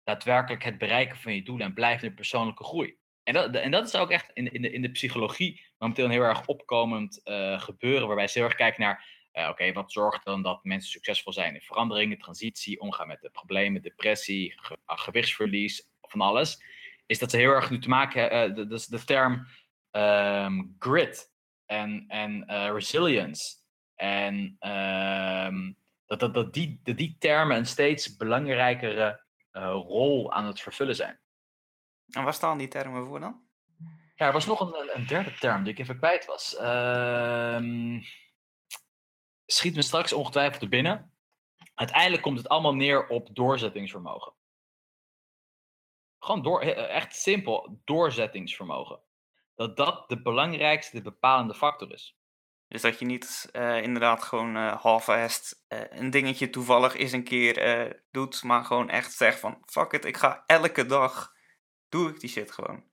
daadwerkelijk 0.04 0.64
het 0.64 0.78
bereiken 0.78 1.18
van 1.18 1.34
je 1.34 1.44
doelen 1.44 1.68
en 1.68 1.74
blijvende 1.74 2.16
persoonlijke 2.16 2.64
groei. 2.64 2.98
En 3.24 3.34
dat, 3.34 3.56
en 3.56 3.72
dat 3.72 3.88
is 3.88 3.96
ook 3.96 4.12
echt 4.12 4.32
in, 4.34 4.52
in, 4.54 4.62
de, 4.62 4.72
in 4.72 4.82
de 4.82 4.92
psychologie 4.92 5.66
momenteel 5.78 6.06
een 6.06 6.12
heel 6.12 6.22
erg 6.22 6.48
opkomend 6.48 7.22
uh, 7.24 7.62
gebeuren, 7.62 8.08
waarbij 8.08 8.28
ze 8.28 8.38
heel 8.38 8.48
erg 8.48 8.58
kijken 8.58 8.82
naar, 8.82 9.14
uh, 9.38 9.50
oké, 9.50 9.74
wat 9.74 9.92
zorgt 9.92 10.25
dan 10.25 10.42
dat 10.42 10.63
mensen 10.63 10.92
succesvol 10.92 11.34
zijn 11.34 11.54
in 11.54 11.62
veranderingen, 11.62 12.18
transitie, 12.18 12.80
omgaan 12.80 13.08
met 13.08 13.22
de 13.22 13.30
problemen, 13.30 13.82
depressie, 13.82 14.54
ge, 14.56 14.77
uh, 14.88 14.98
gewichtsverlies, 14.98 15.89
van 16.01 16.22
alles, 16.22 16.63
is 17.06 17.20
dat 17.20 17.32
ze 17.32 17.38
heel 17.38 17.51
erg 17.51 17.70
nu 17.70 17.80
te 17.80 17.89
maken 17.89 18.22
hebben, 18.22 18.70
dus 18.70 18.86
de 18.86 19.04
term 19.04 19.48
um, 19.92 20.75
grit 20.80 21.32
en, 21.65 22.06
en 22.08 22.46
resilience. 22.72 23.56
En 23.96 24.58
um, 24.60 25.77
dat, 26.06 26.20
dat, 26.20 26.34
dat, 26.34 26.54
die, 26.54 26.80
dat 26.84 26.98
die 26.98 27.15
termen 27.20 27.58
een 27.58 27.65
steeds 27.65 28.15
belangrijkere 28.15 29.24
rol 29.51 30.34
aan 30.34 30.46
het 30.46 30.62
vervullen 30.62 30.96
zijn. 30.96 31.20
En 32.10 32.24
waar 32.24 32.34
staan 32.34 32.58
die 32.58 32.68
termen 32.68 33.06
voor 33.06 33.20
dan? 33.20 33.44
Ja, 34.15 34.25
er 34.25 34.34
was 34.34 34.46
nog 34.46 34.60
een, 34.60 34.92
een 34.94 35.08
derde 35.08 35.34
term 35.34 35.63
die 35.63 35.74
ik 35.74 35.80
even 35.80 35.98
kwijt 35.98 36.25
was. 36.25 36.58
Uh, 36.62 38.01
schiet 39.46 39.75
me 39.75 39.82
straks 39.82 40.14
ongetwijfeld 40.14 40.60
te 40.60 40.70
binnen. 40.70 41.14
Uiteindelijk 41.74 42.22
komt 42.22 42.38
het 42.38 42.50
allemaal 42.50 42.75
neer 42.75 43.08
op 43.08 43.36
doorzettingsvermogen. 43.36 44.34
Gewoon 46.20 46.44
door, 46.44 46.62
echt 46.62 47.16
simpel, 47.16 47.82
doorzettingsvermogen. 47.84 49.00
Dat 49.56 49.78
dat 49.78 50.10
de 50.10 50.22
belangrijkste, 50.22 50.96
de 50.96 51.02
bepalende 51.02 51.56
factor 51.56 51.91
is. 51.91 52.17
Dus 52.67 52.82
dat 52.82 53.00
je 53.00 53.06
niet 53.06 53.50
uh, 53.52 53.82
inderdaad 53.82 54.24
gewoon 54.24 54.56
uh, 54.56 54.82
half-assed 54.82 55.63
uh, 55.69 55.80
een 55.89 56.10
dingetje 56.10 56.50
toevallig 56.50 56.96
eens 56.96 57.12
een 57.12 57.24
keer 57.24 58.04
doet, 58.12 58.43
maar 58.43 58.63
gewoon 58.65 58.89
echt 58.89 59.13
zegt 59.13 59.39
van 59.39 59.63
fuck 59.65 59.91
it, 59.91 60.06
ik 60.06 60.17
ga 60.17 60.43
elke 60.46 60.86
dag, 60.86 61.34
doe 61.89 62.10
ik 62.10 62.19
die 62.19 62.30
shit 62.30 62.52
gewoon. 62.52 62.84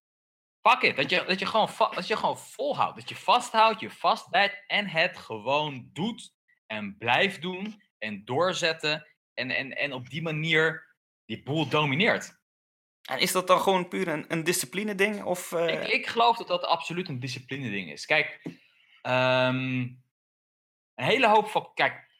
Fuck 0.60 0.82
it, 0.82 0.96
dat 0.96 1.10
je, 1.10 1.24
dat 1.24 1.38
je, 1.38 1.46
gewoon, 1.46 1.68
dat 1.94 2.06
je 2.06 2.16
gewoon 2.16 2.38
volhoudt, 2.38 2.96
dat 2.96 3.08
je 3.08 3.16
vasthoudt, 3.16 3.80
je 3.80 3.90
vastbijt 3.90 4.64
en 4.66 4.88
het 4.88 5.18
gewoon 5.18 5.90
doet 5.92 6.34
en 6.72 6.96
blijft 6.98 7.42
doen 7.42 7.82
en 7.98 8.24
doorzetten 8.24 9.06
en, 9.34 9.50
en, 9.50 9.76
en 9.76 9.92
op 9.92 10.10
die 10.10 10.22
manier 10.22 10.94
die 11.24 11.42
boel 11.42 11.68
domineert. 11.68 12.40
En 13.02 13.18
is 13.18 13.32
dat 13.32 13.46
dan 13.46 13.60
gewoon 13.60 13.88
puur 13.88 14.08
een, 14.08 14.24
een 14.28 14.44
discipline 14.44 14.94
ding? 14.94 15.22
Of, 15.22 15.52
ik, 15.52 15.86
ik 15.86 16.06
geloof 16.06 16.36
dat 16.36 16.48
dat 16.48 16.64
absoluut 16.64 17.08
een 17.08 17.20
discipline 17.20 17.70
ding 17.70 17.90
is. 17.90 18.06
Kijk, 18.06 18.40
Um, 19.02 20.02
een 20.94 21.04
hele 21.04 21.28
hoop 21.28 21.48
van. 21.48 21.70
Kijk, 21.74 22.10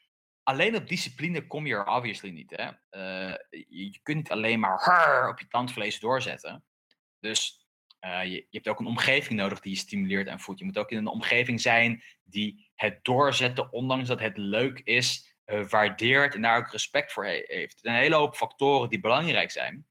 alleen 0.43 0.75
op 0.75 0.87
discipline 0.87 1.47
kom 1.47 1.65
je 1.65 1.73
er 1.73 1.87
obviously 1.87 2.29
niet. 2.29 2.53
Hè? 2.55 2.65
Uh, 2.65 3.35
je, 3.49 3.91
je, 3.91 3.99
kunt 4.03 4.17
niet 4.17 4.31
alleen 4.31 4.59
maar 4.59 5.29
op 5.29 5.39
je 5.39 5.47
tandvlees 5.47 5.99
doorzetten. 5.99 6.65
Dus 7.19 7.62
uh, 8.05 8.25
je, 8.25 8.47
hebt 8.49 8.67
ook 8.67 8.79
een 8.79 8.85
omgeving 8.85 9.39
nodig 9.39 9.59
die 9.59 9.71
je 9.71 9.77
stimuleert 9.77 10.27
en 10.27 10.39
voedt. 10.39 10.59
Je 10.59 10.65
moet 10.65 10.77
ook 10.77 10.91
in 10.91 10.97
een 10.97 11.07
omgeving 11.07 11.61
zijn 11.61 12.03
die 12.23 12.71
het 12.75 13.03
doorzetten, 13.03 13.71
ondanks 13.71 14.07
dat 14.07 14.19
het 14.19 14.37
leuk 14.37 14.79
is, 14.79 15.35
uh, 15.45 15.65
waardeert 15.65 16.35
en 16.35 16.41
daar 16.41 16.57
ook 16.57 16.71
respect 16.71 17.11
voor 17.11 17.25
he 17.25 17.43
heeft. 17.45 17.85
Een 17.85 17.93
hele 17.93 18.15
hoop 18.15 18.35
factoren 18.35 18.89
die 18.89 18.99
belangrijk 18.99 19.51
zijn. 19.51 19.87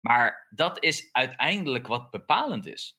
Maar 0.00 0.46
dat 0.50 0.82
is 0.82 1.08
uiteindelijk 1.12 1.86
wat 1.86 2.10
bepalend 2.10 2.66
is. 2.66 2.98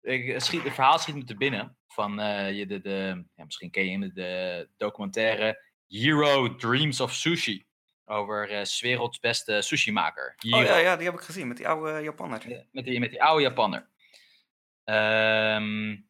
Ik 0.00 0.40
schiet, 0.40 0.62
het 0.62 0.74
verhaal 0.74 0.98
schiet 0.98 1.14
me 1.14 1.24
te 1.24 1.36
binnen 1.36 1.76
van 1.86 2.20
uh, 2.20 2.68
de, 2.68 2.80
de, 2.80 3.24
ja, 3.34 3.44
misschien 3.44 3.70
ken 3.70 3.84
je 3.84 4.12
de 4.12 4.68
documentaire 4.76 5.64
Hero 5.86 6.56
Dreams 6.56 7.00
of 7.00 7.14
Sushi. 7.14 7.66
Over 8.08 8.50
uh, 8.50 8.64
werelds 8.80 9.18
beste 9.18 9.62
sushi-maker. 9.62 10.34
Oh 10.50 10.62
ja, 10.62 10.76
ja, 10.76 10.96
die 10.96 11.04
heb 11.04 11.14
ik 11.14 11.20
gezien 11.20 11.48
met 11.48 11.56
die 11.56 11.68
oude 11.68 12.02
Japanner. 12.02 12.66
met, 12.72 12.84
die, 12.84 13.00
met 13.00 13.10
die 13.10 13.22
oude 13.22 13.42
Japanner. 13.42 13.88
Um, 14.84 16.08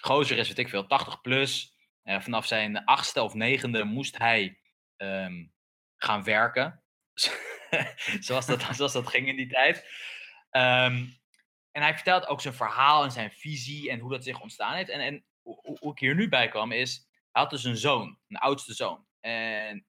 gozer 0.00 0.38
is, 0.38 0.48
weet 0.48 0.58
ik 0.58 0.68
veel, 0.68 0.86
80 0.86 1.20
plus. 1.20 1.78
Uh, 2.04 2.20
vanaf 2.20 2.46
zijn 2.46 2.84
achtste 2.84 3.22
of 3.22 3.34
negende 3.34 3.84
moest 3.84 4.18
hij 4.18 4.58
um, 4.96 5.52
gaan 5.96 6.24
werken. 6.24 6.82
zoals, 8.20 8.46
dat, 8.46 8.62
zoals 8.76 8.92
dat 8.92 9.08
ging 9.08 9.28
in 9.28 9.36
die 9.36 9.48
tijd. 9.48 9.78
Um, 10.50 11.18
en 11.72 11.82
hij 11.82 11.94
vertelt 11.94 12.26
ook 12.26 12.40
zijn 12.40 12.54
verhaal 12.54 13.04
en 13.04 13.10
zijn 13.10 13.30
visie 13.30 13.90
en 13.90 13.98
hoe 13.98 14.10
dat 14.10 14.24
zich 14.24 14.40
ontstaan 14.40 14.74
heeft. 14.74 14.90
En, 14.90 15.00
en 15.00 15.24
hoe, 15.42 15.78
hoe 15.80 15.92
ik 15.92 15.98
hier 15.98 16.14
nu 16.14 16.28
bij 16.28 16.48
kwam 16.48 16.72
is, 16.72 17.08
hij 17.32 17.42
had 17.42 17.50
dus 17.50 17.64
een 17.64 17.76
zoon, 17.76 18.18
een 18.28 18.36
oudste 18.36 18.74
zoon. 18.74 19.06
En 19.20 19.86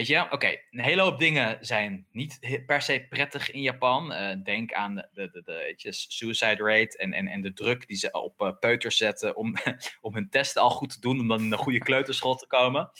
weet 0.00 0.08
je, 0.08 0.32
oké, 0.32 0.58
een 0.70 0.80
hele 0.80 1.02
hoop 1.02 1.18
dingen 1.18 1.58
zijn 1.60 2.06
niet 2.12 2.62
per 2.66 2.82
se 2.82 3.06
prettig 3.08 3.50
in 3.50 3.62
Japan. 3.62 4.12
Uh, 4.12 4.42
denk 4.44 4.72
aan 4.72 4.94
de, 4.94 5.08
de, 5.12 5.42
de, 5.42 5.92
suicide 5.92 6.64
rate 6.64 6.98
en, 6.98 7.12
en, 7.12 7.28
en 7.28 7.40
de 7.40 7.52
druk 7.52 7.86
die 7.86 7.96
ze 7.96 8.12
op 8.12 8.40
uh, 8.40 8.52
peuters 8.60 8.96
zetten 8.96 9.36
om, 9.36 9.54
om 10.00 10.14
hun 10.14 10.30
testen 10.30 10.62
al 10.62 10.70
goed 10.70 10.92
te 10.92 11.00
doen, 11.00 11.20
om 11.20 11.28
dan 11.28 11.40
in 11.40 11.52
een 11.52 11.58
goede 11.58 11.78
kleuterschool 11.78 12.34
te 12.34 12.46
komen. 12.46 12.90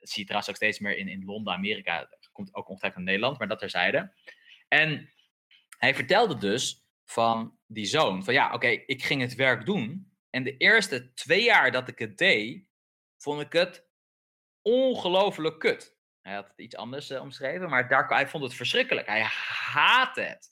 Dat 0.00 0.08
zie 0.08 0.18
je 0.18 0.24
trouwens 0.24 0.50
ook 0.50 0.56
steeds 0.56 0.78
meer 0.78 0.96
in, 0.96 1.08
in 1.08 1.24
Londen, 1.24 1.54
Amerika. 1.54 1.98
Dat 1.98 2.30
komt 2.32 2.54
ook 2.54 2.68
ongetwijfeld 2.68 3.00
in 3.00 3.08
Nederland, 3.08 3.38
maar 3.38 3.48
dat 3.48 3.58
terzijde. 3.58 4.12
En 4.68 5.10
hij 5.78 5.94
vertelde 5.94 6.38
dus 6.38 6.86
van 7.04 7.58
die 7.66 7.86
zoon. 7.86 8.24
Van 8.24 8.34
ja, 8.34 8.52
oké, 8.52 8.68
ik 8.68 9.02
ging 9.02 9.20
het 9.20 9.34
werk 9.34 9.66
doen. 9.66 10.12
En 10.30 10.42
de 10.42 10.56
eerste 10.56 11.12
twee 11.14 11.42
jaar 11.42 11.70
dat 11.70 11.88
ik 11.88 11.98
het 11.98 12.18
deed, 12.18 12.64
vond 13.16 13.40
ik 13.40 13.52
het 13.52 13.86
ongelooflijk 14.62 15.58
kut. 15.58 16.00
Hij 16.22 16.34
had 16.34 16.48
het 16.48 16.58
iets 16.58 16.76
anders 16.76 17.10
uh, 17.10 17.20
omschreven, 17.20 17.68
maar 17.68 17.88
daar, 17.88 18.08
hij 18.08 18.28
vond 18.28 18.44
het 18.44 18.54
verschrikkelijk. 18.54 19.06
Hij 19.06 19.22
haatte 19.72 20.20
het. 20.20 20.48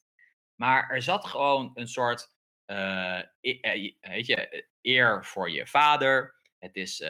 Maar 0.55 0.91
er 0.91 1.03
zat 1.03 1.27
gewoon 1.27 1.71
een 1.75 1.89
soort, 1.89 2.29
uh, 2.67 3.21
weet 4.01 4.27
je, 4.27 4.67
eer 4.81 5.25
voor 5.25 5.51
je 5.51 5.67
vader. 5.67 6.35
Het 6.59 6.77
is 6.77 7.03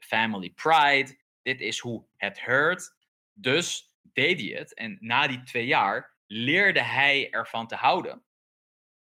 family 0.00 0.50
pride. 0.50 1.18
Dit 1.42 1.60
is 1.60 1.78
hoe 1.78 2.06
het 2.16 2.40
hoort. 2.40 2.96
Dus 3.32 3.96
deed 4.02 4.40
hij 4.40 4.58
het. 4.58 4.74
En 4.74 4.96
na 5.00 5.26
die 5.26 5.42
twee 5.42 5.66
jaar 5.66 6.16
leerde 6.26 6.82
hij 6.82 7.30
ervan 7.30 7.66
te 7.66 7.74
houden. 7.74 8.12
En 8.12 8.22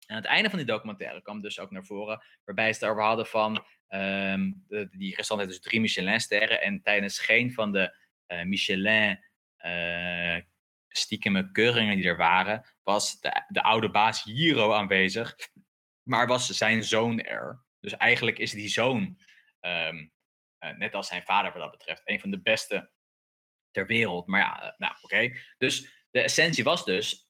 aan 0.06 0.16
het 0.16 0.24
einde 0.24 0.48
van 0.48 0.58
die 0.58 0.66
documentaire 0.66 1.22
kwam 1.22 1.40
dus 1.40 1.58
ook 1.58 1.70
naar 1.70 1.84
voren, 1.84 2.22
waarbij 2.44 2.72
ze 2.72 2.80
het 2.80 2.90
over 2.90 3.04
hadden 3.04 3.26
van 3.26 3.64
de, 3.88 4.88
die 4.90 5.16
restaurant 5.16 5.48
heeft 5.48 5.62
dus 5.62 5.70
drie 5.70 5.80
Michelin-sterren. 5.80 6.60
En 6.60 6.82
tijdens 6.82 7.18
geen 7.18 7.52
van 7.52 7.72
de 7.72 7.96
Michelin 8.44 9.24
uh, 9.64 10.36
stiekeme 10.88 11.50
keuringen 11.50 11.96
die 11.96 12.06
er 12.06 12.16
waren, 12.16 12.64
was 12.82 13.20
de, 13.20 13.42
de 13.48 13.62
oude 13.62 13.90
baas 13.90 14.22
Hiro 14.22 14.72
aanwezig, 14.72 15.36
maar 16.02 16.26
was 16.26 16.46
zijn 16.46 16.84
zoon 16.84 17.20
er. 17.20 17.64
Dus 17.80 17.96
eigenlijk 17.96 18.38
is 18.38 18.50
die 18.50 18.68
zoon, 18.68 19.18
um, 19.60 20.12
uh, 20.64 20.70
net 20.76 20.94
als 20.94 21.08
zijn 21.08 21.22
vader 21.22 21.52
wat 21.52 21.62
dat 21.62 21.70
betreft, 21.70 22.02
een 22.04 22.20
van 22.20 22.30
de 22.30 22.40
beste 22.40 22.90
ter 23.70 23.86
wereld. 23.86 24.26
Maar 24.26 24.40
ja, 24.40 24.74
nou 24.78 24.94
oké. 25.00 25.36
Dus 25.58 26.04
de 26.10 26.20
essentie 26.20 26.64
was 26.64 26.84
dus, 26.84 27.28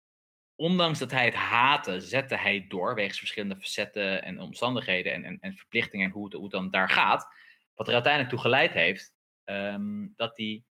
ondanks 0.54 0.98
dat 0.98 1.10
hij 1.10 1.24
het 1.24 1.34
haatte, 1.34 2.00
zette 2.00 2.36
hij 2.36 2.66
door 2.68 2.94
wegens 2.94 3.18
verschillende 3.18 3.56
facetten 3.56 4.22
en 4.22 4.40
omstandigheden 4.40 5.12
en, 5.12 5.24
en, 5.24 5.38
en 5.40 5.56
verplichtingen 5.56 6.06
en 6.06 6.12
hoe 6.12 6.24
het, 6.24 6.34
hoe 6.34 6.48
dan 6.48 6.70
daar 6.70 6.88
gaat. 6.88 7.34
Wat 7.74 7.88
er 7.88 7.94
uiteindelijk 7.94 8.32
toe 8.32 8.42
geleid 8.42 8.72
heeft 8.72 9.14
ehm, 9.44 10.06
dat 10.16 10.36
hij 10.36 10.64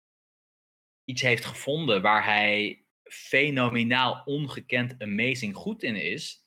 iets 1.07 1.23
heeft 1.23 1.45
gevonden 1.45 2.03
waar 2.03 2.25
hij 2.25 2.85
fenomenaal 3.03 4.23
ongekend 4.25 5.03
amazing 5.03 5.57
goed 5.57 5.83
in 5.83 5.97
is. 5.97 6.45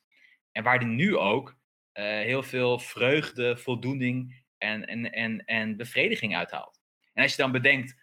En 0.52 0.64
waar 0.64 0.78
hij 0.78 0.88
nu 0.88 1.18
ook 1.18 1.50
uh, 1.94 2.04
heel 2.04 2.44
veel 2.44 2.80
vreugde, 2.80 3.58
voldoening 3.58 4.44
en, 4.58 4.86
en, 4.86 5.12
en, 5.12 5.46
en 5.46 5.78
bevrediging 5.78 6.36
uithaalt. 6.36 6.82
En 7.14 7.24
als 7.24 7.32
je 7.32 7.42
dan 7.42 7.52
bedenkt 7.52 7.96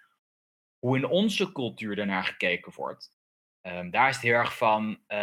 hoe 0.78 0.96
in 0.96 1.06
onze 1.06 1.52
cultuur 1.52 1.96
daarnaar 1.96 2.24
gekeken 2.24 2.72
wordt. 2.74 3.14
Um, 3.62 3.90
daar 3.90 4.08
is 4.08 4.14
het 4.14 4.24
heel 4.24 4.34
erg 4.34 4.56
van, 4.56 4.98
uh, 5.08 5.18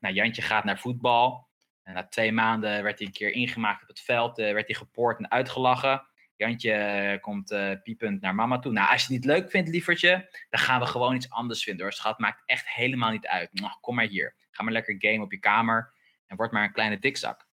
nou 0.00 0.14
Jantje 0.14 0.42
gaat 0.42 0.64
naar 0.64 0.78
voetbal. 0.78 1.48
En 1.82 1.94
na 1.94 2.08
twee 2.08 2.32
maanden 2.32 2.82
werd 2.82 2.98
hij 2.98 3.06
een 3.06 3.12
keer 3.12 3.32
ingemaakt 3.32 3.82
op 3.82 3.88
het 3.88 4.00
veld, 4.00 4.38
uh, 4.38 4.52
werd 4.52 4.66
hij 4.66 4.76
gepoord 4.76 5.18
en 5.18 5.30
uitgelachen. 5.30 6.06
Jantje 6.40 7.18
komt 7.20 7.50
uh, 7.50 7.72
piepend 7.82 8.20
naar 8.20 8.34
mama 8.34 8.58
toe. 8.58 8.72
Nou, 8.72 8.90
als 8.90 9.06
je 9.06 9.12
het 9.12 9.16
niet 9.16 9.32
leuk 9.32 9.50
vindt, 9.50 9.68
lievertje, 9.68 10.28
dan 10.50 10.60
gaan 10.60 10.80
we 10.80 10.86
gewoon 10.86 11.14
iets 11.14 11.30
anders 11.30 11.62
vinden 11.62 11.82
hoor. 11.82 11.92
Schat, 11.92 12.18
maakt 12.18 12.42
echt 12.46 12.68
helemaal 12.68 13.10
niet 13.10 13.26
uit. 13.26 13.52
Nou, 13.52 13.72
kom 13.80 13.94
maar 13.94 14.06
hier. 14.06 14.34
Ga 14.50 14.62
maar 14.62 14.72
lekker 14.72 14.96
game 14.98 15.22
op 15.22 15.32
je 15.32 15.38
kamer 15.38 15.92
en 16.26 16.36
word 16.36 16.52
maar 16.52 16.64
een 16.64 16.72
kleine 16.72 16.98
dikzak. 16.98 17.48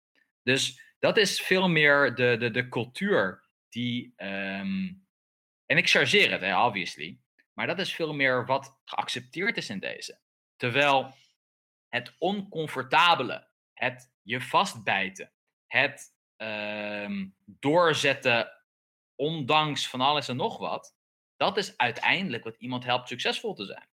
Dus 0.43 0.81
dat 0.99 1.17
is 1.17 1.41
veel 1.41 1.69
meer 1.69 2.15
de, 2.15 2.35
de, 2.39 2.51
de 2.51 2.69
cultuur 2.69 3.43
die. 3.69 4.13
Um, 4.17 5.05
en 5.65 5.77
ik 5.77 5.89
chargeer 5.89 6.31
het, 6.31 6.55
obviously. 6.55 7.19
Maar 7.53 7.67
dat 7.67 7.79
is 7.79 7.95
veel 7.95 8.13
meer 8.13 8.45
wat 8.45 8.79
geaccepteerd 8.85 9.57
is 9.57 9.69
in 9.69 9.79
deze. 9.79 10.19
Terwijl 10.55 11.13
het 11.89 12.15
oncomfortabele, 12.17 13.47
het 13.73 14.11
je 14.21 14.41
vastbijten, 14.41 15.31
het 15.67 16.13
um, 16.37 17.35
doorzetten 17.45 18.51
ondanks 19.15 19.87
van 19.87 20.01
alles 20.01 20.27
en 20.27 20.35
nog 20.35 20.57
wat, 20.57 20.95
dat 21.37 21.57
is 21.57 21.77
uiteindelijk 21.77 22.43
wat 22.43 22.55
iemand 22.55 22.83
helpt 22.83 23.07
succesvol 23.07 23.53
te 23.53 23.65
zijn. 23.65 23.87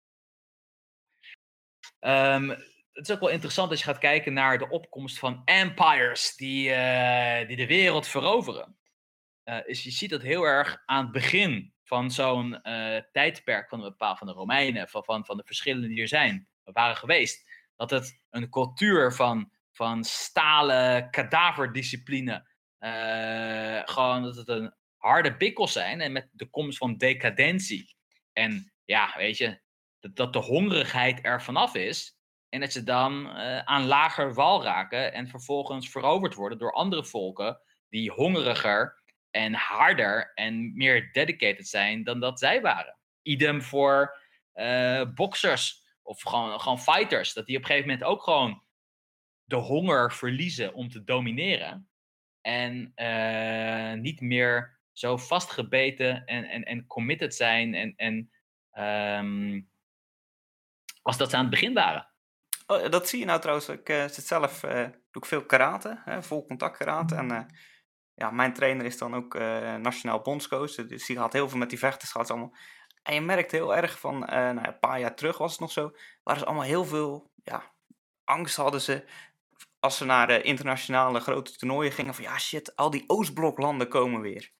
Um, 1.99 2.49
het 2.91 3.07
is 3.07 3.11
ook 3.11 3.19
wel 3.19 3.29
interessant 3.29 3.69
als 3.69 3.79
je 3.79 3.85
gaat 3.85 3.97
kijken 3.97 4.33
naar 4.33 4.57
de 4.57 4.69
opkomst 4.69 5.19
van 5.19 5.41
empires 5.45 6.35
die, 6.35 6.69
uh, 6.69 7.47
die 7.47 7.55
de 7.55 7.67
wereld 7.67 8.07
veroveren. 8.07 8.77
Is, 9.65 9.83
je 9.83 9.91
ziet 9.91 10.09
dat 10.09 10.21
heel 10.21 10.43
erg 10.43 10.83
aan 10.85 11.03
het 11.03 11.11
begin 11.11 11.73
van 11.83 12.11
zo'n 12.11 12.59
uh, 12.63 13.01
tijdperk 13.11 13.69
van 13.69 13.79
een 13.79 13.89
bepaald 13.89 14.17
van 14.17 14.27
de 14.27 14.33
Romeinen, 14.33 14.89
van, 14.89 15.03
van, 15.03 15.25
van 15.25 15.37
de 15.37 15.43
verschillende 15.43 15.87
die 15.87 16.01
er 16.01 16.07
zijn, 16.07 16.47
waren 16.63 16.95
geweest. 16.95 17.49
Dat 17.75 17.89
het 17.89 18.21
een 18.29 18.49
cultuur 18.49 19.13
van, 19.13 19.51
van 19.71 20.03
stalen 20.03 21.09
kadaverdiscipline, 21.09 22.47
gewoon 23.85 24.23
dat 24.23 24.35
het 24.35 24.47
een 24.47 24.73
harde 24.99 25.37
bikkels 25.37 25.71
zijn 25.71 26.01
en 26.01 26.11
met 26.11 26.29
de 26.31 26.49
komst 26.49 26.77
van 26.77 26.97
decadentie. 26.97 27.95
En 28.33 28.73
ja, 28.85 29.13
weet 29.17 29.37
je, 29.37 29.59
dat, 29.99 30.15
dat 30.15 30.33
de 30.33 30.39
hongerigheid 30.39 31.19
er 31.25 31.43
vanaf 31.43 31.75
is. 31.75 32.17
En 32.49 32.59
dat 32.59 32.71
ze 32.71 32.83
dan 32.83 33.25
uh, 33.25 33.59
aan 33.59 33.85
lager 33.85 34.33
wal 34.33 34.63
raken 34.63 35.13
en 35.13 35.27
vervolgens 35.27 35.89
veroverd 35.89 36.33
worden 36.33 36.57
door 36.57 36.73
andere 36.73 37.05
volken 37.05 37.61
die 37.89 38.11
hongeriger 38.11 39.01
en 39.31 39.53
harder 39.53 40.31
en 40.35 40.77
meer 40.77 41.11
dedicated 41.11 41.67
zijn 41.67 42.03
dan 42.03 42.19
dat 42.19 42.39
zij 42.39 42.61
waren. 42.61 42.97
Idem 43.21 43.61
voor 43.61 44.17
uh, 44.55 45.03
boxers 45.13 45.87
of 46.01 46.21
gewoon, 46.21 46.59
gewoon 46.59 46.79
fighters. 46.79 47.33
Dat 47.33 47.45
die 47.45 47.55
op 47.55 47.61
een 47.61 47.67
gegeven 47.67 47.89
moment 47.89 48.07
ook 48.07 48.23
gewoon 48.23 48.63
de 49.43 49.55
honger 49.55 50.13
verliezen 50.13 50.73
om 50.73 50.89
te 50.89 51.03
domineren. 51.03 51.89
En 52.41 52.91
uh, 52.95 54.01
niet 54.01 54.21
meer 54.21 54.78
zo 54.99 55.17
vastgebeten 55.17 56.25
en, 56.25 56.43
en, 56.43 56.63
en 56.63 56.87
committed 56.87 57.35
zijn 57.35 57.73
en, 57.73 57.93
en 57.95 58.31
um, 59.19 59.69
als 61.01 61.17
dat 61.17 61.29
ze 61.29 61.35
aan 61.35 61.41
het 61.41 61.51
begin 61.51 61.73
waren. 61.73 62.09
Oh, 62.67 62.89
dat 62.89 63.09
zie 63.09 63.19
je 63.19 63.25
nou 63.25 63.39
trouwens. 63.39 63.69
Ik 63.69 63.89
uh, 63.89 64.07
zit 64.07 64.25
zelf, 64.25 64.59
doe 64.59 65.21
ik 65.21 65.25
veel 65.25 65.45
karate, 65.45 66.01
hè, 66.05 66.23
vol 66.23 66.45
contact 66.45 66.77
karate. 66.77 67.15
En 67.15 67.31
uh, 67.31 67.41
ja, 68.13 68.31
mijn 68.31 68.53
trainer 68.53 68.85
is 68.85 68.97
dan 68.97 69.15
ook 69.15 69.33
nationaal 69.79 70.21
bondscoach. 70.21 70.75
Dus 70.75 71.05
die 71.05 71.17
gaat 71.17 71.33
heel 71.33 71.49
veel 71.49 71.57
met 71.57 71.69
die 71.69 71.79
vechters. 71.79 72.11
Gaat 72.11 72.31
allemaal. 72.31 72.55
En 73.03 73.13
je 73.13 73.21
merkt 73.21 73.51
heel 73.51 73.75
erg 73.75 73.99
van, 73.99 74.19
nou, 74.19 74.67
een 74.67 74.79
paar 74.79 74.99
jaar 74.99 75.15
terug 75.15 75.37
was 75.37 75.51
het 75.51 75.59
nog 75.59 75.71
zo. 75.71 75.91
Waren 76.23 76.41
ze 76.41 76.47
allemaal 76.47 76.65
heel 76.65 76.85
veel, 76.85 77.31
ja, 77.43 77.73
angst 78.23 78.55
hadden 78.55 78.81
ze. 78.81 79.09
Als 79.79 79.97
ze 79.97 80.05
naar 80.05 80.31
internationale 80.31 81.19
grote 81.19 81.57
toernooien 81.57 81.91
gingen. 81.91 82.13
Van 82.13 82.23
ja, 82.23 82.37
shit, 82.37 82.75
al 82.75 82.89
die 82.89 83.03
Oostbloklanden 83.07 83.89
komen 83.89 84.21
weer. 84.21 84.57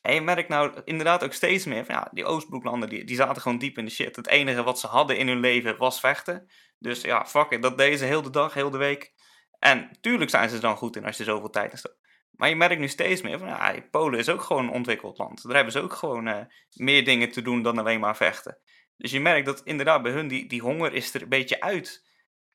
En 0.00 0.14
je 0.14 0.20
merkt 0.20 0.48
nou 0.48 0.80
inderdaad 0.84 1.24
ook 1.24 1.32
steeds 1.32 1.64
meer 1.64 1.84
van 1.84 1.94
ja, 1.94 2.08
die 2.12 2.24
Oostbloklanden 2.24 2.88
die, 2.88 3.04
die 3.04 3.16
zaten 3.16 3.42
gewoon 3.42 3.58
diep 3.58 3.78
in 3.78 3.84
de 3.84 3.90
shit. 3.90 4.16
Het 4.16 4.26
enige 4.26 4.62
wat 4.62 4.80
ze 4.80 4.86
hadden 4.86 5.18
in 5.18 5.28
hun 5.28 5.40
leven 5.40 5.76
was 5.76 6.00
vechten. 6.00 6.50
Dus 6.78 7.00
ja, 7.00 7.26
fuck 7.26 7.50
it, 7.50 7.62
dat 7.62 7.78
deden 7.78 7.98
ze 7.98 8.04
heel 8.04 8.22
de 8.22 8.30
dag, 8.30 8.54
heel 8.54 8.70
de 8.70 8.78
week. 8.78 9.12
En 9.58 9.90
tuurlijk 10.00 10.30
zijn 10.30 10.48
ze 10.48 10.54
er 10.54 10.60
dan 10.60 10.76
goed 10.76 10.96
in 10.96 11.04
als 11.04 11.16
je 11.16 11.24
zoveel 11.24 11.50
tijd 11.50 11.72
in. 11.72 11.90
Maar 12.30 12.48
je 12.48 12.56
merkt 12.56 12.80
nu 12.80 12.88
steeds 12.88 13.22
meer 13.22 13.38
van 13.38 13.48
ja, 13.48 13.74
Polen 13.90 14.18
is 14.18 14.28
ook 14.28 14.42
gewoon 14.42 14.64
een 14.64 14.74
ontwikkeld 14.74 15.18
land. 15.18 15.42
Daar 15.42 15.54
hebben 15.54 15.72
ze 15.72 15.80
ook 15.80 15.92
gewoon 15.92 16.26
uh, 16.26 16.40
meer 16.74 17.04
dingen 17.04 17.30
te 17.30 17.42
doen 17.42 17.62
dan 17.62 17.78
alleen 17.78 18.00
maar 18.00 18.16
vechten. 18.16 18.58
Dus 18.96 19.10
je 19.10 19.20
merkt 19.20 19.46
dat 19.46 19.60
inderdaad 19.64 20.02
bij 20.02 20.12
hun 20.12 20.28
die, 20.28 20.48
die 20.48 20.60
honger 20.60 20.92
is 20.94 21.14
er 21.14 21.22
een 21.22 21.28
beetje 21.28 21.60
uit. 21.60 22.06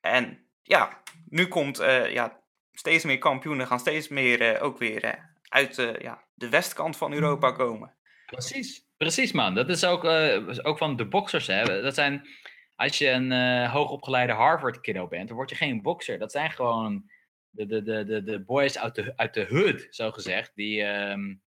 En 0.01 0.47
ja, 0.61 1.01
nu 1.25 1.47
komt 1.47 1.81
uh, 1.81 2.11
ja, 2.11 2.41
steeds 2.71 3.03
meer 3.03 3.17
kampioenen 3.17 3.67
gaan 3.67 3.79
steeds 3.79 4.07
meer 4.07 4.55
uh, 4.55 4.63
ook 4.63 4.77
weer 4.77 5.32
uit 5.53 5.75
ja, 5.99 6.23
de 6.33 6.49
westkant 6.49 6.97
van 6.97 7.13
Europa 7.13 7.49
mm. 7.49 7.55
komen. 7.55 7.95
Precies, 8.25 8.87
precies 8.97 9.31
man. 9.31 9.55
Dat 9.55 9.69
is 9.69 9.83
ook, 9.85 10.03
uh, 10.03 10.49
ook 10.61 10.77
van 10.77 10.95
de 10.95 11.07
boxers. 11.07 11.47
Hè. 11.47 11.81
Dat 11.81 11.93
zijn, 11.93 12.27
als 12.75 12.97
je 12.97 13.09
een 13.09 13.31
uh, 13.31 13.71
hoogopgeleide 13.71 14.33
Harvard 14.33 14.81
kiddo 14.81 15.07
bent, 15.07 15.27
dan 15.27 15.37
word 15.37 15.49
je 15.49 15.55
geen 15.55 15.81
boxer. 15.81 16.19
Dat 16.19 16.31
zijn 16.31 16.51
gewoon 16.51 17.11
de, 17.49 17.65
de, 17.65 17.83
de, 17.83 18.05
de, 18.05 18.23
de 18.23 18.39
boys 18.39 18.77
uit 18.77 18.95
de, 18.95 19.13
uit 19.15 19.33
de 19.33 19.45
hood, 19.49 19.87
zo 19.89 20.11
gezegd. 20.11 20.51
Die, 20.55 20.81
um, 20.83 21.43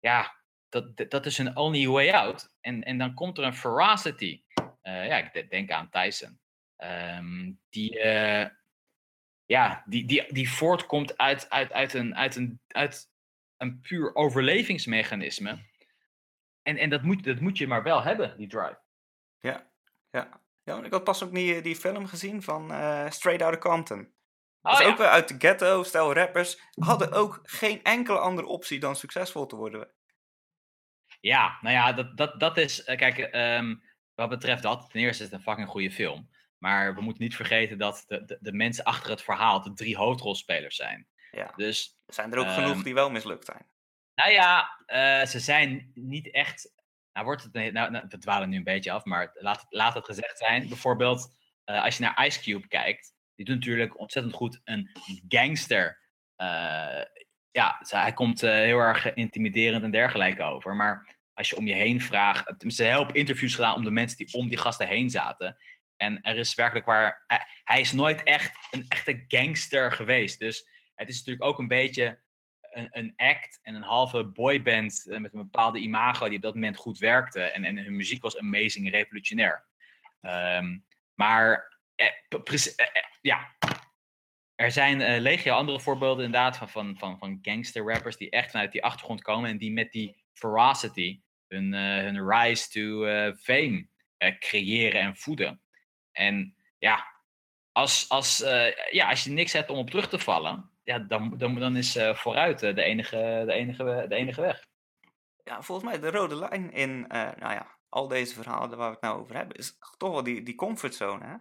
ja, 0.00 0.34
dat, 0.68 1.10
dat 1.10 1.26
is 1.26 1.38
een 1.38 1.56
only 1.56 1.86
way 1.86 2.10
out. 2.10 2.54
En, 2.60 2.82
en 2.82 2.98
dan 2.98 3.14
komt 3.14 3.38
er 3.38 3.44
een 3.44 3.54
ferocity. 3.54 4.42
Uh, 4.82 5.06
ja, 5.06 5.32
ik 5.32 5.50
denk 5.50 5.70
aan 5.70 5.90
Tyson. 5.90 6.38
Um, 7.18 7.60
die, 7.70 7.98
ja, 9.46 9.82
die, 9.86 10.06
die, 10.06 10.32
die 10.32 10.50
voortkomt 10.50 11.18
uit, 11.18 11.50
uit, 11.50 11.72
uit, 11.72 11.94
een, 11.94 12.16
uit, 12.16 12.36
een, 12.36 12.60
uit 12.66 13.10
een 13.56 13.80
puur 13.80 14.14
overlevingsmechanisme. 14.14 15.64
En, 16.62 16.76
en 16.76 16.90
dat, 16.90 17.02
moet, 17.02 17.24
dat 17.24 17.40
moet 17.40 17.58
je 17.58 17.66
maar 17.66 17.82
wel 17.82 18.02
hebben, 18.02 18.36
die 18.36 18.48
drive. 18.48 18.80
Ja, 19.38 19.70
ja. 20.10 20.40
ja 20.62 20.82
ik 20.82 20.92
had 20.92 21.04
pas 21.04 21.22
ook 21.22 21.34
die, 21.34 21.60
die 21.60 21.76
film 21.76 22.06
gezien 22.06 22.42
van 22.42 22.70
uh, 22.70 23.10
Straight 23.10 23.42
Outta 23.42 23.58
Compton. 23.58 24.14
Oh, 24.62 24.72
dat 24.72 24.80
is 24.80 24.86
ja. 24.86 24.92
ook 24.92 24.98
weer 24.98 25.08
uit 25.08 25.28
de 25.28 25.34
ghetto, 25.38 25.82
stel 25.82 26.14
rappers 26.14 26.60
hadden 26.74 27.12
ook 27.12 27.40
geen 27.42 27.82
enkele 27.82 28.18
andere 28.18 28.46
optie 28.46 28.78
dan 28.78 28.96
succesvol 28.96 29.46
te 29.46 29.56
worden. 29.56 29.94
Ja, 31.20 31.58
nou 31.60 31.74
ja, 31.74 31.92
dat, 31.92 32.16
dat, 32.16 32.40
dat 32.40 32.56
is, 32.56 32.88
uh, 32.88 32.96
kijk, 32.96 33.34
um, 33.34 33.82
wat 34.14 34.28
betreft 34.28 34.62
dat, 34.62 34.90
ten 34.90 35.00
eerste 35.00 35.24
is 35.24 35.30
het 35.30 35.38
een 35.38 35.44
fucking 35.44 35.68
goede 35.68 35.90
film. 35.90 36.28
Maar 36.58 36.94
we 36.94 37.00
moeten 37.00 37.22
niet 37.22 37.36
vergeten 37.36 37.78
dat 37.78 38.04
de, 38.06 38.24
de, 38.24 38.38
de 38.40 38.52
mensen 38.52 38.84
achter 38.84 39.10
het 39.10 39.22
verhaal 39.22 39.62
de 39.62 39.72
drie 39.72 39.96
hoofdrolspelers 39.96 40.76
zijn. 40.76 41.06
Ja. 41.30 41.52
Dus, 41.56 41.98
zijn 42.06 42.32
er 42.32 42.38
ook 42.38 42.46
um, 42.46 42.52
genoeg 42.52 42.82
die 42.82 42.94
wel 42.94 43.10
mislukt 43.10 43.44
zijn? 43.44 43.66
Nou 44.14 44.30
ja, 44.30 44.84
uh, 44.86 45.26
ze 45.26 45.40
zijn 45.40 45.90
niet 45.94 46.30
echt. 46.30 46.74
Nou, 47.12 47.26
wordt 47.26 47.42
het, 47.42 47.52
nou, 47.52 47.90
nou, 47.90 48.04
we 48.08 48.18
dwalen 48.18 48.48
nu 48.48 48.56
een 48.56 48.64
beetje 48.64 48.90
af, 48.90 49.04
maar 49.04 49.30
laat, 49.34 49.66
laat 49.68 49.94
het 49.94 50.04
gezegd 50.04 50.38
zijn. 50.38 50.68
Bijvoorbeeld, 50.68 51.34
uh, 51.64 51.84
als 51.84 51.96
je 51.96 52.02
naar 52.02 52.26
Ice 52.26 52.40
Cube 52.40 52.68
kijkt, 52.68 53.12
die 53.34 53.46
doet 53.46 53.54
natuurlijk 53.54 53.98
ontzettend 53.98 54.34
goed 54.34 54.60
een 54.64 54.90
gangster. 55.28 56.00
Uh, 56.36 57.02
ja, 57.50 57.80
hij 57.88 58.12
komt 58.12 58.40
heel 58.40 58.78
erg 58.78 59.14
intimiderend 59.14 59.84
en 59.84 59.90
dergelijke 59.90 60.42
over. 60.42 60.76
Maar 60.76 61.16
als 61.36 61.50
je 61.50 61.56
om 61.56 61.66
je 61.66 61.74
heen 61.74 62.00
vraagt. 62.00 62.54
Ze 62.66 62.84
hebben 62.84 63.14
interviews 63.14 63.54
gedaan 63.54 63.74
om 63.74 63.84
de 63.84 63.90
mensen 63.90 64.16
die 64.18 64.34
om 64.34 64.48
die 64.48 64.58
gasten 64.58 64.88
heen 64.88 65.10
zaten. 65.10 65.56
En 65.96 66.22
er 66.22 66.36
is 66.36 66.54
werkelijk 66.54 66.86
waar. 66.86 67.24
Hij 67.64 67.80
is 67.80 67.92
nooit 67.92 68.22
echt 68.22 68.56
een 68.70 68.84
echte 68.88 69.24
gangster 69.28 69.92
geweest. 69.92 70.38
Dus 70.38 70.68
het 70.94 71.08
is 71.08 71.16
natuurlijk 71.18 71.44
ook 71.44 71.58
een 71.58 71.68
beetje 71.68 72.18
een, 72.60 72.88
een 72.90 73.12
act 73.16 73.58
en 73.62 73.74
een 73.74 73.82
halve 73.82 74.24
boyband 74.24 75.04
met 75.06 75.34
een 75.34 75.40
bepaalde 75.40 75.78
imago 75.78 76.26
die 76.28 76.36
op 76.36 76.42
dat 76.42 76.54
moment 76.54 76.76
goed 76.76 76.98
werkte. 76.98 77.40
En, 77.40 77.64
en 77.64 77.78
hun 77.78 77.96
muziek 77.96 78.22
was 78.22 78.38
amazing, 78.38 78.90
revolutionair. 78.90 79.64
Um, 80.20 80.84
maar 81.14 81.78
eh, 81.94 82.06
eh, 82.28 82.40
eh, 82.76 83.02
ja, 83.20 83.56
er 84.54 84.70
zijn 84.70 85.00
uh, 85.00 85.20
legio 85.20 85.54
andere 85.54 85.80
voorbeelden 85.80 86.24
inderdaad 86.24 86.56
van, 86.56 86.68
van, 86.68 86.96
van, 86.98 87.18
van 87.18 87.38
gangster 87.42 87.92
rappers 87.92 88.16
die 88.16 88.30
echt 88.30 88.50
vanuit 88.50 88.72
die 88.72 88.84
achtergrond 88.84 89.22
komen 89.22 89.50
en 89.50 89.58
die 89.58 89.72
met 89.72 89.92
die 89.92 90.24
ferocity 90.32 91.20
hun, 91.48 91.74
eh, 91.74 92.02
hun 92.02 92.28
rise 92.28 92.68
to 92.68 93.04
eh, 93.04 93.32
fame 93.34 93.86
eh, 94.16 94.38
creëren 94.38 95.00
en 95.00 95.16
voeden. 95.16 95.60
En 96.16 96.54
ja, 96.78 97.06
als, 97.72 98.08
als, 98.08 98.42
eh, 98.42 98.92
ja, 98.92 99.08
als 99.08 99.24
je 99.24 99.30
niks 99.30 99.52
hebt 99.52 99.70
om 99.70 99.78
op 99.78 99.90
terug 99.90 100.08
te 100.08 100.18
vallen, 100.18 100.70
ja, 100.82 100.98
dan, 100.98 101.38
dan, 101.38 101.54
dan 101.54 101.76
is 101.76 101.96
eh, 101.96 102.14
vooruit 102.14 102.62
eh, 102.62 102.74
de, 102.74 102.82
enige, 102.82 103.42
de, 103.46 103.52
enige, 103.52 104.06
de 104.08 104.14
enige 104.14 104.40
weg. 104.40 104.66
Ja, 105.44 105.62
volgens 105.62 105.90
mij 105.90 106.00
de 106.00 106.10
rode 106.10 106.36
lijn 106.36 106.72
in, 106.72 107.00
nou 107.08 107.52
ja, 107.52 107.78
al 107.88 108.08
deze 108.08 108.34
verhalen 108.34 108.78
waar 108.78 108.88
we 108.88 108.92
het 108.92 109.02
nou 109.02 109.20
over 109.20 109.36
hebben, 109.36 109.56
is 109.56 109.78
toch 109.96 110.10
wel 110.10 110.22
die, 110.22 110.42
die 110.42 110.54
comfortzone, 110.54 111.26
hè? 111.26 111.36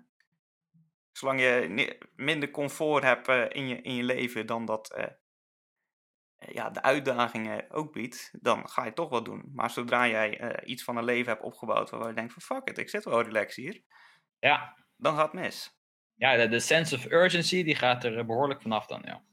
Zolang 1.12 1.40
je 1.40 1.98
minder 2.16 2.52
comfort 2.52 3.04
hebt 3.04 3.54
in, 3.54 3.68
je, 3.68 3.82
in 3.82 3.96
je 3.96 4.04
leven 4.04 4.46
dan 4.46 4.66
dat 4.66 5.14
ja, 6.38 6.70
de 6.70 6.82
uitdagingen 6.82 7.72
ook 7.72 7.94
biedt, 7.94 8.30
dan 8.42 8.70
ga 8.70 8.86
je 8.86 8.94
toch 8.94 9.10
wel 9.10 9.24
doen. 9.24 9.52
Maar 9.54 9.70
zodra 9.70 10.08
jij 10.08 10.64
iets 10.66 10.84
van 10.84 10.98
een 10.98 11.04
leven 11.04 11.32
hebt 11.32 11.44
opgebouwd 11.44 11.90
waarvan 11.90 12.10
je 12.10 12.16
denkt 12.16 12.34
van 12.34 12.42
fuck 12.42 12.70
it, 12.70 12.78
ik 12.78 12.90
zit 12.90 13.04
wel 13.04 13.22
relaxed 13.22 13.64
hier, 13.64 13.84
Ja, 14.46 14.76
dan 14.98 15.16
gaat 15.16 15.32
het 15.32 15.42
mis. 15.42 15.80
ja 16.14 16.36
de, 16.36 16.48
de 16.48 16.60
sense 16.60 16.96
of 16.96 17.06
urgency 17.06 17.64
die 17.64 17.76
gaat 17.76 18.04
er 18.04 18.18
eh, 18.18 18.26
behoorlijk 18.26 18.62
vanaf 18.62 18.86
dan, 18.86 19.02
ja. 19.06 19.24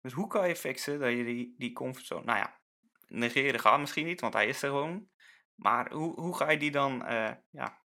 Dus 0.00 0.12
hoe 0.12 0.26
kan 0.26 0.48
je 0.48 0.56
fixen 0.56 1.00
dat 1.00 1.10
je 1.10 1.24
die, 1.24 1.54
die 1.58 1.72
comfortzone, 1.72 2.24
nou 2.24 2.38
ja, 2.38 2.60
negeren 3.06 3.60
gaat 3.60 3.80
misschien 3.80 4.06
niet, 4.06 4.20
want 4.20 4.34
hij 4.34 4.46
is 4.46 4.62
er 4.62 4.68
gewoon. 4.68 5.08
Maar 5.54 5.92
hoe, 5.92 6.20
hoe 6.20 6.36
ga 6.36 6.50
je 6.50 6.58
die 6.58 6.70
dan, 6.70 7.04
eh, 7.04 7.32
ja, 7.50 7.82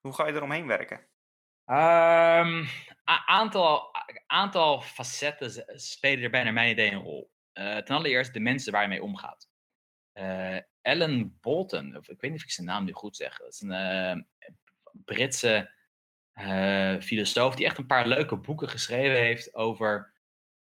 hoe 0.00 0.14
ga 0.14 0.26
je 0.26 0.32
eromheen 0.32 0.66
werken? 0.66 1.08
Ehm, 1.64 2.64
a- 3.10 3.26
aantal, 3.26 3.90
aantal 4.26 4.80
facetten 4.80 5.80
spelen 5.80 6.24
er 6.24 6.30
bij 6.30 6.44
naar 6.44 6.52
mijn 6.52 6.70
idee 6.70 6.90
een 6.90 7.02
rol. 7.02 7.32
Eh, 7.52 7.76
ten 7.76 7.96
allereerst 7.96 8.32
de 8.32 8.40
mensen 8.40 8.72
waar 8.72 8.82
je 8.82 8.88
mee 8.88 9.02
omgaat. 9.02 9.48
Ellen 10.82 11.38
Bolton, 11.40 11.96
of 11.96 12.08
ik 12.08 12.20
weet 12.20 12.30
niet 12.30 12.40
of 12.40 12.46
ik 12.46 12.52
zijn 12.52 12.66
naam 12.66 12.84
nu 12.84 12.92
goed 12.92 13.16
zeg. 13.16 13.36
Dat 13.38 13.52
is 13.52 13.60
een 13.60 14.26
Britse 15.04 15.76
eh, 16.38 17.00
filosoof 17.00 17.54
die 17.54 17.66
echt 17.66 17.78
een 17.78 17.86
paar 17.86 18.06
leuke 18.06 18.36
boeken 18.36 18.68
geschreven 18.68 19.16
heeft 19.16 19.54
over 19.54 20.12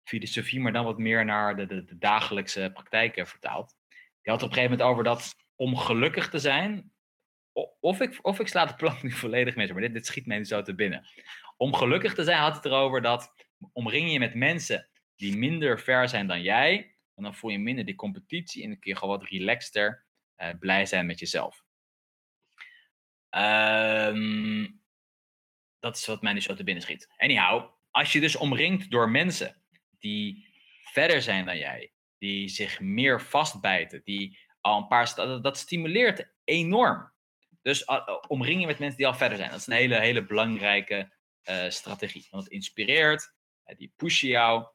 filosofie, 0.03 0.59
maar 0.59 0.73
dan 0.73 0.85
wat 0.85 0.97
meer 0.97 1.25
naar 1.25 1.55
de, 1.55 1.65
de, 1.65 1.85
de 1.85 1.97
dagelijkse 1.97 2.71
praktijken 2.73 3.27
vertaald. 3.27 3.75
Die 4.21 4.33
had 4.33 4.43
op 4.43 4.49
een 4.49 4.53
gegeven 4.53 4.77
moment 4.77 4.89
over 4.89 5.03
dat 5.03 5.35
om 5.55 5.77
gelukkig 5.77 6.29
te 6.29 6.39
zijn, 6.39 6.91
of 7.79 8.01
ik, 8.01 8.19
of 8.21 8.39
ik 8.39 8.47
sla 8.47 8.65
de 8.65 8.75
plank 8.75 9.03
nu 9.03 9.11
volledig 9.23 9.55
mis, 9.55 9.71
maar 9.71 9.81
dit, 9.81 9.93
dit 9.93 10.05
schiet 10.05 10.25
mij 10.25 10.37
nu 10.37 10.45
zo 10.45 10.61
te 10.61 10.75
binnen. 10.75 11.07
Om 11.57 11.73
gelukkig 11.73 12.13
te 12.13 12.23
zijn 12.23 12.39
had 12.39 12.55
het 12.55 12.65
erover 12.65 13.01
dat 13.01 13.33
omring 13.73 14.11
je 14.11 14.19
met 14.19 14.35
mensen 14.35 14.89
die 15.15 15.37
minder 15.37 15.79
ver 15.79 16.09
zijn 16.09 16.27
dan 16.27 16.41
jij, 16.41 16.95
en 17.15 17.23
dan 17.23 17.35
voel 17.35 17.51
je 17.51 17.59
minder 17.59 17.85
die 17.85 17.95
competitie 17.95 18.63
en 18.63 18.69
dan 18.69 18.79
kun 18.79 18.91
je 18.91 18.97
gewoon 18.97 19.19
wat 19.19 19.29
relaxter 19.29 20.05
eh, 20.35 20.49
blij 20.59 20.85
zijn 20.85 21.05
met 21.05 21.19
jezelf. 21.19 21.63
Ehm, 23.29 24.65
dat 25.79 25.97
is 25.97 26.05
wat 26.05 26.21
mij 26.21 26.33
nu 26.33 26.41
zo 26.41 26.53
te 26.53 26.63
binnen 26.63 26.83
schiet. 26.83 27.13
Anyhow, 27.17 27.71
als 27.91 28.11
je 28.13 28.19
dus 28.19 28.35
omringt 28.35 28.91
door 28.91 29.09
mensen 29.09 29.61
die 29.99 30.47
verder 30.83 31.21
zijn 31.21 31.45
dan 31.45 31.57
jij, 31.57 31.91
die 32.17 32.47
zich 32.47 32.79
meer 32.79 33.21
vastbijten, 33.21 34.01
die 34.03 34.39
al 34.61 34.77
een 34.77 34.87
paar, 34.87 35.15
dat, 35.15 35.43
dat 35.43 35.57
stimuleert 35.57 36.33
enorm. 36.43 37.11
Dus 37.61 37.87
uh, 37.87 38.07
omring 38.27 38.59
je 38.59 38.67
met 38.67 38.79
mensen 38.79 38.97
die 38.97 39.07
al 39.07 39.15
verder 39.15 39.37
zijn. 39.37 39.49
Dat 39.49 39.59
is 39.59 39.67
een 39.67 39.73
hele, 39.73 39.99
hele 39.99 40.25
belangrijke 40.25 41.13
eh, 41.43 41.69
strategie. 41.69 42.27
Want 42.31 42.43
het 42.43 42.53
inspireert, 42.53 43.33
eh, 43.63 43.77
die 43.77 43.93
pushen 43.95 44.27
jou 44.27 44.67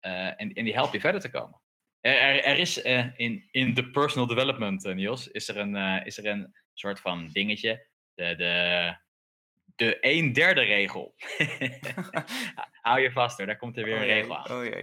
eh, 0.00 0.26
en, 0.26 0.52
en 0.52 0.64
die 0.64 0.74
helpen 0.74 0.92
je 0.92 1.00
verder 1.00 1.20
te 1.20 1.30
komen. 1.30 1.60
Er, 2.06 2.18
er, 2.18 2.44
er 2.44 2.58
is 2.58 2.82
eh, 2.82 3.06
in, 3.16 3.48
in 3.50 3.74
de 3.74 3.90
personal 3.90 4.26
development, 4.26 4.84
eh, 4.84 4.94
Niels, 4.94 5.28
is 5.28 5.48
er, 5.48 5.56
een, 5.56 5.76
eh, 5.76 6.06
is 6.06 6.18
er 6.18 6.26
een 6.26 6.54
soort 6.74 7.00
van 7.00 7.28
dingetje. 7.32 7.86
De, 8.14 8.34
de, 8.36 8.96
de 9.76 9.98
een 10.00 10.32
derde 10.32 10.60
regel. 10.60 11.14
Hou 12.82 13.00
je 13.00 13.12
vast 13.12 13.36
hoor, 13.38 13.46
daar 13.46 13.56
komt 13.56 13.76
er 13.76 13.84
weer 13.84 13.94
Oh 13.94 14.00
een 14.00 14.06
jee, 14.06 14.14
regel 14.14 14.36
aan. 14.36 14.56
Oh. 14.56 14.74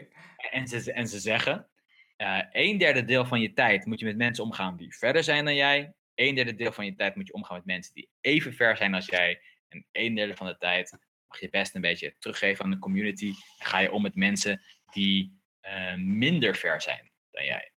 En 0.52 0.68
ze, 0.68 0.94
en 0.94 1.08
ze 1.08 1.20
zeggen, 1.20 1.68
eh 2.16 2.42
een 2.52 2.78
derde 2.78 3.06
deel 3.06 3.26
van 3.26 3.42
je 3.42 3.54
tijd 3.54 3.86
moet 3.86 4.00
je 4.00 4.06
met 4.06 4.18
mensen 4.18 4.44
omgaan 4.44 4.78
die 4.78 4.96
verder 4.96 5.24
zijn 5.24 5.46
dan 5.46 5.56
jij. 5.56 5.94
Een 6.16 6.36
derde 6.36 6.56
deel 6.56 6.72
van 6.72 6.86
je 6.86 6.96
tijd 6.96 7.16
moet 7.16 7.28
je 7.28 7.34
omgaan 7.34 7.56
met 7.56 7.66
mensen 7.66 7.94
die 7.94 8.10
even 8.22 8.54
ver 8.54 8.78
zijn 8.78 8.94
als 8.94 9.06
jij. 9.06 9.42
En 9.68 9.86
een 9.92 10.16
derde 10.16 10.36
van 10.36 10.48
de 10.48 10.58
tijd 10.58 10.98
mag 11.28 11.40
je 11.40 11.50
best 11.50 11.76
een 11.76 11.82
beetje 11.82 12.16
teruggeven 12.20 12.66
aan 12.66 12.72
de 12.72 12.80
community. 12.80 13.34
En 13.58 13.66
ga 13.66 13.80
je 13.80 13.92
om 13.92 14.02
met 14.02 14.16
mensen 14.16 14.62
die 14.92 15.42
eh, 15.60 15.96
minder 15.96 16.56
ver 16.56 16.82
zijn 16.82 17.12
dan 17.32 17.46
jij. 17.46 17.72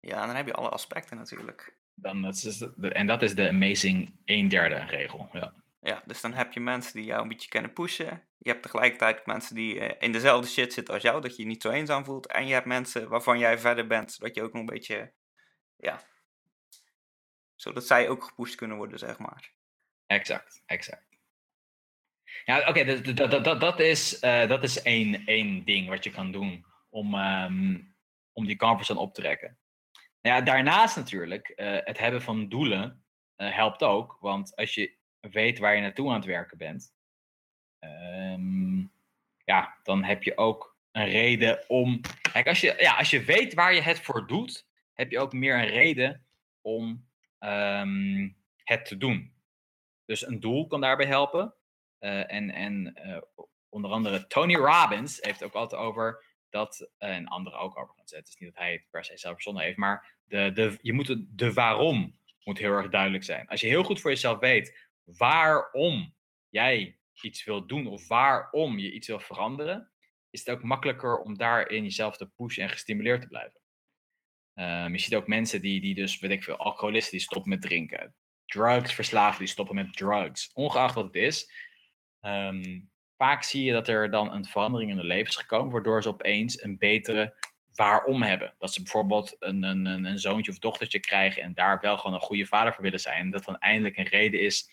Ja, 0.00 0.26
dan 0.26 0.36
heb 0.36 0.46
je 0.46 0.52
alle 0.52 0.68
aspecten 0.68 1.16
natuurlijk. 1.16 1.76
Dan, 2.02 2.22
dat 2.22 2.34
is, 2.34 2.58
de- 2.58 2.92
en 2.92 3.06
dat 3.06 3.22
is 3.22 3.34
de 3.34 3.48
amazing 3.48 4.12
een 4.24 4.48
derde 4.48 4.84
regel. 4.84 5.28
Ja. 5.32 5.52
Ja, 5.80 6.02
dus 6.06 6.20
dan 6.20 6.32
heb 6.32 6.52
je 6.52 6.60
mensen 6.60 6.92
die 6.94 7.04
jou 7.04 7.22
een 7.22 7.28
beetje 7.28 7.48
kunnen 7.48 7.72
pushen. 7.72 8.22
Je 8.38 8.50
hebt 8.50 8.62
tegelijkertijd 8.62 9.26
mensen 9.26 9.54
die 9.54 9.80
eh, 9.80 10.06
in 10.06 10.12
dezelfde 10.12 10.48
shit 10.48 10.72
zitten 10.72 10.94
als 10.94 11.02
jou, 11.02 11.20
dat 11.20 11.36
je 11.36 11.42
je 11.42 11.48
niet 11.48 11.62
zo 11.62 11.70
eenzaam 11.70 12.04
voelt. 12.04 12.26
En 12.26 12.46
je 12.46 12.52
hebt 12.52 12.66
mensen 12.66 13.08
waarvan 13.08 13.38
jij 13.38 13.58
verder 13.58 13.86
bent, 13.86 14.12
zodat 14.12 14.34
je 14.34 14.42
ook 14.42 14.52
nog 14.52 14.60
een 14.60 14.66
beetje, 14.74 15.12
ja, 15.76 16.00
zodat 17.54 17.86
zij 17.86 18.08
ook 18.08 18.24
gepusht 18.24 18.54
kunnen 18.54 18.76
worden, 18.76 18.98
zeg 18.98 19.18
maar. 19.18 19.52
Exact, 20.06 20.62
exact. 20.66 21.18
Ja, 22.44 22.68
oké, 22.68 22.84
dus 22.84 23.02
dat, 23.14 23.30
dat, 23.30 23.44
dat, 23.44 23.60
dat 23.60 23.80
is, 23.80 24.18
eh, 24.18 24.48
dat 24.48 24.62
is 24.62 24.82
één, 24.82 25.26
één 25.26 25.64
ding 25.64 25.88
wat 25.88 26.04
je 26.04 26.10
kan 26.10 26.32
doen 26.32 26.64
om, 26.90 27.14
ehm, 27.14 27.80
om 28.32 28.46
die 28.46 28.56
comfortzone 28.56 29.00
op 29.00 29.14
te 29.14 29.20
trekken. 29.20 29.58
Nou 30.22 30.36
ja, 30.36 30.40
daarnaast 30.40 30.96
natuurlijk, 30.96 31.48
eh, 31.48 31.78
het 31.80 31.98
hebben 31.98 32.22
van 32.22 32.48
doelen 32.48 33.04
eh, 33.36 33.54
helpt 33.54 33.82
ook. 33.82 34.16
Want 34.20 34.56
als 34.56 34.74
je 34.74 34.96
weet 35.20 35.58
waar 35.58 35.74
je 35.74 35.80
naartoe 35.80 36.08
aan 36.08 36.14
het 36.14 36.24
werken 36.24 36.58
bent, 36.58 36.94
ehm, 37.78 38.78
ja, 39.44 39.78
dan 39.82 40.04
heb 40.04 40.22
je 40.22 40.36
ook 40.36 40.76
een 40.92 41.08
reden 41.08 41.68
om. 41.68 42.00
Kijk, 42.32 42.46
als 42.46 42.60
je, 42.60 42.74
ja, 42.78 42.96
als 42.96 43.10
je 43.10 43.24
weet 43.24 43.54
waar 43.54 43.74
je 43.74 43.80
het 43.80 44.00
voor 44.00 44.26
doet, 44.26 44.66
heb 44.92 45.10
je 45.10 45.20
ook 45.20 45.32
meer 45.32 45.54
een 45.54 45.68
reden 45.68 46.26
om 46.60 47.10
ehm, 47.38 48.28
het 48.56 48.84
te 48.84 48.96
doen. 48.96 49.34
Dus 50.04 50.26
een 50.26 50.40
doel 50.40 50.66
kan 50.66 50.80
daarbij 50.80 51.06
helpen. 51.06 51.54
Eh, 51.98 52.32
en 52.32 52.50
en 52.50 52.94
onder 53.68 53.90
andere 53.90 54.26
Tony 54.26 54.54
Robbins 54.54 55.18
heeft 55.20 55.42
ook 55.42 55.54
altijd 55.54 55.80
over 55.80 56.24
dat, 56.52 56.90
eh, 56.98 57.14
en 57.14 57.26
anderen 57.26 57.58
ook 57.58 57.78
overigens, 57.78 58.10
het 58.10 58.28
is 58.28 58.36
niet 58.36 58.54
dat 58.54 58.62
hij 58.62 58.72
het 58.72 58.90
per 58.90 59.04
se 59.04 59.16
zelf 59.16 59.34
verzonnen 59.34 59.62
heeft, 59.62 59.76
maar 59.76 60.16
de, 60.24 60.52
de, 60.52 60.78
je 60.82 60.92
moet 60.92 61.08
het, 61.08 61.38
de 61.38 61.52
waarom 61.52 62.18
moet 62.44 62.58
heel 62.58 62.72
erg 62.72 62.88
duidelijk 62.88 63.24
zijn. 63.24 63.48
Als 63.48 63.60
je 63.60 63.66
heel 63.66 63.84
goed 63.84 64.00
voor 64.00 64.10
jezelf 64.10 64.38
weet 64.38 64.88
waarom 65.04 66.14
jij 66.48 66.98
iets 67.22 67.44
wil 67.44 67.66
doen 67.66 67.86
of 67.86 68.08
waarom 68.08 68.78
je 68.78 68.92
iets 68.92 69.06
wil 69.06 69.20
veranderen, 69.20 69.90
is 70.30 70.40
het 70.40 70.50
ook 70.50 70.62
makkelijker 70.62 71.18
om 71.18 71.36
daarin 71.36 71.82
jezelf 71.82 72.16
te 72.16 72.26
pushen 72.26 72.62
en 72.62 72.70
gestimuleerd 72.70 73.20
te 73.20 73.28
blijven. 73.28 73.60
Ehm, 74.54 74.92
je 74.92 74.98
ziet 74.98 75.14
ook 75.14 75.26
mensen 75.26 75.60
die, 75.60 75.80
die 75.80 75.94
dus, 75.94 76.18
weet 76.18 76.30
ik 76.30 76.44
veel, 76.44 76.56
alcoholisten 76.56 77.12
die 77.12 77.20
stoppen 77.20 77.50
met 77.50 77.62
drinken. 77.62 78.14
Drugsverslaafden 78.46 79.38
die 79.38 79.48
stoppen 79.48 79.74
met 79.74 79.96
drugs. 79.96 80.50
Ongeacht 80.52 80.94
wat 80.94 81.04
het 81.04 81.14
is. 81.14 81.50
Ehm, 82.20 82.80
vaak 83.22 83.42
zie 83.42 83.64
je 83.64 83.72
dat 83.72 83.88
er 83.88 84.10
dan 84.10 84.32
een 84.32 84.44
verandering 84.44 84.90
in 84.90 84.96
hun 84.96 85.06
leven 85.06 85.28
is 85.28 85.36
gekomen, 85.36 85.72
waardoor 85.72 86.02
ze 86.02 86.08
opeens 86.08 86.62
een 86.62 86.78
betere 86.78 87.34
waarom 87.74 88.22
hebben. 88.22 88.54
Dat 88.58 88.72
ze 88.72 88.82
bijvoorbeeld 88.82 89.36
een, 89.38 89.62
een, 89.62 89.86
een 89.86 90.18
zoontje 90.18 90.50
of 90.50 90.58
dochtertje 90.58 91.00
krijgen 91.00 91.42
en 91.42 91.54
daar 91.54 91.80
wel 91.80 91.98
gewoon 91.98 92.14
een 92.14 92.22
goede 92.22 92.46
vader 92.46 92.72
voor 92.72 92.82
willen 92.82 93.00
zijn. 93.00 93.20
En 93.20 93.30
dat 93.30 93.44
dan 93.44 93.58
eindelijk 93.58 93.96
een 93.96 94.06
reden 94.06 94.40
is 94.40 94.70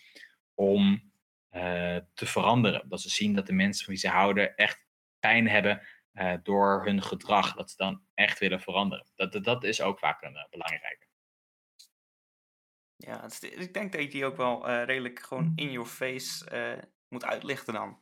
om 0.53 1.11
eh, 1.49 1.97
te 2.13 2.25
veranderen. 2.25 2.89
Dat 2.89 3.01
ze 3.01 3.09
zien 3.09 3.35
dat 3.35 3.47
de 3.47 3.53
mensen 3.53 3.85
van 3.85 3.93
wie 3.93 4.01
ze 4.01 4.09
houden 4.09 4.55
echt 4.55 4.85
pijn 5.19 5.47
hebben 5.47 5.81
eh, 6.11 6.33
door 6.43 6.85
hun 6.85 7.01
gedrag. 7.01 7.55
Dat 7.55 7.69
ze 7.69 7.77
dan 7.77 8.01
echt 8.13 8.39
willen 8.39 8.61
veranderen. 8.61 9.05
Dat, 9.15 9.31
dat, 9.31 9.43
dat 9.43 9.63
is 9.63 9.81
ook 9.81 9.99
vaak 9.99 10.21
een 10.21 10.33
uh, 10.33 10.49
belangrijke. 10.49 11.07
Ja, 12.95 13.29
ik 13.41 13.73
denk 13.73 13.91
dat 13.91 14.01
je 14.01 14.07
die 14.07 14.25
ook 14.25 14.37
wel 14.37 14.67
eh, 14.67 14.83
redelijk 14.83 15.19
gewoon 15.19 15.51
in 15.55 15.71
your 15.71 15.87
face 15.87 16.49
eh, 16.49 16.83
moet 17.07 17.25
uitlichten 17.25 17.73
dan. 17.73 17.99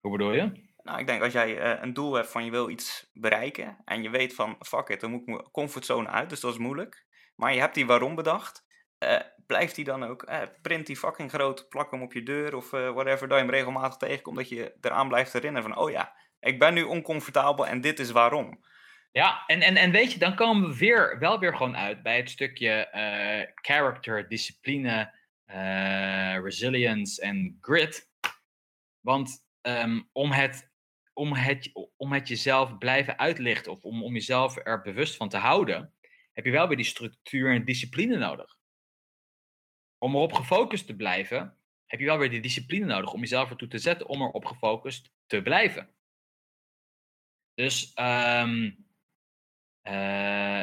Hoe 0.00 0.10
bedoel 0.10 0.32
je? 0.32 0.66
Nou, 0.88 1.00
ik 1.00 1.06
denk 1.06 1.22
als 1.22 1.32
jij 1.32 1.58
eh, 1.58 1.82
een 1.82 1.92
doel 1.92 2.14
hebt 2.14 2.30
van 2.30 2.44
je 2.44 2.50
wil 2.50 2.68
iets 2.68 3.10
bereiken 3.12 3.76
en 3.84 4.02
je 4.02 4.10
weet 4.10 4.34
van 4.34 4.56
fuck 4.58 4.88
it, 4.88 5.00
dan 5.00 5.10
moet 5.10 5.20
ik 5.20 5.26
mijn 5.26 5.50
comfortzone 5.50 6.08
uit, 6.08 6.30
dus 6.30 6.40
dat 6.40 6.52
is 6.52 6.58
moeilijk. 6.58 7.06
Maar 7.36 7.54
je 7.54 7.60
hebt 7.60 7.74
die 7.74 7.86
waarom 7.86 8.14
bedacht, 8.14 8.64
eh, 8.98 9.20
blijft 9.46 9.74
die 9.74 9.84
dan 9.84 10.04
ook, 10.04 10.22
eh, 10.22 10.42
print 10.62 10.86
die 10.86 10.96
fucking 10.96 11.30
groot, 11.30 11.68
plak 11.68 11.90
hem 11.90 12.02
op 12.02 12.12
je 12.12 12.22
deur 12.22 12.56
of 12.56 12.70
whatever, 12.70 13.28
dat 13.28 13.38
je 13.38 13.44
hem 13.44 13.54
regelmatig 13.54 13.96
tegenkomt, 13.96 14.36
dat 14.36 14.48
je 14.48 14.74
eraan 14.80 15.08
blijft 15.08 15.32
herinneren 15.32 15.68
van 15.68 15.78
oh 15.78 15.90
ja, 15.90 16.16
ik 16.40 16.58
ben 16.58 16.74
nu 16.74 16.82
oncomfortabel 16.82 17.66
en 17.66 17.80
dit 17.80 17.98
is 17.98 18.10
waarom. 18.10 18.64
Ja, 19.12 19.44
en, 19.46 19.60
en, 19.60 19.76
en 19.76 19.90
weet 19.90 20.12
je, 20.12 20.18
dan 20.18 20.34
komen 20.34 20.68
we 20.68 20.76
weer, 20.76 21.18
wel 21.18 21.38
weer 21.38 21.56
gewoon 21.56 21.76
uit 21.76 22.02
bij 22.02 22.16
het 22.16 22.30
stukje 22.30 22.88
character, 23.54 24.28
discipline, 24.28 25.14
resilience 26.42 27.22
en 27.22 27.58
grit. 27.60 28.10
Want 29.00 29.47
ehm, 29.68 30.00
om, 30.12 30.30
het, 30.32 30.72
om, 31.12 31.32
het, 31.32 31.72
om 31.96 32.12
het 32.12 32.28
jezelf 32.28 32.78
blijven 32.78 33.18
uitlichten 33.18 33.72
of 33.72 33.84
om, 33.84 34.02
om 34.02 34.12
jezelf 34.12 34.56
er 34.56 34.80
bewust 34.80 35.16
van 35.16 35.28
te 35.28 35.36
houden, 35.36 35.94
heb 36.32 36.44
je 36.44 36.50
wel 36.50 36.68
weer 36.68 36.76
die 36.76 36.86
structuur 36.86 37.54
en 37.54 37.64
discipline 37.64 38.16
nodig. 38.16 38.56
Om 39.98 40.14
erop 40.14 40.32
gefocust 40.32 40.86
te 40.86 40.96
blijven, 40.96 41.58
heb 41.86 42.00
je 42.00 42.06
wel 42.06 42.18
weer 42.18 42.30
die 42.30 42.40
discipline 42.40 42.86
nodig 42.86 43.12
om 43.12 43.20
jezelf 43.20 43.50
ertoe 43.50 43.68
te 43.68 43.78
zetten 43.78 44.08
om 44.08 44.22
erop 44.22 44.44
gefocust 44.44 45.12
te 45.26 45.42
blijven. 45.42 45.94
Dus 47.54 47.92
ehm, 47.94 48.70
eh, 49.82 50.62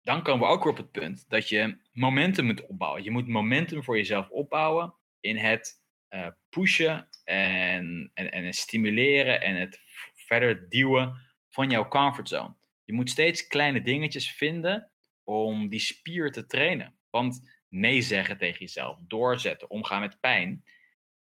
dan 0.00 0.22
komen 0.22 0.46
we 0.46 0.52
ook 0.52 0.62
weer 0.62 0.72
op 0.72 0.78
het 0.78 0.90
punt 0.90 1.28
dat 1.28 1.48
je 1.48 1.78
momentum 1.92 2.44
moet 2.44 2.66
opbouwen. 2.66 3.02
Je 3.02 3.10
moet 3.10 3.28
momentum 3.28 3.84
voor 3.84 3.96
jezelf 3.96 4.28
opbouwen 4.28 4.94
in 5.20 5.36
het 5.36 5.84
uh, 6.10 6.28
pushen 6.48 7.08
en, 7.24 8.10
en, 8.14 8.30
en 8.30 8.52
stimuleren 8.52 9.40
en 9.40 9.54
het 9.56 9.80
verder 10.14 10.68
duwen 10.68 11.26
van 11.50 11.70
jouw 11.70 11.88
comfortzone. 11.88 12.54
Je 12.84 12.92
moet 12.92 13.10
steeds 13.10 13.46
kleine 13.46 13.82
dingetjes 13.82 14.32
vinden 14.32 14.90
om 15.24 15.68
die 15.68 15.80
spier 15.80 16.32
te 16.32 16.46
trainen. 16.46 16.98
Want 17.10 17.40
nee 17.68 18.02
zeggen 18.02 18.38
tegen 18.38 18.58
jezelf, 18.58 18.98
doorzetten, 19.00 19.70
omgaan 19.70 20.00
met 20.00 20.20
pijn. 20.20 20.64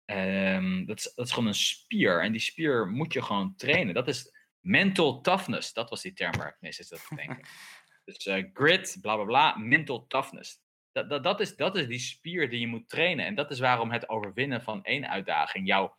Ehm, 0.05 0.85
dat, 0.85 0.99
is, 0.99 1.13
dat 1.15 1.27
is 1.27 1.33
gewoon 1.33 1.49
een 1.49 1.55
spier. 1.55 2.23
En 2.23 2.33
die 2.33 2.41
spier 2.41 2.87
moet 2.89 3.13
je 3.13 3.23
gewoon 3.23 3.57
trainen. 3.57 3.95
Dat 3.95 4.09
is 4.09 4.31
mental 4.61 5.21
toughness. 5.21 5.73
Dat 5.73 5.91
was 5.91 6.03
die 6.03 6.13
term 6.13 6.37
waar 6.37 6.49
ik 6.49 6.57
meest 6.61 6.87
zit 6.87 7.07
te 7.09 7.15
denken. 7.15 7.47
dus 8.05 8.27
uh, 8.27 8.45
grit, 8.53 8.99
bla 9.01 9.15
bla 9.15 9.25
bla, 9.25 9.57
mental 9.57 10.07
toughness. 10.07 10.61
Dat, 10.97 11.09
dat, 11.09 11.23
dat, 11.23 11.41
is, 11.41 11.57
dat 11.57 11.77
is 11.77 11.87
die 11.87 11.99
spier 11.99 12.51
die 12.51 12.61
je 12.61 12.67
moet 12.67 12.89
trainen. 12.89 13.27
En 13.27 13.35
dat 13.35 13.51
is 13.51 13.59
waarom 13.59 13.91
het 13.91 14.09
overwinnen 14.09 14.63
van 14.63 14.85
één 14.85 15.09
uitdaging 15.09 15.67
jou, 15.67 15.91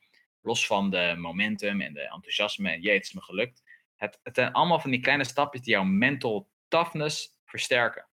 los 0.41 0.67
van 0.67 0.89
de 0.89 1.15
momentum 1.17 1.81
en 1.81 1.93
de 1.93 2.01
enthousiasme 2.01 2.71
en 2.71 2.81
jee, 2.81 2.93
het 2.93 3.03
is 3.03 3.13
me 3.13 3.21
gelukt. 3.21 3.63
Het, 3.95 4.19
het 4.23 4.35
zijn 4.35 4.53
allemaal 4.53 4.79
van 4.79 4.91
die 4.91 4.99
kleine 4.99 5.23
stapjes 5.23 5.61
die 5.61 5.73
jouw 5.73 5.83
mental 5.83 6.49
toughness 6.67 7.39
versterken. 7.45 8.07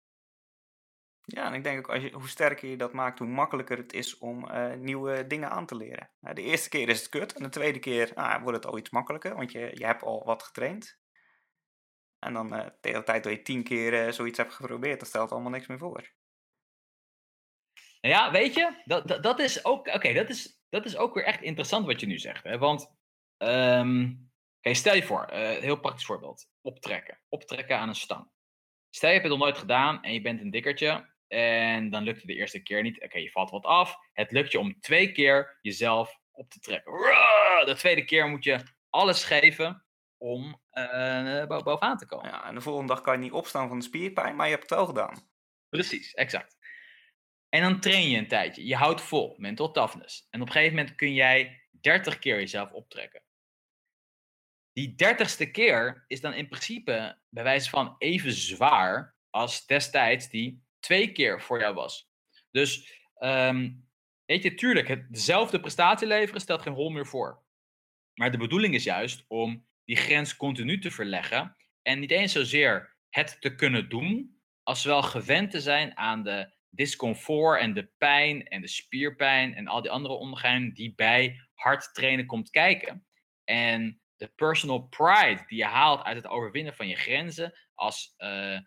Ja, 1.21 1.45
en 1.45 1.53
ik 1.53 1.63
denk 1.63 1.77
ook 1.77 1.93
als 1.93 2.03
je, 2.03 2.11
hoe 2.11 2.27
sterker 2.27 2.69
je 2.69 2.77
dat 2.77 2.93
maakt, 2.93 3.19
hoe 3.19 3.27
makkelijker 3.27 3.77
het 3.77 3.93
is 3.93 4.17
om 4.17 4.49
uh, 4.49 4.73
nieuwe 4.73 5.27
dingen 5.27 5.49
aan 5.49 5.65
te 5.65 5.75
leren. 5.75 6.09
Nou, 6.19 6.35
de 6.35 6.41
eerste 6.41 6.69
keer 6.69 6.89
is 6.89 6.99
het 6.99 7.09
kut 7.09 7.33
en 7.33 7.43
de 7.43 7.49
tweede 7.49 7.79
keer 7.79 8.11
nou, 8.15 8.41
wordt 8.41 8.57
het 8.57 8.65
al 8.65 8.77
iets 8.77 8.89
makkelijker, 8.89 9.35
want 9.35 9.51
je, 9.51 9.71
je 9.73 9.85
hebt 9.85 10.03
al 10.03 10.23
wat 10.25 10.43
getraind. 10.43 10.99
En 12.19 12.33
dan 12.33 12.53
uh, 12.53 12.65
tegen 12.81 12.99
de 12.99 13.05
tijd 13.05 13.23
dat 13.23 13.33
je 13.33 13.41
tien 13.41 13.63
keer 13.63 14.05
uh, 14.05 14.11
zoiets 14.11 14.37
hebt 14.37 14.53
geprobeerd, 14.53 14.99
dan 14.99 15.07
stelt 15.07 15.31
allemaal 15.31 15.51
niks 15.51 15.67
meer 15.67 15.77
voor. 15.77 16.11
Ja, 18.07 18.31
weet 18.31 18.53
je, 18.53 18.81
dat, 18.85 19.07
dat, 19.07 19.23
dat 19.23 19.39
is 19.39 19.65
ook, 19.65 19.87
oké, 19.87 20.13
dat, 20.13 20.29
is, 20.29 20.63
dat 20.69 20.85
is 20.85 20.97
ook 20.97 21.13
weer 21.13 21.23
echt 21.23 21.41
interessant 21.41 21.85
wat 21.85 21.99
je 21.99 22.05
nu 22.05 22.17
zegt. 22.17 22.43
Hè? 22.43 22.57
Want, 22.57 22.95
um, 23.37 24.31
okay, 24.57 24.73
stel 24.73 24.95
je 24.95 25.03
voor, 25.03 25.29
heel 25.33 25.79
praktisch 25.79 26.05
voorbeeld, 26.05 26.47
optrekken. 26.61 27.19
Optrekken 27.29 27.77
aan 27.77 27.87
een 27.87 27.95
stang. 27.95 28.31
Stel 28.89 29.09
je 29.09 29.15
hebt 29.15 29.27
het 29.27 29.37
nog 29.37 29.47
nooit 29.47 29.57
gedaan 29.57 30.03
en 30.03 30.13
je 30.13 30.21
bent 30.21 30.41
een 30.41 30.51
dikkertje 30.51 31.13
en 31.27 31.89
dan 31.89 32.03
lukt 32.03 32.17
het 32.17 32.27
de 32.27 32.35
eerste 32.35 32.63
keer 32.63 32.81
niet. 32.81 33.03
Oké, 33.03 33.17
je 33.17 33.31
valt 33.31 33.49
wat 33.49 33.65
af. 33.65 33.97
Het 34.13 34.31
lukt 34.31 34.51
je 34.51 34.59
om 34.59 34.79
twee 34.79 35.11
keer 35.11 35.59
jezelf 35.61 36.19
op 36.31 36.49
te 36.49 36.59
trekken. 36.59 36.93
De 37.65 37.75
tweede 37.77 38.05
keer 38.05 38.27
moet 38.27 38.43
je 38.43 38.59
alles 38.89 39.23
geven 39.23 39.85
om 40.17 40.61
uh, 40.73 41.45
bovenaan 41.45 41.97
te 41.97 42.05
komen. 42.05 42.29
Ja, 42.29 42.45
en 42.45 42.55
de 42.55 42.61
volgende 42.61 42.93
dag 42.93 43.01
kan 43.01 43.13
je 43.13 43.19
niet 43.19 43.31
opstaan 43.31 43.67
van 43.67 43.79
de 43.79 43.85
spierpijn, 43.85 44.35
maar 44.35 44.45
je 44.45 44.51
hebt 44.51 44.69
het 44.69 44.77
wel 44.77 44.85
gedaan. 44.85 45.29
Precies, 45.69 46.13
exact. 46.13 46.57
En 47.53 47.61
dan 47.61 47.79
train 47.79 48.09
je 48.09 48.17
een 48.17 48.27
tijdje. 48.27 48.65
Je 48.65 48.75
houdt 48.75 49.01
vol, 49.01 49.35
mental 49.37 49.71
toughness. 49.71 50.27
En 50.29 50.41
op 50.41 50.47
een 50.47 50.53
gegeven 50.53 50.75
moment 50.75 50.95
kun 50.95 51.13
jij 51.13 51.67
30 51.71 52.19
keer 52.19 52.35
jezelf 52.35 52.71
optrekken. 52.71 53.23
Die 54.71 54.95
dertigste 54.95 55.51
keer 55.51 56.03
is 56.07 56.21
dan 56.21 56.33
in 56.33 56.47
principe 56.47 57.19
bij 57.29 57.43
wijze 57.43 57.69
van 57.69 57.95
even 57.97 58.31
zwaar 58.31 59.15
als 59.29 59.65
destijds 59.65 60.29
die 60.29 60.63
twee 60.79 61.11
keer 61.11 61.41
voor 61.41 61.59
jou 61.59 61.73
was. 61.75 62.09
Dus 62.51 63.01
um, 63.17 63.89
weet 64.25 64.43
je, 64.43 64.53
tuurlijk, 64.53 64.87
het, 64.87 65.13
dezelfde 65.13 65.59
prestatie 65.59 66.07
leveren 66.07 66.41
stelt 66.41 66.61
geen 66.61 66.73
hol 66.73 66.89
meer 66.89 67.07
voor. 67.07 67.43
Maar 68.13 68.31
de 68.31 68.37
bedoeling 68.37 68.73
is 68.73 68.83
juist 68.83 69.25
om 69.27 69.67
die 69.85 69.97
grens 69.97 70.35
continu 70.35 70.79
te 70.79 70.91
verleggen 70.91 71.55
en 71.81 71.99
niet 71.99 72.11
eens 72.11 72.31
zozeer 72.31 72.97
het 73.09 73.41
te 73.41 73.55
kunnen 73.55 73.89
doen, 73.89 74.41
als 74.63 74.83
wel 74.83 75.03
gewend 75.03 75.51
te 75.51 75.61
zijn 75.61 75.97
aan 75.97 76.23
de 76.23 76.52
discomfort 76.75 77.59
en 77.59 77.73
de 77.73 77.89
pijn 77.97 78.47
en 78.47 78.61
de 78.61 78.67
spierpijn 78.67 79.55
en 79.55 79.67
al 79.67 79.81
die 79.81 79.91
andere 79.91 80.13
ondergangen 80.13 80.73
die 80.73 80.93
bij 80.95 81.39
hard 81.53 81.93
trainen 81.93 82.25
komt 82.25 82.49
kijken. 82.49 83.05
En 83.43 84.01
de 84.15 84.27
personal 84.27 84.81
pride 84.81 85.43
die 85.47 85.57
je 85.57 85.65
haalt 85.65 86.03
uit 86.03 86.15
het 86.15 86.27
overwinnen 86.27 86.75
van 86.75 86.87
je 86.87 86.95
grenzen 86.95 87.53
als 87.73 88.13
uh, 88.17 88.59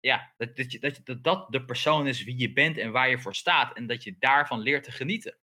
ja, 0.00 0.34
dat, 0.36 0.56
dat, 0.56 1.00
dat, 1.04 1.24
dat 1.24 1.52
de 1.52 1.64
persoon 1.64 2.06
is 2.06 2.24
wie 2.24 2.38
je 2.38 2.52
bent 2.52 2.78
en 2.78 2.92
waar 2.92 3.10
je 3.10 3.18
voor 3.18 3.34
staat. 3.34 3.76
En 3.76 3.86
dat 3.86 4.02
je 4.02 4.16
daarvan 4.18 4.60
leert 4.60 4.84
te 4.84 4.92
genieten. 4.92 5.38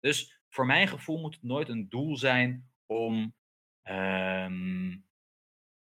Dus 0.00 0.40
voor 0.48 0.66
mijn 0.66 0.88
gevoel 0.88 1.20
moet 1.20 1.34
het 1.34 1.42
nooit 1.42 1.68
een 1.68 1.88
doel 1.88 2.16
zijn 2.16 2.70
om. 2.86 3.34
Uh, 3.84 4.48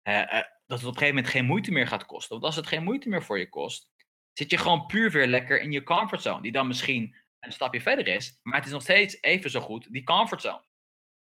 uh, 0.04 0.42
dat 0.65 0.80
het 0.80 0.88
op 0.88 0.94
een 0.94 1.00
gegeven 1.00 1.15
moment 1.15 1.28
geen 1.28 1.46
moeite 1.46 1.72
meer 1.72 1.88
gaat 1.88 2.06
kosten. 2.06 2.32
Want 2.32 2.44
als 2.44 2.56
het 2.56 2.68
geen 2.68 2.84
moeite 2.84 3.10
meer 3.10 3.24
voor 3.24 3.39
je 3.39 3.50
kost, 3.50 3.92
zit 4.39 4.52
je 4.52 4.58
gewoon 4.58 4.86
puur 4.86 5.12
weer 5.12 5.28
lekker 5.28 5.62
in 5.62 5.71
je 5.71 5.84
comfortzone. 5.84 6.41
Die 6.41 6.52
dan 6.52 6.67
misschien 6.67 7.15
een 7.39 7.52
stapje 7.52 7.82
verder 7.82 8.08
is, 8.08 8.39
maar 8.43 8.56
het 8.56 8.65
is 8.65 8.71
nog 8.71 8.82
steeds 8.82 9.21
even 9.21 9.49
zo 9.49 9.60
goed 9.60 9.91
die 9.91 10.04
comfortzone. 10.04 10.63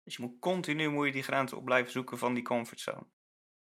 Dus 0.03 0.15
je 0.15 0.21
moet 0.21 0.39
continu 0.39 0.89
moet 0.89 1.05
je 1.05 1.11
die 1.11 1.23
grenzen 1.23 1.57
op 1.57 1.65
blijven 1.65 1.91
zoeken 1.91 2.17
van 2.17 2.33
die 2.33 2.43
comfortzone. 2.43 3.07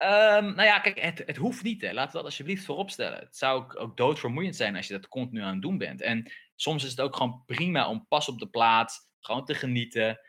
Um, 0.03 0.55
nou 0.55 0.63
ja, 0.63 0.79
kijk, 0.79 1.01
het, 1.01 1.23
het 1.27 1.37
hoeft 1.37 1.63
niet. 1.63 1.83
Hè. 1.83 1.93
Laten 1.93 2.11
we 2.11 2.17
dat 2.17 2.25
alsjeblieft 2.25 2.65
voorop 2.65 2.91
stellen. 2.91 3.19
Het 3.19 3.37
zou 3.37 3.63
ook, 3.63 3.81
ook 3.81 3.97
doodvermoeiend 3.97 4.57
zijn 4.57 4.77
als 4.77 4.87
je 4.87 4.93
dat 4.93 5.09
continu 5.09 5.41
aan 5.41 5.53
het 5.53 5.63
doen 5.63 5.79
bent. 5.79 6.01
En 6.01 6.33
soms 6.55 6.85
is 6.85 6.91
het 6.91 7.01
ook 7.01 7.17
gewoon 7.17 7.43
prima 7.47 7.89
om 7.89 8.07
pas 8.09 8.29
op 8.29 8.39
de 8.39 8.49
plaats, 8.49 8.99
gewoon 9.21 9.45
te 9.45 9.55
genieten. 9.55 10.21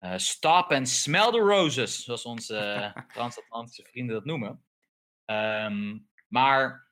Uh, 0.00 0.12
stop 0.16 0.72
and 0.72 0.88
smell 0.88 1.30
the 1.30 1.38
roses, 1.38 2.04
zoals 2.04 2.24
onze 2.24 2.92
uh, 2.96 3.02
transatlantische 3.16 3.84
vrienden 3.84 4.14
dat 4.14 4.24
noemen. 4.24 4.64
Um, 5.24 6.08
maar 6.28 6.87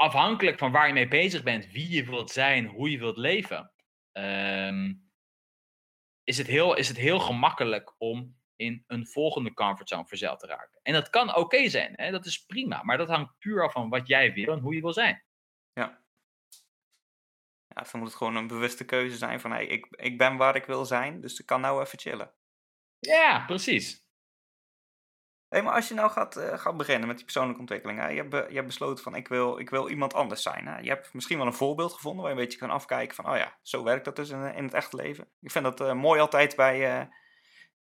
afhankelijk 0.00 0.58
van 0.58 0.72
waar 0.72 0.86
je 0.86 0.92
mee 0.92 1.08
bezig 1.08 1.42
bent, 1.42 1.70
wie 1.70 1.90
je 1.90 2.04
wilt 2.04 2.30
zijn, 2.30 2.66
hoe 2.66 2.90
je 2.90 2.98
wilt 2.98 3.16
leven, 3.16 3.72
um, 4.12 5.10
is, 6.24 6.38
het 6.38 6.46
heel, 6.46 6.76
is 6.76 6.88
het 6.88 6.96
heel 6.96 7.20
gemakkelijk 7.20 7.94
om 7.98 8.38
in 8.56 8.84
een 8.86 9.06
volgende 9.06 9.54
comfortzone 9.54 10.06
verzeild 10.06 10.40
te 10.40 10.46
raken. 10.46 10.80
En 10.82 10.92
dat 10.92 11.10
kan 11.10 11.36
oké 11.36 11.68
zijn, 11.68 11.92
hè? 11.96 12.10
dat 12.10 12.26
is 12.26 12.44
prima. 12.44 12.82
Maar 12.82 12.98
dat 12.98 13.08
hangt 13.08 13.38
puur 13.38 13.62
af 13.62 13.72
van 13.72 13.88
wat 13.88 14.06
jij 14.06 14.32
wil 14.32 14.52
en 14.52 14.58
hoe 14.58 14.74
je 14.74 14.80
wil 14.80 14.92
zijn. 14.92 15.24
Ja. 15.72 16.04
Ja, 17.66 17.82
dan 17.82 18.00
moet 18.00 18.08
het 18.08 18.16
gewoon 18.16 18.36
een 18.36 18.46
bewuste 18.46 18.84
keuze 18.84 19.16
zijn 19.16 19.40
van, 19.40 19.50
hey, 19.50 19.66
ik, 19.66 19.86
ik 19.90 20.18
ben 20.18 20.36
waar 20.36 20.56
ik 20.56 20.64
wil 20.64 20.84
zijn, 20.84 21.20
dus 21.20 21.40
ik 21.40 21.46
kan 21.46 21.60
nou 21.60 21.82
even 21.82 21.98
chillen. 21.98 22.34
Ja, 22.98 23.44
precies. 23.46 24.04
Hey, 25.50 25.62
maar 25.62 25.74
als 25.74 25.88
je 25.88 25.94
nou 25.94 26.10
gaat, 26.10 26.36
uh, 26.36 26.58
gaat 26.58 26.76
beginnen 26.76 27.06
met 27.06 27.16
die 27.16 27.24
persoonlijke 27.24 27.60
ontwikkeling, 27.60 27.98
hè? 27.98 28.08
Je, 28.08 28.22
hebt, 28.22 28.48
je 28.48 28.54
hebt 28.54 28.66
besloten 28.66 29.04
van 29.04 29.14
ik 29.14 29.28
wil, 29.28 29.58
ik 29.58 29.70
wil 29.70 29.88
iemand 29.88 30.14
anders 30.14 30.42
zijn. 30.42 30.66
Hè? 30.66 30.78
Je 30.78 30.88
hebt 30.88 31.14
misschien 31.14 31.38
wel 31.38 31.46
een 31.46 31.52
voorbeeld 31.52 31.92
gevonden 31.92 32.22
waar 32.22 32.32
je 32.32 32.38
een 32.38 32.44
beetje 32.44 32.58
kan 32.58 32.70
afkijken 32.70 33.14
van, 33.14 33.30
oh 33.30 33.36
ja, 33.36 33.58
zo 33.62 33.82
werkt 33.82 34.04
dat 34.04 34.16
dus 34.16 34.30
in, 34.30 34.54
in 34.54 34.64
het 34.64 34.74
echte 34.74 34.96
leven. 34.96 35.28
Ik 35.40 35.50
vind 35.50 35.64
dat 35.64 35.80
uh, 35.80 35.92
mooi 35.92 36.20
altijd 36.20 36.56
bij, 36.56 37.00
uh, 37.00 37.06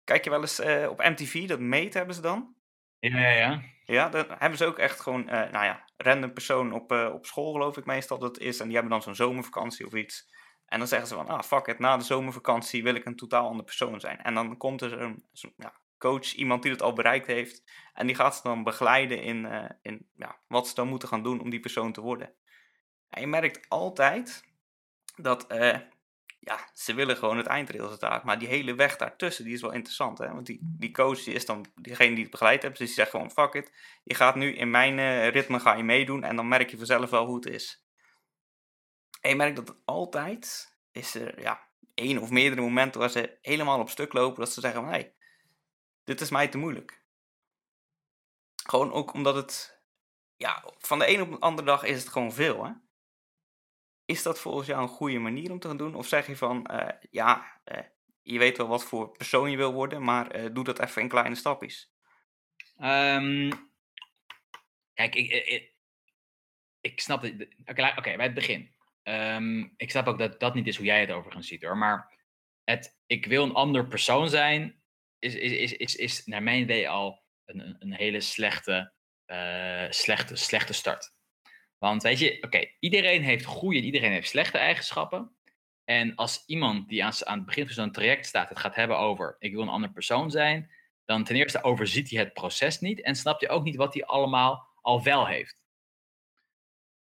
Kijk 0.05 0.25
je 0.25 0.31
wel 0.31 0.41
eens 0.41 0.61
op 0.89 0.99
MTV, 0.99 1.49
dat 1.49 1.61
meet 1.61 1.95
hebben 1.95 2.15
ze 2.15 2.21
dan? 2.21 2.55
Ja, 2.99 3.19
ja, 3.19 3.29
ja. 3.29 3.63
Ja, 3.85 4.09
dan 4.09 4.25
hebben 4.29 4.59
ze 4.59 4.67
ook 4.67 4.79
echt 4.79 5.01
gewoon, 5.01 5.25
nou 5.25 5.65
ja, 5.65 5.85
random 5.97 6.33
persoon 6.33 6.73
op, 6.73 6.93
op 6.93 7.27
school 7.27 7.53
geloof 7.53 7.77
ik 7.77 7.85
meestal 7.85 8.19
dat 8.19 8.35
het 8.35 8.45
is. 8.45 8.61
En 8.61 8.65
die 8.65 8.75
hebben 8.75 8.93
dan 8.93 9.03
zo'n 9.03 9.15
zomervakantie 9.15 9.87
of 9.87 9.93
iets. 9.93 10.33
En 10.67 10.79
dan 10.79 10.89
zeggen 10.89 11.09
ze 11.09 11.15
van, 11.15 11.29
ah 11.29 11.43
fuck 11.43 11.67
it, 11.67 11.79
na 11.79 11.97
de 11.97 12.05
zomervakantie 12.05 12.83
wil 12.83 12.95
ik 12.95 13.05
een 13.05 13.17
totaal 13.17 13.47
andere 13.47 13.65
persoon 13.65 14.01
zijn. 14.01 14.23
En 14.23 14.35
dan 14.35 14.57
komt 14.57 14.83
er 14.83 14.91
zo'n 14.91 15.25
zo, 15.33 15.49
ja, 15.57 15.81
coach, 16.01 16.33
iemand 16.33 16.63
die 16.63 16.73
het 16.73 16.83
al 16.83 16.93
bereikt 16.93 17.27
heeft. 17.27 17.63
En 17.95 18.07
die 18.07 18.17
gaat 18.17 18.37
ze 18.37 18.43
dan 18.43 18.63
begeleiden 18.63 19.23
in, 19.23 19.49
in 19.83 20.09
ja, 20.17 20.41
wat 20.49 20.69
ze 20.69 20.75
dan 20.75 20.89
moeten 20.89 21.09
gaan 21.09 21.23
doen 21.23 21.41
om 21.41 21.51
die 21.51 21.61
persoon 21.61 21.93
te 21.93 22.01
worden. 22.01 22.35
En 23.09 23.21
je 23.21 23.27
merkt 23.27 23.69
altijd 23.69 24.45
dat 25.17 25.47
ja, 26.41 26.71
ze 26.73 26.95
willen 26.95 27.17
gewoon 27.17 27.37
het 27.37 27.47
eindresultaat. 27.47 28.25
Maar 28.25 28.39
die 28.39 28.49
hele 28.49 28.75
weg 28.75 28.97
daartussen, 28.97 29.45
die 29.45 29.55
is 29.55 29.61
wel 29.61 29.73
interessant. 29.73 30.19
Hè? 30.19 30.33
Want 30.33 30.47
die, 30.47 30.59
die 30.63 30.91
coach 30.91 31.23
die 31.23 31.35
is 31.35 31.47
dan 31.47 31.67
degene 31.75 32.15
die 32.15 32.23
het 32.23 32.31
begeleid 32.31 32.63
hebt. 32.63 32.79
Dus 32.79 32.87
die 32.87 32.97
zegt 32.97 33.11
gewoon, 33.11 33.31
fuck 33.31 33.55
it. 33.55 33.73
Je 34.05 34.15
gaat 34.15 34.35
nu 34.35 34.57
in 34.57 34.71
mijn 34.71 34.99
uh, 34.99 35.29
ritme 35.29 35.61
ga 35.61 35.75
je 35.75 35.83
meedoen. 35.83 36.25
En 36.25 36.37
dan 36.37 36.49
merk 36.49 36.71
je 36.71 36.77
vanzelf 36.77 37.11
wel 37.11 37.27
hoe 37.27 37.35
het 37.35 37.47
is. 37.47 37.85
En 39.21 39.31
je 39.31 39.37
merkt 39.37 39.57
dat 39.57 39.69
het 39.69 39.77
altijd 39.85 40.77
is 40.93 41.15
er 41.15 41.41
ja, 41.41 41.69
één 41.95 42.19
of 42.19 42.31
meerdere 42.31 42.61
momenten 42.61 43.01
waar 43.01 43.11
ze 43.11 43.39
helemaal 43.43 43.81
op 43.81 43.91
stuk 43.91 44.13
lopen. 44.13 44.41
Dat 44.41 44.53
ze 44.53 44.61
zeggen 44.61 44.83
van, 44.83 44.91
hey, 44.91 45.15
dit 46.11 46.21
is 46.21 46.31
mij 46.31 46.49
te 46.49 46.59
moeilijk. 46.59 47.05
Gewoon 48.67 48.93
ook 48.93 49.13
omdat 49.13 49.35
het, 49.35 49.83
ja, 50.37 50.65
van 50.79 50.99
de 50.99 51.05
ene 51.05 51.23
op 51.23 51.31
de 51.31 51.39
andere 51.39 51.67
dag 51.67 51.83
is 51.83 52.01
het 52.01 52.09
gewoon 52.09 52.33
veel, 52.33 52.65
hè. 52.65 52.73
Is 54.05 54.23
dat 54.23 54.41
volgens 54.41 54.67
jou 54.67 54.83
een 54.83 54.89
goede 54.89 55.19
manier 55.19 55.51
om 55.51 55.59
te 55.59 55.69
gaan 55.69 55.77
doen? 55.77 55.95
Of 55.95 56.07
zeg 56.07 56.27
je 56.27 56.37
van, 56.37 56.69
uh, 56.71 56.89
ja, 57.11 57.61
uh, 57.65 57.83
je 58.23 58.39
weet 58.39 58.57
wel 58.57 58.69
wat 58.69 58.85
voor 58.85 59.11
persoon 59.11 59.51
je 59.51 59.57
wil 59.57 59.73
worden, 59.73 60.03
maar 60.03 60.37
uh, 60.37 60.55
doe 60.55 60.65
dat 60.65 60.79
even 60.79 61.03
in 61.03 61.09
kleine 61.09 61.35
stapjes? 61.35 61.93
Um, 62.79 63.71
kijk, 64.95 65.15
ik, 65.15 65.31
ik, 65.31 65.75
ik 66.81 67.01
snap 67.01 67.23
het. 67.23 67.49
Oké, 67.65 67.95
oké, 67.97 68.17
bij 68.17 68.27
het 68.27 68.35
begin. 68.35 68.75
Ehm, 69.03 69.69
ik 69.77 69.91
snap 69.91 70.07
ook 70.07 70.19
dat 70.19 70.41
dat 70.41 70.55
niet 70.55 70.67
is 70.67 70.77
hoe 70.77 70.87
jij 70.87 71.01
het 71.01 71.11
overigens 71.11 71.49
ziet 71.49 71.63
hoor. 71.63 71.77
Maar 71.77 72.19
het, 72.65 73.01
ik 73.07 73.27
wil 73.27 73.45
een 73.45 73.55
ander 73.55 73.87
persoon 73.87 74.29
zijn, 74.29 74.80
is, 75.21 75.35
is, 75.35 75.53
is, 75.53 75.73
is, 75.73 75.97
is 75.97 76.27
naar 76.27 76.43
mijn 76.43 76.63
idee 76.63 76.89
al 76.89 77.23
een, 77.45 77.77
een 77.79 77.95
hele 77.95 78.21
slechte, 78.21 78.93
eh, 79.25 79.87
slechte, 79.91 80.37
slechte 80.37 80.73
start. 80.73 81.13
Want 81.79 82.03
weet 82.03 82.19
je, 82.19 82.43
oké, 82.43 82.65
iedereen 82.79 83.23
heeft 83.23 83.45
goede 83.45 83.79
en 83.79 83.85
iedereen 83.85 84.13
heeft 84.13 84.29
slechte 84.29 84.59
eigenschappen. 84.59 85.37
En 85.85 86.15
als 86.15 86.43
iemand 86.47 86.89
die 86.89 87.05
aan, 87.05 87.13
aan 87.27 87.37
het 87.37 87.47
begin 87.47 87.65
van 87.65 87.75
zo'n 87.75 87.93
traject 87.93 88.27
staat, 88.27 88.49
het 88.49 88.59
gaat 88.59 88.75
hebben 88.75 88.99
over 88.99 89.37
ik 89.39 89.53
wil 89.53 89.63
een 89.63 89.69
ander 89.69 89.93
persoon 89.93 90.31
zijn, 90.31 90.71
dan 91.05 91.25
ten 91.25 91.37
eerste 91.37 91.63
overziet 91.63 92.11
hij 92.11 92.21
het 92.21 92.33
proces 92.33 92.81
niet 92.81 93.03
en 93.03 93.15
snapt 93.15 93.41
hij 93.41 93.51
ook 93.51 93.65
niet 93.65 93.77
wat 93.77 93.95
hij 93.95 94.05
allemaal 94.05 94.69
al 94.81 95.03
wel 95.03 95.27
heeft. 95.27 95.59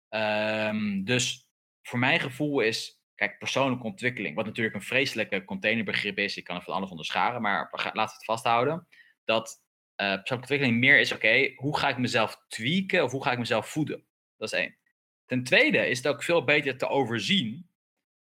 Ehm, 0.09 1.05
dus 1.05 1.49
voor 1.83 1.99
mijn 1.99 2.21
gevoel 2.21 2.61
is, 2.61 2.95
kijk, 3.17 3.39
persoonlijke 3.39 3.85
ontwikkeling, 3.85 4.35
wat 4.35 4.45
natuurlijk 4.45 4.75
een 4.75 4.83
vreselijke 4.83 5.45
containerbegrip 5.45 6.19
is, 6.19 6.37
ik 6.37 6.45
kan 6.45 6.57
er 6.57 6.62
van 6.62 6.75
alles 6.75 6.91
onderscharen, 6.91 7.43
maar 7.43 7.69
laten 7.73 7.93
we 7.95 8.01
het 8.01 8.25
vasthouden, 8.25 8.89
dat 9.25 9.49
uh, 9.49 10.07
persoonlijke 10.07 10.35
ontwikkeling 10.35 10.79
meer 10.79 11.01
is, 11.01 11.12
oké, 11.12 11.53
hoe 11.55 11.79
ga 11.79 11.89
ik 11.89 11.99
mezelf 11.99 12.45
tweaken 12.49 13.05
of 13.05 13.11
hoe 13.11 13.23
ga 13.23 13.33
ik 13.33 13.39
mezelf 13.39 13.69
voeden? 13.69 14.05
Dat 14.37 14.53
is 14.53 14.59
één. 14.59 14.77
Ten 15.25 15.45
tweede 15.45 15.89
is 15.89 15.97
het 15.97 16.09
ook 16.09 16.23
veel 16.23 16.45
beter 16.45 16.79
te 16.79 16.89
overzien 16.89 17.71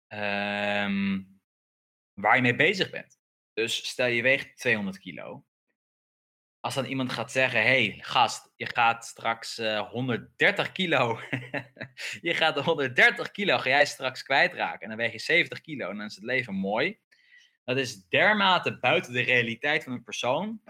um, 0.09 1.41
waar 2.13 2.37
je 2.37 2.43
mee 2.43 2.57
bezig 2.57 2.91
bent. 2.91 3.19
Dus 3.53 3.89
stel 3.89 4.07
je 4.07 4.23
weegt 4.23 4.59
200 4.59 4.99
kilo. 4.99 5.45
Als 6.61 6.75
dan 6.75 6.85
iemand 6.85 7.13
gaat 7.13 7.33
zeggen: 7.33 7.63
hey, 7.63 7.99
gast, 8.01 8.53
je 8.57 8.67
gaat 8.67 9.05
straks 9.05 9.59
uh, 9.59 9.77
eh, 9.77 9.89
130 9.89 10.73
kilo. 10.73 11.21
je 12.21 12.35
gaat 12.35 12.59
130 12.59 13.31
kilo, 13.31 13.59
ga 13.59 13.69
jij 13.69 13.87
straks 13.87 14.23
kwijtraken. 14.23 14.81
En 14.81 14.89
dan 14.89 14.97
weeg 14.97 15.13
je 15.13 15.19
70 15.19 15.61
kilo 15.61 15.91
en 15.91 15.97
dan 15.97 16.07
is 16.07 16.15
het 16.15 16.25
leven 16.25 16.55
mooi. 16.55 16.99
Dat 17.65 17.77
is 17.77 18.09
dermate 18.09 18.79
buiten 18.79 19.13
de 19.13 19.21
realiteit 19.21 19.85
van 19.85 19.93
een 19.93 20.05
persoon. 20.05 20.61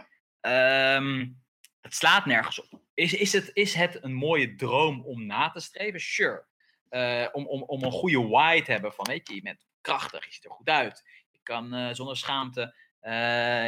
Um, 0.41 1.43
het 1.81 1.95
slaat 1.95 2.27
nergens 2.27 2.61
op. 2.61 2.81
Is, 2.95 3.15
is, 3.15 3.33
het, 3.33 3.51
is 3.53 3.75
het 3.75 4.03
een 4.03 4.15
mooie 4.15 4.55
droom 4.55 5.05
om 5.05 5.27
na 5.27 5.51
te 5.51 5.61
streven? 5.61 6.01
Sure. 6.01 6.45
Uh, 6.91 7.27
om, 7.33 7.47
om, 7.47 7.63
om 7.63 7.83
een 7.83 7.93
goede 7.93 8.29
why 8.29 8.63
te 8.63 8.73
hebben 8.73 8.93
van, 8.93 9.05
weet 9.05 9.29
je, 9.29 9.35
je 9.35 9.43
bent 9.43 9.67
krachtig, 9.81 10.25
je 10.25 10.33
ziet 10.33 10.45
er 10.45 10.51
goed 10.51 10.69
uit. 10.69 11.05
Je 11.31 11.39
kan 11.43 11.75
uh, 11.75 11.89
zonder 11.93 12.17
schaamte 12.17 12.75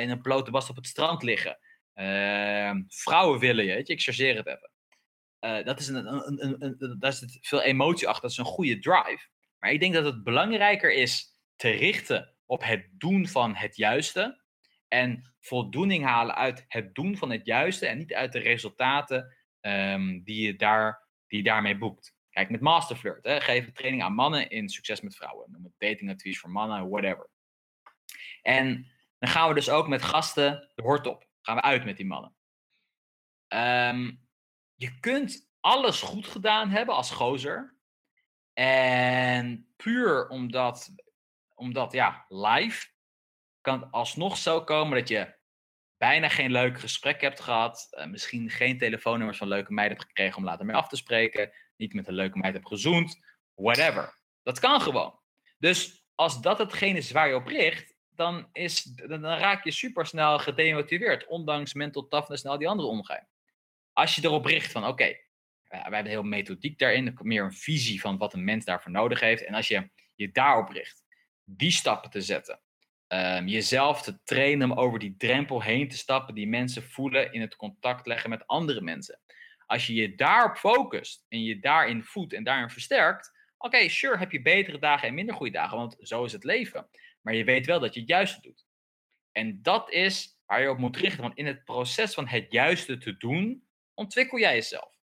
in 0.01 0.11
een 0.11 0.21
blote 0.23 0.51
bast 0.51 0.71
op 0.71 0.77
het 0.77 0.87
strand 0.87 1.23
liggen. 1.23 1.59
Ehm, 2.01 2.83
vrouwen 2.89 3.39
willen 3.39 3.65
je, 3.65 3.75
weet 3.75 3.87
je, 3.87 3.93
ik 3.93 4.03
chargeer 4.03 4.37
het 4.37 4.47
even. 4.47 5.65
dat 5.65 5.81
is 5.81 5.89
een, 5.89 6.07
een, 6.07 6.45
een, 6.45 6.77
een, 6.79 6.97
daar 6.99 7.13
zit 7.13 7.39
veel 7.41 7.63
emotie 7.63 8.09
achter, 8.09 8.23
dat 8.23 8.31
is 8.31 8.37
een 8.37 8.45
goede 8.45 8.79
drive. 8.79 9.29
Maar 9.59 9.71
ik 9.71 9.81
denk 9.81 9.95
dat 9.95 10.05
het 10.05 10.23
belangrijker 10.23 10.93
is 10.93 11.39
te 11.57 11.71
richten 11.71 12.35
op 12.47 12.65
het 12.65 12.89
doen 12.93 13.29
van 13.29 13.55
het 13.55 13.77
juiste. 13.77 14.43
En 14.89 15.35
voldoening 15.41 16.05
halen 16.05 16.35
uit 16.35 16.65
het 16.69 16.95
doen 16.95 17.17
van 17.17 17.31
het 17.31 17.47
juiste 17.47 17.87
en 17.87 17.99
niet 17.99 18.15
uit 18.15 18.33
de 18.33 18.39
resultaten 18.39 19.37
um, 19.61 20.23
die, 20.25 20.47
je 20.47 20.57
daar, 20.57 21.09
die 21.27 21.39
je 21.39 21.45
daarmee 21.45 21.79
boekt. 21.79 22.15
Kijk, 22.31 22.51
met 22.51 22.61
Masterflirt, 22.61 23.25
hè, 23.25 23.41
geven 23.41 23.73
training 23.73 24.03
aan 24.03 24.15
mannen 24.15 24.51
in 24.51 24.69
succes 24.69 25.01
met 25.01 25.17
vrouwen. 25.17 25.51
Noem 25.51 25.65
het 25.65 25.75
datingadvies 25.79 26.41
voor 26.41 26.51
mannen, 26.51 26.89
whatever. 26.89 27.31
En 28.43 28.87
dan 29.19 29.31
gaan 29.31 29.49
we 29.49 29.55
dus 29.55 29.71
ook 29.71 29.89
met 29.89 30.03
gasten 30.03 30.71
de 30.75 30.83
hort 30.83 31.07
op. 31.07 31.29
Gaan 31.43 31.57
we 31.57 31.63
uit 31.63 31.85
met 31.85 31.97
die 31.97 32.07
mannen. 32.07 32.35
Um, 33.49 34.29
je 34.75 35.01
kunt 35.01 35.51
alles 35.61 36.01
goed 36.01 36.27
gedaan 36.27 36.71
hebben 36.71 36.95
als 36.95 37.11
gozer. 37.11 37.77
En 38.53 39.73
puur 39.77 40.29
omdat, 40.29 40.95
omdat 41.55 41.93
ja, 41.93 42.25
live 42.29 42.89
kan 43.61 43.81
het 43.81 43.93
alsnog 43.93 44.37
zo 44.37 44.65
komen 44.65 44.99
dat 44.99 45.09
je 45.09 45.39
bijna 45.97 46.29
geen 46.29 46.51
leuk 46.51 46.81
gesprek 46.81 47.21
hebt 47.21 47.41
gehad. 47.41 47.89
Uh, 47.91 48.07
misschien 48.07 48.51
geen 48.51 48.79
telefoonnummers 48.79 49.39
van 49.39 49.49
leuke 49.49 49.73
meiden 49.73 49.97
hebt 49.97 50.09
gekregen 50.09 50.37
om 50.37 50.45
later 50.45 50.67
mee 50.67 50.77
af 50.77 50.89
te 50.89 50.97
spreken. 50.97 51.53
Niet 51.77 51.95
met 51.95 52.09
een 52.09 52.15
leuke 52.15 52.39
meid 52.39 52.53
hebt 52.55 52.69
gezoend. 52.69 53.19
Whatever. 53.55 54.19
Dat 54.43 54.59
kan 54.59 54.81
gewoon. 54.81 55.21
Dus 55.59 56.05
als 56.15 56.41
dat 56.41 56.59
hetgene 56.59 56.99
is 56.99 57.11
waar 57.11 57.29
je 57.29 57.35
op 57.35 57.47
richt, 57.47 57.90
dan, 58.21 58.49
is, 58.53 58.83
dan 58.83 59.25
raak 59.25 59.65
je 59.65 59.71
super 59.71 60.07
snel 60.07 60.39
gedemotiveerd. 60.39 61.27
Ondanks 61.27 61.75
mental 61.75 62.09
toughness 62.09 62.43
en 62.43 62.51
al 62.51 62.59
die 62.59 62.69
andere 62.69 62.89
omgaan. 62.89 63.27
Als 63.93 64.15
je 64.15 64.25
erop 64.25 64.45
richt 64.45 64.73
van, 64.73 64.87
oké, 64.87 65.17
we 65.69 65.77
hebben 65.77 66.07
heel 66.07 66.23
methodiek 66.23 66.79
daarin. 66.79 67.19
Meer 67.23 67.45
een 67.45 67.53
visie 67.53 68.01
van 68.01 68.19
wat 68.19 68.35
een 68.35 68.45
mens 68.45 68.65
daarvoor 68.65 68.93
nodig 68.93 69.21
heeft. 69.21 69.45
En 69.45 69.55
als 69.55 69.69
je 69.69 69.91
je 70.15 70.31
daarop 70.33 70.69
richt, 70.69 71.05
die 71.45 71.71
stappen 71.71 72.11
te 72.11 72.21
zetten 72.21 72.61
um, 73.13 73.49
jezelf 73.49 74.03
te 74.03 74.23
trainen 74.23 74.71
om 74.71 74.79
over 74.79 74.99
die 74.99 75.17
drempel 75.17 75.63
heen 75.63 75.89
te 75.89 75.97
stappen 75.97 76.35
die 76.35 76.49
mensen 76.49 76.83
voelen 76.83 77.33
in 77.33 77.41
het 77.41 77.57
contact 77.57 78.07
leggen 78.07 78.31
met 78.31 78.47
andere 78.47 78.81
mensen. 78.81 79.21
Als 79.67 79.87
je 79.87 79.95
je 79.95 80.15
daarop 80.15 80.57
focust 80.57 81.25
en 81.29 81.43
je 81.43 81.61
daarin 81.61 82.05
voedt 82.05 82.33
en 82.33 82.45
daarin 82.45 82.71
versterkt, 82.71 83.31
oké, 83.59 83.89
sure, 83.89 84.19
heb 84.19 84.33
je 84.33 84.43
betere 84.43 84.79
dagen 84.79 85.09
en 85.09 85.15
minder 85.15 85.35
goede 85.35 85.53
dagen, 85.53 85.77
want 85.77 85.97
zo 86.01 86.25
is 86.25 86.33
het 86.33 86.45
leven. 86.45 86.89
Maar 87.21 87.35
je 87.35 87.45
weet 87.45 87.67
wel 87.67 87.81
dat 87.81 87.95
je 87.95 88.01
het 88.01 88.09
juiste 88.09 88.41
doet. 88.41 88.67
En 89.33 89.63
dat 89.63 89.91
is 89.91 90.39
waar 90.47 90.63
je 90.63 90.71
op 90.71 90.79
moet 90.79 90.97
richten, 90.97 91.23
want 91.23 91.37
in 91.37 91.47
het 91.47 91.65
proces 91.65 92.15
van 92.15 92.27
het 92.27 92.53
juiste 92.53 92.99
te 92.99 93.17
doen, 93.17 93.67
ontwikkel 93.95 94.39
jij 94.39 94.55
jezelf. 94.55 94.99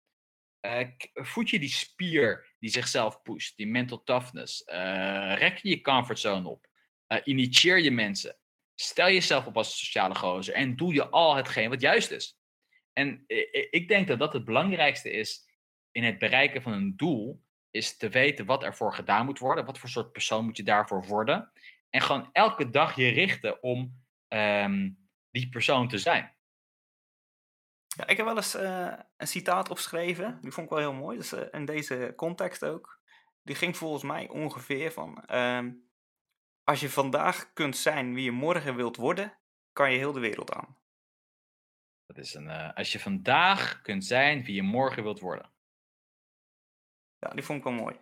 Uh, 0.61 0.87
voed 1.13 1.49
je 1.49 1.59
die 1.59 1.69
spier 1.69 2.55
die 2.59 2.69
zichzelf 2.69 3.21
pusht, 3.21 3.57
die 3.57 3.67
mental 3.67 4.03
toughness. 4.03 4.63
Uh, 4.67 5.35
rek 5.37 5.57
je 5.57 5.69
je 5.69 5.81
comfortzone 5.81 6.49
op. 6.49 6.67
Uh, 7.07 7.19
initieer 7.23 7.79
je 7.79 7.91
mensen. 7.91 8.37
Stel 8.75 9.07
jezelf 9.07 9.45
op 9.45 9.57
als 9.57 9.77
sociale 9.77 10.15
gozer 10.15 10.53
en 10.53 10.75
doe 10.75 10.93
je 10.93 11.09
al 11.09 11.35
hetgeen 11.35 11.69
wat 11.69 11.81
juist 11.81 12.11
is. 12.11 12.37
En 12.93 13.23
ik 13.69 13.87
denk 13.87 14.07
dat 14.07 14.19
dat 14.19 14.33
het 14.33 14.45
belangrijkste 14.45 15.11
is 15.11 15.45
in 15.91 16.03
het 16.03 16.17
bereiken 16.17 16.61
van 16.61 16.73
een 16.73 16.93
doel, 16.95 17.43
is 17.71 17.97
te 17.97 18.09
weten 18.09 18.45
wat 18.45 18.63
er 18.63 18.75
voor 18.75 18.93
gedaan 18.93 19.25
moet 19.25 19.39
worden, 19.39 19.65
wat 19.65 19.77
voor 19.79 19.89
soort 19.89 20.11
persoon 20.11 20.45
moet 20.45 20.57
je 20.57 20.63
daarvoor 20.63 21.05
worden. 21.05 21.51
En 21.95 22.01
gewoon 22.01 22.29
elke 22.31 22.69
dag 22.69 22.95
je 22.95 23.09
richten 23.09 23.63
om 23.63 24.05
um, 24.27 25.09
die 25.29 25.49
persoon 25.49 25.87
te 25.87 25.97
zijn. 25.97 26.35
Ja, 27.87 28.07
ik 28.07 28.17
heb 28.17 28.25
wel 28.25 28.35
eens 28.35 28.55
uh, 28.55 28.99
een 29.17 29.27
citaat 29.27 29.69
opgeschreven, 29.69 30.41
die 30.41 30.51
vond 30.51 30.65
ik 30.65 30.71
wel 30.71 30.91
heel 30.91 31.01
mooi, 31.01 31.17
dus 31.17 31.33
uh, 31.33 31.41
in 31.51 31.65
deze 31.65 32.13
context 32.15 32.65
ook. 32.65 33.01
Die 33.41 33.55
ging 33.55 33.77
volgens 33.77 34.03
mij 34.03 34.29
ongeveer 34.29 34.91
van, 34.91 35.35
um, 35.35 35.89
als 36.63 36.79
je 36.79 36.89
vandaag 36.89 37.53
kunt 37.53 37.77
zijn 37.77 38.13
wie 38.13 38.23
je 38.23 38.31
morgen 38.31 38.75
wilt 38.75 38.95
worden, 38.95 39.37
kan 39.71 39.91
je 39.91 39.97
heel 39.97 40.13
de 40.13 40.19
wereld 40.19 40.53
aan. 40.53 40.77
Dat 42.05 42.17
is 42.17 42.33
een, 42.33 42.47
uh, 42.47 42.73
als 42.73 42.91
je 42.91 42.99
vandaag 42.99 43.81
kunt 43.81 44.05
zijn 44.05 44.43
wie 44.43 44.55
je 44.55 44.63
morgen 44.63 45.03
wilt 45.03 45.19
worden. 45.19 45.51
Ja, 47.19 47.29
die 47.29 47.43
vond 47.43 47.57
ik 47.57 47.63
wel 47.63 47.73
mooi. 47.73 47.99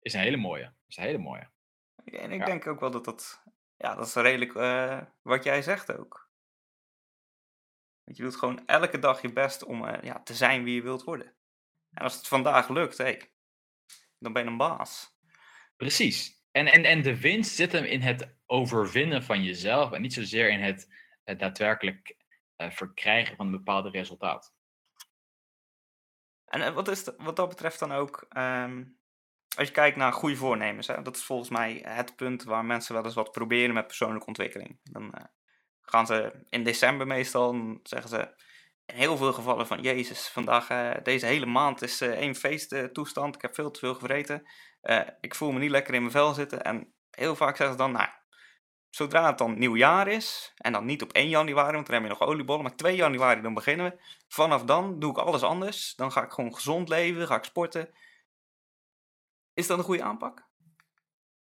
Is 0.00 0.12
een 0.12 0.20
hele 0.20 0.36
mooie. 0.36 0.74
Is 0.86 0.96
een 0.96 1.04
hele 1.04 1.18
mooie. 1.18 1.51
En 2.04 2.32
ik 2.32 2.40
ja. 2.40 2.46
denk 2.46 2.66
ook 2.66 2.80
wel 2.80 2.90
dat 2.90 3.04
dat, 3.04 3.42
ja, 3.76 3.94
dat 3.94 4.06
is 4.06 4.14
redelijk 4.14 4.54
uh, 4.54 5.00
wat 5.22 5.44
jij 5.44 5.62
zegt 5.62 5.98
ook. 5.98 6.30
Want 8.04 8.16
je 8.16 8.22
doet 8.22 8.36
gewoon 8.36 8.66
elke 8.66 8.98
dag 8.98 9.22
je 9.22 9.32
best 9.32 9.64
om 9.64 9.84
uh, 9.84 10.02
ja, 10.02 10.22
te 10.22 10.34
zijn 10.34 10.64
wie 10.64 10.74
je 10.74 10.82
wilt 10.82 11.04
worden. 11.04 11.34
En 11.90 12.02
als 12.02 12.16
het 12.16 12.28
vandaag 12.28 12.68
lukt, 12.68 12.98
hey, 12.98 13.32
dan 14.18 14.32
ben 14.32 14.44
je 14.44 14.50
een 14.50 14.56
baas. 14.56 15.16
Precies. 15.76 16.44
En, 16.50 16.66
en, 16.66 16.84
en 16.84 17.02
de 17.02 17.20
winst 17.20 17.54
zit 17.54 17.72
hem 17.72 17.84
in 17.84 18.00
het 18.00 18.36
overwinnen 18.46 19.22
van 19.22 19.42
jezelf 19.42 19.92
en 19.92 20.02
niet 20.02 20.12
zozeer 20.12 20.50
in 20.50 20.60
het, 20.60 20.88
daadwerkelijk 21.24 22.16
uh, 22.56 22.70
verkrijgen 22.70 23.36
van 23.36 23.46
een 23.46 23.52
bepaald 23.52 23.94
resultaat. 23.94 24.54
En 26.44 26.74
wat, 26.74 26.88
is 26.88 27.04
de, 27.04 27.14
wat 27.16 27.36
dat 27.36 27.48
betreft 27.48 27.78
dan 27.78 27.92
ook, 27.92 28.26
um, 28.36 28.98
als 29.56 29.68
je 29.68 29.74
kijkt 29.74 29.96
naar 29.96 30.12
goede 30.12 30.36
voornemens, 30.36 30.86
hè, 30.86 31.02
dat 31.02 31.16
is 31.16 31.24
volgens 31.24 31.48
mij 31.48 31.82
het 31.86 32.16
punt 32.16 32.44
waar 32.44 32.64
mensen 32.64 32.94
wel 32.94 33.04
eens 33.04 33.14
wat 33.14 33.32
proberen 33.32 33.74
met 33.74 33.86
persoonlijke 33.86 34.26
ontwikkeling. 34.26 34.78
Dan 34.82 35.02
uh, 35.02 35.24
gaan 35.82 36.06
ze 36.06 36.44
in 36.48 36.64
december 36.64 37.06
meestal, 37.06 37.52
dan 37.52 37.80
zeggen 37.82 38.10
ze 38.10 38.34
in 38.86 38.94
heel 38.94 39.16
veel 39.16 39.32
gevallen 39.32 39.66
van, 39.66 39.80
Jezus, 39.80 40.28
vandaag, 40.28 40.66
deze 41.02 41.26
hele 41.26 41.46
maand 41.46 41.82
is 41.82 42.00
één 42.00 42.34
feesttoestand, 42.34 43.34
ik 43.34 43.42
heb 43.42 43.54
veel 43.54 43.70
te 43.70 43.78
veel 43.78 43.94
gevreten. 43.94 44.42
Uh, 44.82 45.00
ik 45.20 45.34
voel 45.34 45.52
me 45.52 45.58
niet 45.58 45.70
lekker 45.70 45.94
in 45.94 46.00
mijn 46.00 46.12
vel 46.12 46.34
zitten. 46.34 46.62
En 46.62 46.92
heel 47.10 47.36
vaak 47.36 47.56
zeggen 47.56 47.76
ze 47.76 47.82
dan, 47.82 47.92
nou, 47.92 48.08
zodra 48.90 49.26
het 49.26 49.38
dan 49.38 49.58
nieuwjaar 49.58 50.08
is, 50.08 50.52
en 50.56 50.72
dan 50.72 50.84
niet 50.84 51.02
op 51.02 51.12
1 51.12 51.28
januari, 51.28 51.72
want 51.72 51.86
dan 51.86 51.94
heb 51.94 52.04
je 52.04 52.18
nog 52.18 52.28
oliebollen, 52.28 52.62
maar 52.62 52.76
2 52.76 52.96
januari 52.96 53.40
dan 53.40 53.54
beginnen 53.54 53.86
we. 53.86 54.02
Vanaf 54.28 54.64
dan 54.64 54.98
doe 54.98 55.10
ik 55.10 55.18
alles 55.18 55.42
anders. 55.42 55.94
Dan 55.94 56.12
ga 56.12 56.22
ik 56.22 56.30
gewoon 56.30 56.54
gezond 56.54 56.88
leven, 56.88 57.26
ga 57.26 57.36
ik 57.36 57.44
sporten. 57.44 57.94
Is 59.54 59.66
dat 59.66 59.78
een 59.78 59.84
goede 59.84 60.02
aanpak? 60.02 60.50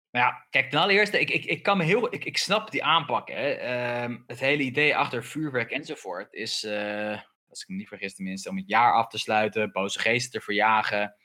Ja, 0.09 0.47
kijk, 0.49 0.69
ten 0.69 0.79
allereerste, 0.79 1.19
ik, 1.19 1.29
ik, 1.29 1.45
ik 1.45 1.63
kan 1.63 1.77
me 1.77 1.83
heel, 1.83 2.13
ik, 2.13 2.25
ik 2.25 2.37
snap 2.37 2.71
die 2.71 2.83
aanpak. 2.83 3.29
Hè. 3.29 3.63
Uh, 4.07 4.17
het 4.27 4.39
hele 4.39 4.63
idee 4.63 4.95
achter 4.95 5.23
vuurwerk 5.23 5.71
enzovoort 5.71 6.33
is, 6.33 6.63
uh, 6.63 7.21
als 7.47 7.61
ik 7.61 7.67
me 7.67 7.75
niet 7.75 7.87
vergis 7.87 8.15
tenminste, 8.15 8.49
om 8.49 8.57
het 8.57 8.67
jaar 8.67 8.93
af 8.93 9.07
te 9.07 9.17
sluiten, 9.17 9.71
boze 9.71 9.99
geesten 9.99 10.31
te 10.31 10.45
verjagen. 10.45 11.15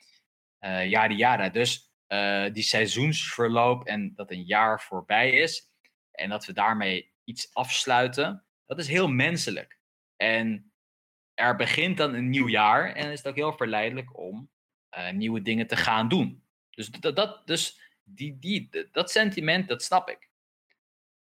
uh, 0.59 0.89
jaren 0.89 1.15
jaren. 1.15 1.51
Dus 1.51 1.91
uh, 2.07 2.53
die 2.53 2.63
seizoensverloop 2.63 3.85
en 3.85 4.13
dat 4.15 4.31
een 4.31 4.43
jaar 4.43 4.81
voorbij 4.81 5.31
is 5.31 5.69
en 6.11 6.29
dat 6.29 6.45
we 6.45 6.53
daarmee 6.53 7.13
iets 7.23 7.53
afsluiten, 7.53 8.45
dat 8.65 8.79
is 8.79 8.87
heel 8.87 9.07
menselijk. 9.07 9.79
En 10.15 10.73
er 11.33 11.55
begint 11.55 11.97
dan 11.97 12.13
een 12.13 12.29
nieuw 12.29 12.47
jaar 12.47 12.93
en 12.93 13.11
is 13.11 13.17
het 13.17 13.27
ook 13.27 13.35
heel 13.35 13.53
verleidelijk 13.53 14.17
om 14.17 14.49
nieuwe 15.11 15.41
dingen 15.41 15.67
te 15.67 15.75
gaan 15.75 16.07
doen. 16.07 16.45
Dus, 16.71 16.89
dat, 16.89 17.15
dat, 17.15 17.47
dus 17.47 17.79
die, 18.03 18.39
die, 18.39 18.89
dat 18.91 19.11
sentiment, 19.11 19.67
dat 19.67 19.83
snap 19.83 20.09
ik. 20.09 20.29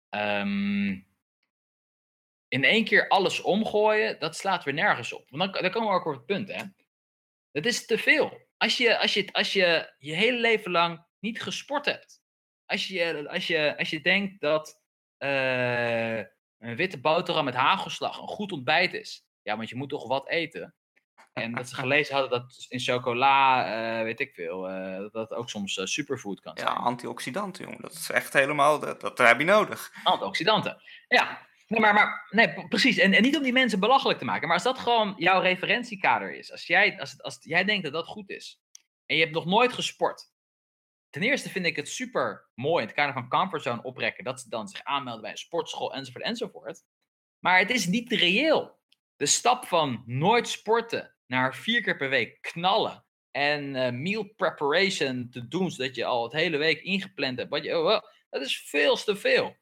Um, 0.10 1.08
in 2.48 2.64
één 2.64 2.84
keer 2.84 3.08
alles 3.08 3.42
omgooien, 3.42 4.20
dat 4.20 4.36
slaat 4.36 4.64
weer 4.64 4.74
nergens 4.74 5.14
op. 5.14 5.30
Want 5.30 5.54
dan, 5.54 5.62
dan 5.62 5.72
komen 5.72 5.90
we 5.90 5.96
ook 5.96 6.06
op 6.06 6.14
het 6.14 6.26
punt, 6.26 6.48
hè. 6.48 6.64
Dat 7.52 7.66
is 7.66 7.86
te 7.86 7.98
veel. 7.98 8.48
Als 8.58 8.78
je, 8.78 8.98
als 8.98 9.14
je, 9.14 9.32
als 9.32 9.54
je 9.54 9.94
je 9.98 10.14
hele 10.14 10.40
leven 10.40 10.72
lang 10.72 11.06
niet 11.20 11.42
gesport 11.42 11.86
hebt. 11.86 12.22
Als 12.66 12.88
je, 12.88 13.30
als 13.30 13.48
je, 13.48 13.78
als 13.78 13.90
je 13.90 14.02
denkt 14.02 14.42
dat 14.42 14.82
uh, 15.20 16.18
een 16.58 16.76
witte 16.76 17.00
boterham 17.00 17.46
met 17.46 17.54
hagelslag 17.54 18.22
een 18.22 18.28
goed 18.28 18.52
ontbijt 18.52 18.94
is. 18.94 19.26
Ja, 19.42 19.58
want 19.58 19.70
je 19.70 19.76
moet 19.76 19.90
toch 19.90 20.08
wat 20.08 20.30
eten. 20.30 20.76
En 21.44 21.56
dat 21.56 21.70
ze 21.70 21.76
gelezen 21.86 22.14
hadden 22.14 22.40
dat 22.40 22.66
in 22.70 22.80
chocola, 22.80 23.68
uh, 23.98 24.04
weet 24.04 24.20
ik 24.20 24.34
veel, 24.34 24.70
uh, 24.70 24.98
dat 24.98 25.12
dat 25.12 25.34
ook 25.34 25.50
soms 25.50 25.80
superfood 25.84 26.40
kan 26.40 26.58
zijn. 26.58 26.70
Ja, 26.70 26.76
antioxidanten, 26.76 27.64
jongen. 27.64 27.82
Dat 27.82 27.92
is 27.92 28.10
echt 28.10 28.34
helemaal, 28.34 28.80
dat, 28.80 29.02
dat 29.02 29.18
heb 29.18 29.40
je 29.40 29.46
nodig. 29.46 29.92
Antioxidanten, 30.04 30.82
ja. 31.08 31.46
Nee, 31.68 31.80
maar, 31.80 31.94
maar 31.94 32.28
nee, 32.30 32.68
precies. 32.68 32.98
En, 32.98 33.14
en 33.14 33.22
niet 33.22 33.38
om 33.38 33.44
die 33.44 33.54
mensen 33.54 33.80
belachelijk 33.80 34.20
te 34.20 34.26
maken, 34.26 34.48
maar 34.48 34.56
als 34.56 34.66
dat 34.66 34.80
gewoon 34.80 35.14
jouw 35.18 35.42
referentiekader 35.42 36.36
is, 36.36 36.52
als 36.52 36.68
jij, 36.68 37.00
als, 37.00 37.22
als 37.22 37.38
jij 37.42 37.64
denkt 37.64 37.84
dat 37.84 37.94
dat 37.94 38.06
goed 38.06 38.30
is, 38.30 38.62
en 39.06 39.16
je 39.16 39.22
hebt 39.22 39.36
nog 39.36 39.46
nooit 39.46 39.74
gesport. 39.74 40.32
Ten 41.10 41.22
eerste 41.22 41.50
vind 41.50 41.66
ik 41.66 41.76
het 41.76 41.90
super 41.90 42.50
mooi 42.56 42.82
in 42.82 42.88
het 42.88 42.96
kader 42.98 43.14
van 43.14 43.30
comfortzone 43.30 43.84
oprekken, 43.84 44.24
dat 44.24 44.42
ze 44.42 44.50
dan 44.50 44.68
zich 44.68 44.84
aanmelden 44.84 45.22
bij 45.22 45.32
een 45.32 45.38
sportschool 45.38 45.94
enzovoort 45.94 46.24
enzovoort. 46.24 46.84
Maar 47.40 47.60
het 47.60 47.70
is 47.70 47.86
niet 47.86 48.12
reëel. 48.12 48.80
De 49.16 49.26
stap 49.26 49.66
van 49.66 50.04
nooit 50.06 50.48
sporten 50.48 51.16
naar 51.28 51.56
vier 51.56 51.82
keer 51.82 51.98
per 51.98 52.10
week 52.10 52.42
knallen 52.42 53.06
en 53.32 53.76
uh, 53.76 53.90
meal 53.90 54.24
preparation 54.24 55.30
te 55.30 55.48
doen, 55.48 55.72
zodat 55.72 55.96
je 55.96 56.06
al 56.06 56.24
het 56.24 56.34
hele 56.34 56.58
week 56.58 56.82
ingepland 56.82 57.38
hebt, 57.38 57.50
wat 57.50 57.64
je, 57.64 57.78
oh, 57.80 58.02
dat 58.30 58.42
is 58.42 58.60
veel 58.60 58.96
te 58.96 59.16
veel. 59.16 59.58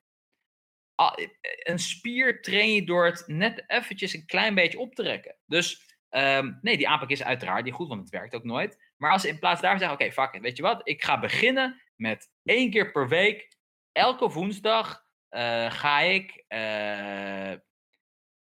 Eh, 0.95 1.11
een 1.43 1.79
spier 1.79 2.41
train 2.41 2.73
je 2.73 2.83
door 2.83 3.05
het 3.05 3.23
net 3.27 3.63
eventjes 3.67 4.13
een 4.13 4.25
klein 4.25 4.55
beetje 4.55 4.79
op 4.79 4.95
te 4.95 5.03
rekken. 5.03 5.35
Dus 5.45 5.97
um, 6.09 6.59
nee, 6.61 6.77
die 6.77 6.89
aanpak 6.89 7.09
is 7.09 7.23
uiteraard 7.23 7.63
niet 7.63 7.73
goed, 7.73 7.87
want 7.87 8.01
het 8.01 8.09
werkt 8.09 8.35
ook 8.35 8.43
nooit. 8.43 8.77
Maar 8.97 9.11
als 9.11 9.21
ze 9.21 9.27
in 9.27 9.39
plaats 9.39 9.61
daarvan 9.61 9.79
zeggen, 9.79 9.97
oké, 9.97 10.11
fuck 10.11 10.33
it, 10.33 10.41
weet 10.41 10.57
je 10.57 10.63
wat? 10.63 10.81
Ik 10.83 11.03
ga 11.03 11.19
beginnen 11.19 11.81
met 11.95 12.31
één 12.43 12.71
keer 12.71 12.91
per 12.91 13.07
week, 13.07 13.57
elke 13.91 14.29
woensdag, 14.29 15.03
ga 15.69 15.99
ik 15.99 16.45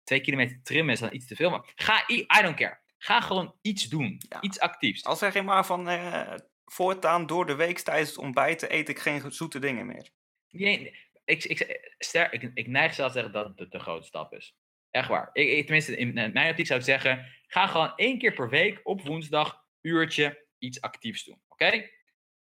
twee 0.04 0.22
kilometer 0.22 0.60
trimmen 0.64 0.94
is 0.94 1.00
dan 1.00 1.14
iets 1.14 1.28
te 1.28 1.36
veel, 1.36 1.50
maar 1.50 1.72
ga, 1.76 2.04
I 2.08 2.42
don't 2.42 2.56
care. 2.56 2.80
Ga 2.98 3.22
gewoon 3.22 3.56
iets 3.62 3.84
doen, 3.84 4.22
ja. 4.30 4.42
iets 4.42 4.60
actiefs. 4.60 5.04
Als 5.04 5.20
zeg 5.20 5.34
je 5.34 5.42
maar 5.42 5.66
van, 5.66 5.90
uh, 5.90 6.34
voortaan 6.66 7.26
door 7.26 7.46
de 7.46 7.56
week 7.56 7.80
tijdens 7.80 8.10
het 8.10 8.18
ontbijten 8.18 8.74
eet 8.74 8.90
ik 8.90 9.00
geen 9.00 9.32
zoete 9.32 9.60
dingen 9.60 9.86
meer. 9.86 10.10
Nee, 10.50 10.96
ik, 11.26 11.44
ik, 11.44 11.94
ster, 11.98 12.34
ik, 12.34 12.52
ik 12.54 12.68
neig 12.68 12.94
zelfs 12.94 13.14
te 13.14 13.20
zeggen 13.20 13.44
dat 13.44 13.60
het 13.60 13.72
de, 13.72 13.80
grote 13.80 14.06
stap 14.06 14.34
is. 14.34 14.56
Echt 14.92 15.08
waar. 15.08 15.30
Ik, 15.34 15.50
ik, 15.50 15.64
tenminste, 15.66 15.98
in 15.98 16.14
mijn 16.14 16.50
optiek 16.50 16.66
zou 16.66 16.80
ik 16.80 16.86
zeggen, 16.86 17.26
ga 17.48 17.68
gewoon 17.68 17.96
één 17.96 18.18
keer 18.18 18.34
per 18.34 18.50
week 18.50 18.80
op 18.84 19.02
woensdag, 19.02 19.66
uurtje, 19.82 20.46
iets 20.58 20.82
actiefs 20.82 21.24
doen. 21.24 21.42
Oké? 21.48 21.90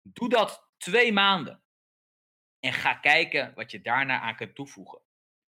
Doe 0.02 0.28
dat 0.28 0.70
twee 0.76 1.12
maanden. 1.12 1.62
En 2.60 2.72
ga 2.72 2.94
kijken 2.94 3.52
wat 3.54 3.70
je 3.70 3.80
daarna 3.80 4.20
aan 4.20 4.36
kunt 4.36 4.54
toevoegen. 4.54 5.00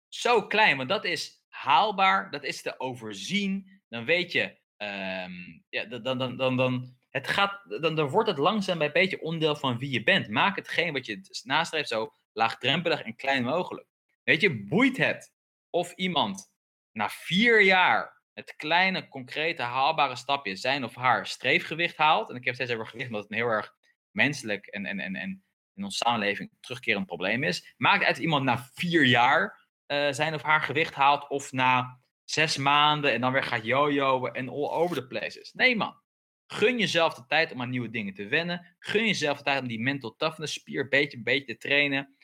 Zo 0.08 0.48
klein, 0.48 0.78
want 0.78 0.90
dat 0.90 1.06
is 1.06 1.46
haalbaar, 1.48 2.32
dat 2.32 2.44
is 2.44 2.62
te 2.62 2.80
overzien. 2.80 3.82
Dan 3.90 4.06
weet 4.06 4.32
je, 4.32 4.58
um, 4.82 5.64
ja, 5.70 5.86
dan, 5.86 6.18
dan, 6.18 6.38
dan, 6.38 6.58
dan, 6.58 6.96
het 7.10 7.28
gaat, 7.28 7.62
dan, 7.82 7.96
dan 7.96 8.10
wordt 8.10 8.30
het 8.30 8.38
langzaam 8.38 8.78
bij 8.78 8.88
een 8.88 8.94
beetje 8.94 9.22
onderdeel 9.22 9.56
van 9.56 9.78
wie 9.78 9.92
je 9.92 10.04
bent. 10.04 10.30
Maak 10.30 10.56
hetgeen 10.56 10.94
wat 10.94 11.06
je 11.06 11.42
nastreeft 11.44 11.90
zo 11.90 12.14
laagdrempelig 12.34 13.02
en 13.02 13.16
klein 13.16 13.44
mogelijk. 13.44 13.88
Weet 14.24 14.42
je, 14.42 14.64
boeit 14.64 14.98
het 14.98 15.34
of 15.70 15.94
iemand 15.94 16.52
na 16.92 17.10
vier 17.10 17.62
jaar 17.62 18.22
het 18.34 18.56
kleine, 18.56 19.08
concrete, 19.08 19.62
haalbare 19.62 20.16
stapje 20.16 20.56
zijn 20.56 20.84
of 20.84 20.96
haar 20.96 21.28
streefgewicht 21.28 21.98
haalt. 21.98 22.30
En 22.30 22.36
ik 22.36 22.46
heb 22.46 22.56
steeds 22.56 22.72
over 22.72 22.88
gewicht, 22.88 23.08
omdat 23.08 23.24
het 23.24 23.32
een 23.32 23.38
heel 23.38 23.48
erg 23.48 23.74
menselijk 24.12 24.66
en, 24.66 24.86
en, 24.86 25.00
en, 25.00 25.16
en 25.16 25.44
in 25.74 25.84
onze 25.84 25.98
samenleving 25.98 26.52
terugkerend 26.60 27.06
probleem 27.06 27.44
is. 27.44 27.74
Maakt 27.78 28.04
uit 28.04 28.18
iemand 28.18 28.44
na 28.44 28.70
vier 28.74 29.06
jaar 29.06 29.68
uh, 29.88 30.12
zijn 30.12 30.34
of 30.34 30.42
haar 30.42 30.62
gewicht 30.62 30.94
haalt 30.94 31.30
of 31.30 31.52
na 31.52 32.01
zes 32.32 32.58
maanden 32.58 33.14
en 33.14 33.22
dan 33.22 33.32
weer 33.32 33.44
gaat 33.44 33.66
jojoen 33.66 34.34
en 34.34 34.50
all 34.50 34.70
over 34.70 34.96
the 34.96 35.08
places. 35.08 35.54
Nee 35.54 35.76
man. 35.76 36.00
Gun 36.48 36.78
jezelf 36.78 37.14
de 37.14 37.26
tijd 37.26 37.52
om 37.52 37.62
aan 37.62 37.70
nieuwe 37.70 37.90
dingen 37.90 38.14
te 38.14 38.28
wennen. 38.28 38.76
Gun 38.80 39.06
jezelf 39.06 39.38
de 39.38 39.44
tijd 39.44 39.62
om 39.62 39.68
die 39.68 39.80
mental 39.80 40.16
toughness 40.16 40.54
spier 40.54 40.88
beetje 40.88 41.22
beetje 41.22 41.46
te 41.46 41.58
trainen. 41.58 42.16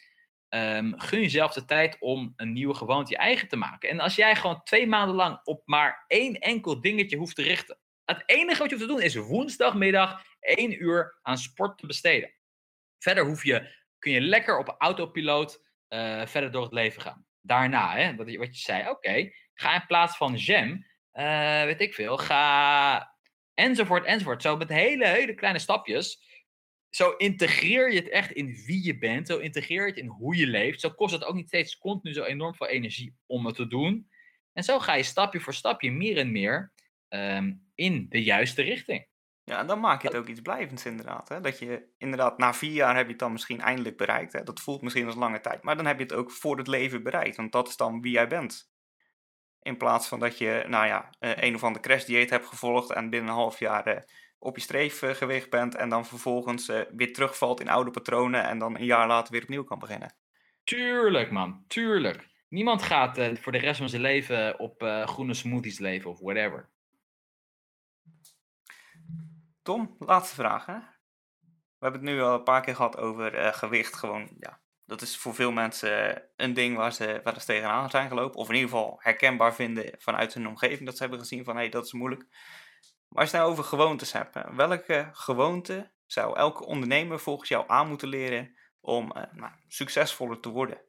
Um, 0.50 1.00
gun 1.00 1.22
jezelf 1.22 1.54
de 1.54 1.66
tijd 1.66 1.98
om 2.00 2.34
een 2.36 2.54
nieuwe 2.54 2.74
gewoonte 2.74 3.12
je 3.12 3.18
eigen 3.18 3.48
te 3.48 3.56
maken. 3.56 3.90
En 3.90 4.00
als 4.00 4.16
jij 4.16 4.36
gewoon 4.36 4.64
twee 4.64 4.88
maanden 4.88 5.16
lang 5.16 5.40
op 5.44 5.62
maar 5.66 6.04
één 6.08 6.34
enkel 6.34 6.82
dingetje 6.82 7.18
hoeft 7.18 7.36
te 7.36 7.42
richten. 7.42 7.80
Het 8.06 8.24
enige 8.26 8.60
wat 8.60 8.70
je 8.70 8.76
hoeft 8.76 8.88
te 8.88 8.94
doen 8.94 9.04
is 9.04 9.16
woensdagmiddag 9.16 10.24
één 10.40 10.84
uur 10.84 11.20
aan 11.22 11.38
sport 11.38 11.78
te 11.78 11.88
besteden. 11.88 12.34
Verder 12.98 13.26
hoef 13.26 13.44
je, 13.44 13.76
kun 14.00 14.12
je 14.12 14.22
lekker 14.22 14.58
op 14.58 14.76
autopiloot 14.78 15.64
uh, 15.90 16.26
verder 16.26 16.52
door 16.52 16.64
het 16.64 16.74
leven 16.74 17.02
gaan. 17.02 17.26
Daarna, 17.42 17.96
hè, 17.96 18.16
wat, 18.16 18.32
je, 18.32 18.38
wat 18.38 18.56
je 18.56 18.62
zei, 18.62 18.90
oké, 18.90 19.32
ga 19.60 19.74
in 19.74 19.86
plaats 19.88 20.18
van 20.18 20.36
jam, 20.36 20.86
uh, 21.14 21.64
weet 21.64 21.82
ik 21.82 21.94
veel, 21.94 22.18
ga 22.18 23.16
enzovoort 23.54 24.06
enzovoort. 24.06 24.42
Zo 24.42 24.58
met 24.58 24.70
hele, 24.70 25.08
hele 25.08 25.34
kleine 25.34 25.60
stapjes 25.60 26.26
zo 26.90 27.12
integreer 27.12 27.92
je 27.92 28.00
het 28.00 28.10
echt 28.10 28.32
in 28.32 28.64
wie 28.66 28.86
je 28.86 28.98
bent. 28.98 29.28
Zo 29.28 29.38
integreer 29.38 29.82
je 29.82 29.90
het 29.90 30.00
in 30.00 30.08
hoe 30.08 30.36
je 30.36 30.48
leeft. 30.48 30.80
Zo 30.80 30.90
kost 30.90 31.14
het 31.14 31.24
ook 31.24 31.36
niet 31.36 31.48
steeds 31.48 31.78
continu 31.78 32.14
zo 32.14 32.24
enorm 32.24 32.56
veel 32.56 32.68
energie 32.68 33.16
om 33.26 33.46
het 33.46 33.56
te 33.56 33.68
doen. 33.68 34.10
En 34.54 34.64
zo 34.64 34.80
ga 34.80 34.94
je 34.94 35.04
stapje 35.04 35.40
voor 35.40 35.54
stapje 35.54 35.92
meer 35.92 36.18
en 36.18 36.32
meer 36.32 36.74
um, 37.10 37.70
in 37.76 38.06
de 38.10 38.24
juiste 38.24 38.62
richting. 38.62 39.08
Ja, 39.44 39.60
en 39.60 39.68
dan 39.68 39.80
maak 39.80 40.02
je 40.02 40.08
het 40.08 40.18
ook 40.18 40.28
iets 40.28 40.42
blijvends 40.42 40.86
inderdaad. 40.86 41.30
Hè? 41.30 41.42
Dat 41.42 41.60
je 41.60 41.88
inderdaad 41.98 42.38
na 42.38 42.54
vier 42.54 42.72
jaar 42.72 42.96
heb 42.96 43.06
je 43.06 43.12
het 43.12 43.20
dan 43.20 43.32
misschien 43.32 43.62
eindelijk 43.62 43.98
bereikt. 43.98 44.34
Hè? 44.34 44.44
Dat 44.44 44.60
voelt 44.60 44.82
misschien 44.82 45.06
als 45.06 45.16
lange 45.16 45.40
tijd. 45.40 45.64
Maar 45.64 45.76
dan 45.76 45.86
heb 45.86 45.98
je 45.98 46.04
het 46.04 46.14
ook 46.14 46.32
voor 46.32 46.58
het 46.58 46.68
leven 46.68 47.04
bereikt. 47.04 47.36
Want 47.36 47.52
dat 47.52 47.68
is 47.68 47.78
dan 47.78 48.02
wie 48.02 48.12
jij 48.12 48.28
bent. 48.28 48.72
In 49.68 49.78
plaats 49.78 50.08
van 50.08 50.20
dat 50.20 50.38
je, 50.38 50.66
nou 50.68 50.86
ja, 50.86 51.10
eh, 51.20 51.32
een 51.36 51.56
of 51.56 51.64
ander 51.64 51.82
crashdieet 51.82 52.30
hebt 52.30 52.46
gevolgd 52.46 52.92
en 52.92 53.10
binnen 53.10 53.30
een 53.30 53.36
half 53.36 53.60
jaar 53.60 53.88
uh, 53.88 54.02
op 54.40 54.56
je 54.56 54.62
streefgewicht 54.62 55.50
bent 55.50 55.76
en 55.76 55.90
dan 55.90 56.06
vervolgens 56.06 56.70
uh, 56.70 56.82
weer 56.96 57.14
terugvalt 57.14 57.60
in 57.60 57.70
oude 57.70 57.92
patronen 57.92 58.44
en 58.44 58.60
dan 58.60 58.76
een 58.76 58.86
jaar 58.86 59.08
later 59.08 59.32
weer 59.32 59.42
opnieuw 59.42 59.64
kan 59.64 59.80
beginnen. 59.80 60.16
Tuurlijk 60.64 61.32
man, 61.32 61.64
tuurlijk. 61.68 62.28
Niemand 62.50 62.82
gaat 62.82 63.18
uh, 63.18 63.36
voor 63.36 63.52
de 63.52 63.58
rest 63.58 63.80
van 63.80 63.90
zijn 63.90 64.02
leven 64.02 64.60
op 64.60 64.84
uh, 64.84 65.08
groene 65.08 65.34
smoothies 65.34 65.80
leven 65.80 66.12
of 66.12 66.20
whatever. 66.20 66.70
Tom, 69.62 69.96
laatste 70.00 70.36
vraag 70.36 70.66
hè. 70.66 70.78
We 71.80 71.86
hebben 71.86 72.02
het 72.02 72.10
nu 72.10 72.22
al 72.22 72.34
een 72.34 72.44
paar 72.44 72.62
keer 72.62 72.76
gehad 72.76 72.98
over 72.98 73.54
gewicht. 73.54 73.96
Gewoon, 73.96 74.30
ja, 74.40 74.60
dat 74.88 75.02
is 75.02 75.18
voor 75.18 75.36
veel 75.36 75.52
mensen 75.52 76.24
een 76.36 76.54
ding 76.54 76.78
waar 76.78 76.94
ze 76.94 77.22
wel 77.24 77.34
eens 77.34 77.46
tegenaan 77.46 77.90
zijn 77.90 78.08
gelopen. 78.08 78.40
Of 78.40 78.50
in 78.50 78.56
ieder 78.56 78.70
geval 78.70 79.00
herkenbaar 79.02 79.56
vinden 79.56 79.96
vanuit 79.98 80.34
hun 80.34 80.48
omgeving 80.48 80.86
dat 80.86 80.96
ze 80.96 81.02
hebben 81.02 81.20
gezien 81.20 81.44
van 81.44 81.56
hé, 81.56 81.62
hey, 81.62 81.70
dat 81.70 81.86
is 81.86 81.94
moeilijk. 81.94 82.26
Maar 83.08 83.22
als 83.22 83.32
je 83.32 83.38
het 83.38 83.46
nou 83.46 83.52
over 83.52 83.64
gewoontes 83.64 84.12
hebt, 84.12 84.38
welke 84.56 85.10
gewoonte 85.12 85.92
zou 86.06 86.38
elke 86.38 86.66
ondernemer 86.66 87.20
volgens 87.20 87.50
jou 87.50 87.64
aan 87.68 87.88
moeten 87.88 88.08
leren 88.08 88.58
om 88.82 89.14
uh, 89.18 89.24
nou, 89.32 89.52
succesvoller 89.68 90.40
te 90.40 90.50
worden? 90.50 90.82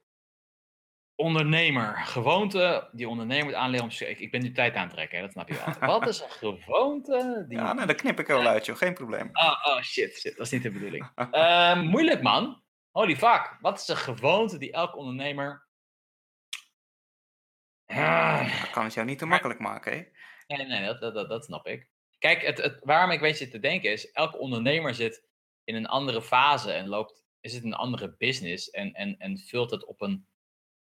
Ondernemer, 1.15 1.97
gewoonte 1.97 2.89
die 2.93 3.09
ondernemer 3.09 3.45
moet 3.45 3.55
aanleren 3.55 3.85
om 3.85 3.91
ik, 3.99 4.19
ik 4.19 4.31
ben 4.31 4.43
nu 4.43 4.53
tijd 4.53 4.75
aan 4.75 4.89
trekken, 4.89 5.21
dat 5.21 5.33
snap 5.33 5.49
je 5.49 5.75
wel. 5.81 5.89
Wat 5.99 6.09
is 6.09 6.21
een 6.21 6.31
gewoonte? 6.31 7.45
Die... 7.49 7.59
Ja, 7.59 7.73
nou, 7.73 7.87
dat 7.87 7.97
knip 7.97 8.21
ik 8.21 8.27
wel 8.27 8.47
uit, 8.47 8.67
joh, 8.67 8.77
geen 8.77 8.95
probleem. 8.95 9.31
Oh, 9.33 9.65
oh 9.65 9.83
shit, 9.83 10.19
shit, 10.19 10.37
dat 10.37 10.47
is 10.47 10.53
niet 10.53 10.63
de 10.63 10.71
bedoeling. 10.71 11.11
uh, 11.33 11.81
moeilijk, 11.83 12.23
man. 12.23 12.63
Holy 12.91 13.16
fuck, 13.16 13.57
wat 13.61 13.80
is 13.80 13.89
een 13.89 13.97
gewoonte 13.97 14.59
die 14.59 14.72
elke 14.72 14.97
ondernemer. 14.97 15.66
Ah. 17.86 18.61
Dat 18.61 18.70
kan 18.70 18.84
het 18.84 18.95
jou 18.95 19.07
niet 19.07 19.18
te 19.18 19.26
makkelijk 19.26 19.61
maken, 19.61 19.93
hè? 19.93 20.05
Nee, 20.57 20.66
nee, 20.66 20.86
dat, 20.86 21.14
dat, 21.14 21.28
dat 21.28 21.45
snap 21.45 21.66
ik. 21.66 21.89
Kijk, 22.18 22.43
het, 22.43 22.59
het, 22.59 22.80
waarom 22.84 23.11
ik 23.11 23.20
weet 23.20 23.39
je 23.39 23.49
te 23.49 23.59
denken 23.59 23.93
is, 23.93 24.11
elke 24.11 24.39
ondernemer 24.39 24.95
zit 24.95 25.26
in 25.64 25.74
een 25.74 25.86
andere 25.86 26.22
fase 26.22 26.72
en 26.72 26.89
loopt, 26.89 27.24
is 27.41 27.55
het 27.55 27.64
een 27.64 27.74
andere 27.74 28.16
business 28.16 28.70
en, 28.70 28.93
en, 28.93 29.18
en 29.18 29.39
vult 29.39 29.70
het 29.70 29.84
op 29.84 30.01
een 30.01 30.26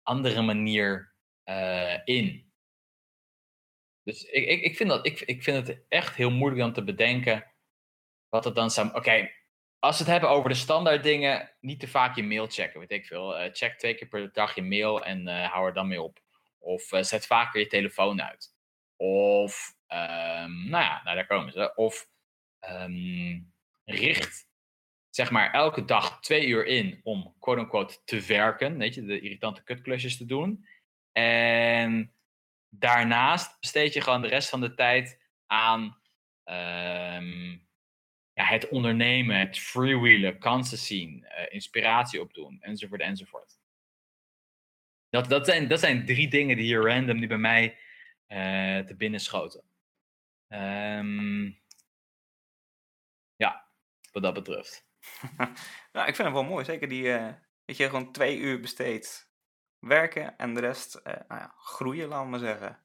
andere 0.02 0.42
manier 0.42 1.14
uh, 1.44 1.98
in. 2.04 2.52
Dus 4.02 4.24
ik, 4.24 4.48
ik, 4.48 4.62
ik, 4.62 4.76
vind 4.76 4.88
dat, 4.88 5.06
ik, 5.06 5.20
ik 5.20 5.42
vind 5.42 5.66
het 5.66 5.84
echt 5.88 6.16
heel 6.16 6.30
moeilijk 6.30 6.62
om 6.62 6.72
te 6.72 6.84
bedenken 6.84 7.52
wat 8.28 8.44
het 8.44 8.54
dan 8.54 8.70
zou... 8.70 8.94
Oké, 8.94 9.30
als 9.86 9.98
we 9.98 10.02
het 10.02 10.12
hebben 10.12 10.30
over 10.30 10.48
de 10.48 10.54
standaard 10.54 11.02
dingen, 11.02 11.50
niet 11.60 11.80
te 11.80 11.88
vaak 11.88 12.16
je 12.16 12.22
mail 12.22 12.46
checken, 12.46 12.80
weet 12.80 12.90
ik 12.90 13.06
veel. 13.06 13.38
Eh, 13.38 13.52
check 13.52 13.78
twee 13.78 13.94
keer 13.94 14.08
per 14.08 14.32
dag 14.32 14.54
je 14.54 14.62
mail 14.62 15.04
en 15.04 15.28
eh, 15.28 15.52
hou 15.52 15.66
er 15.66 15.74
dan 15.74 15.88
mee 15.88 16.02
op. 16.02 16.20
Of 16.58 16.92
eh, 16.92 17.02
zet 17.02 17.26
vaker 17.26 17.60
je 17.60 17.66
telefoon 17.66 18.22
uit. 18.22 18.54
Of, 18.96 19.74
ehm, 19.86 20.68
nou 20.68 20.84
ja, 20.84 21.00
nou, 21.04 21.16
daar 21.16 21.26
komen 21.26 21.52
ze. 21.52 21.74
Of 21.74 22.08
ehm, 22.60 23.40
richt, 23.84 24.48
zeg 25.10 25.30
maar, 25.30 25.52
elke 25.52 25.84
dag 25.84 26.20
twee 26.20 26.46
uur 26.46 26.66
in 26.66 27.00
om, 27.02 27.34
quote-unquote, 27.38 28.04
te 28.04 28.20
werken. 28.20 28.78
Weet 28.78 28.94
je, 28.94 29.04
de 29.04 29.20
irritante 29.20 29.62
kutklusjes 29.62 30.16
te 30.16 30.24
doen. 30.24 30.66
En 31.12 32.14
daarnaast 32.68 33.60
besteed 33.60 33.92
je 33.92 34.00
gewoon 34.00 34.22
de 34.22 34.28
rest 34.28 34.48
van 34.48 34.60
de 34.60 34.74
tijd 34.74 35.20
aan 35.46 35.98
ehm, 36.44 37.56
ja, 38.36 38.44
het 38.44 38.68
ondernemen, 38.68 39.38
het 39.38 39.58
freewheelen, 39.58 40.38
kansen 40.38 40.78
zien, 40.78 41.24
uh, 41.24 41.46
inspiratie 41.48 42.20
opdoen, 42.20 42.58
enzovoort, 42.60 43.00
enzovoort. 43.00 43.58
Dat, 45.08 45.28
dat, 45.28 45.46
zijn, 45.46 45.68
dat 45.68 45.80
zijn 45.80 46.06
drie 46.06 46.28
dingen 46.28 46.56
die 46.56 46.64
hier 46.64 46.82
random 46.82 47.18
die 47.18 47.28
bij 47.28 47.38
mij 47.38 47.78
uh, 48.28 48.86
te 48.86 48.94
binnen 48.96 49.20
schoten. 49.20 49.62
Um, 50.48 51.60
ja, 53.36 53.68
wat 54.12 54.22
dat 54.22 54.34
betreft. 54.34 54.88
nou, 55.92 56.08
ik 56.08 56.14
vind 56.14 56.18
het 56.18 56.32
wel 56.32 56.44
mooi. 56.44 56.64
Zeker 56.64 56.88
die, 56.88 57.04
uh, 57.04 57.32
dat 57.64 57.76
je 57.76 57.86
gewoon 57.86 58.12
twee 58.12 58.38
uur 58.38 58.60
besteedt 58.60 59.32
werken 59.78 60.36
en 60.36 60.54
de 60.54 60.60
rest 60.60 61.00
nou 61.04 61.24
ja, 61.28 61.54
groeien, 61.56 62.08
laten 62.08 62.24
we 62.24 62.30
maar 62.30 62.38
zeggen. 62.38 62.84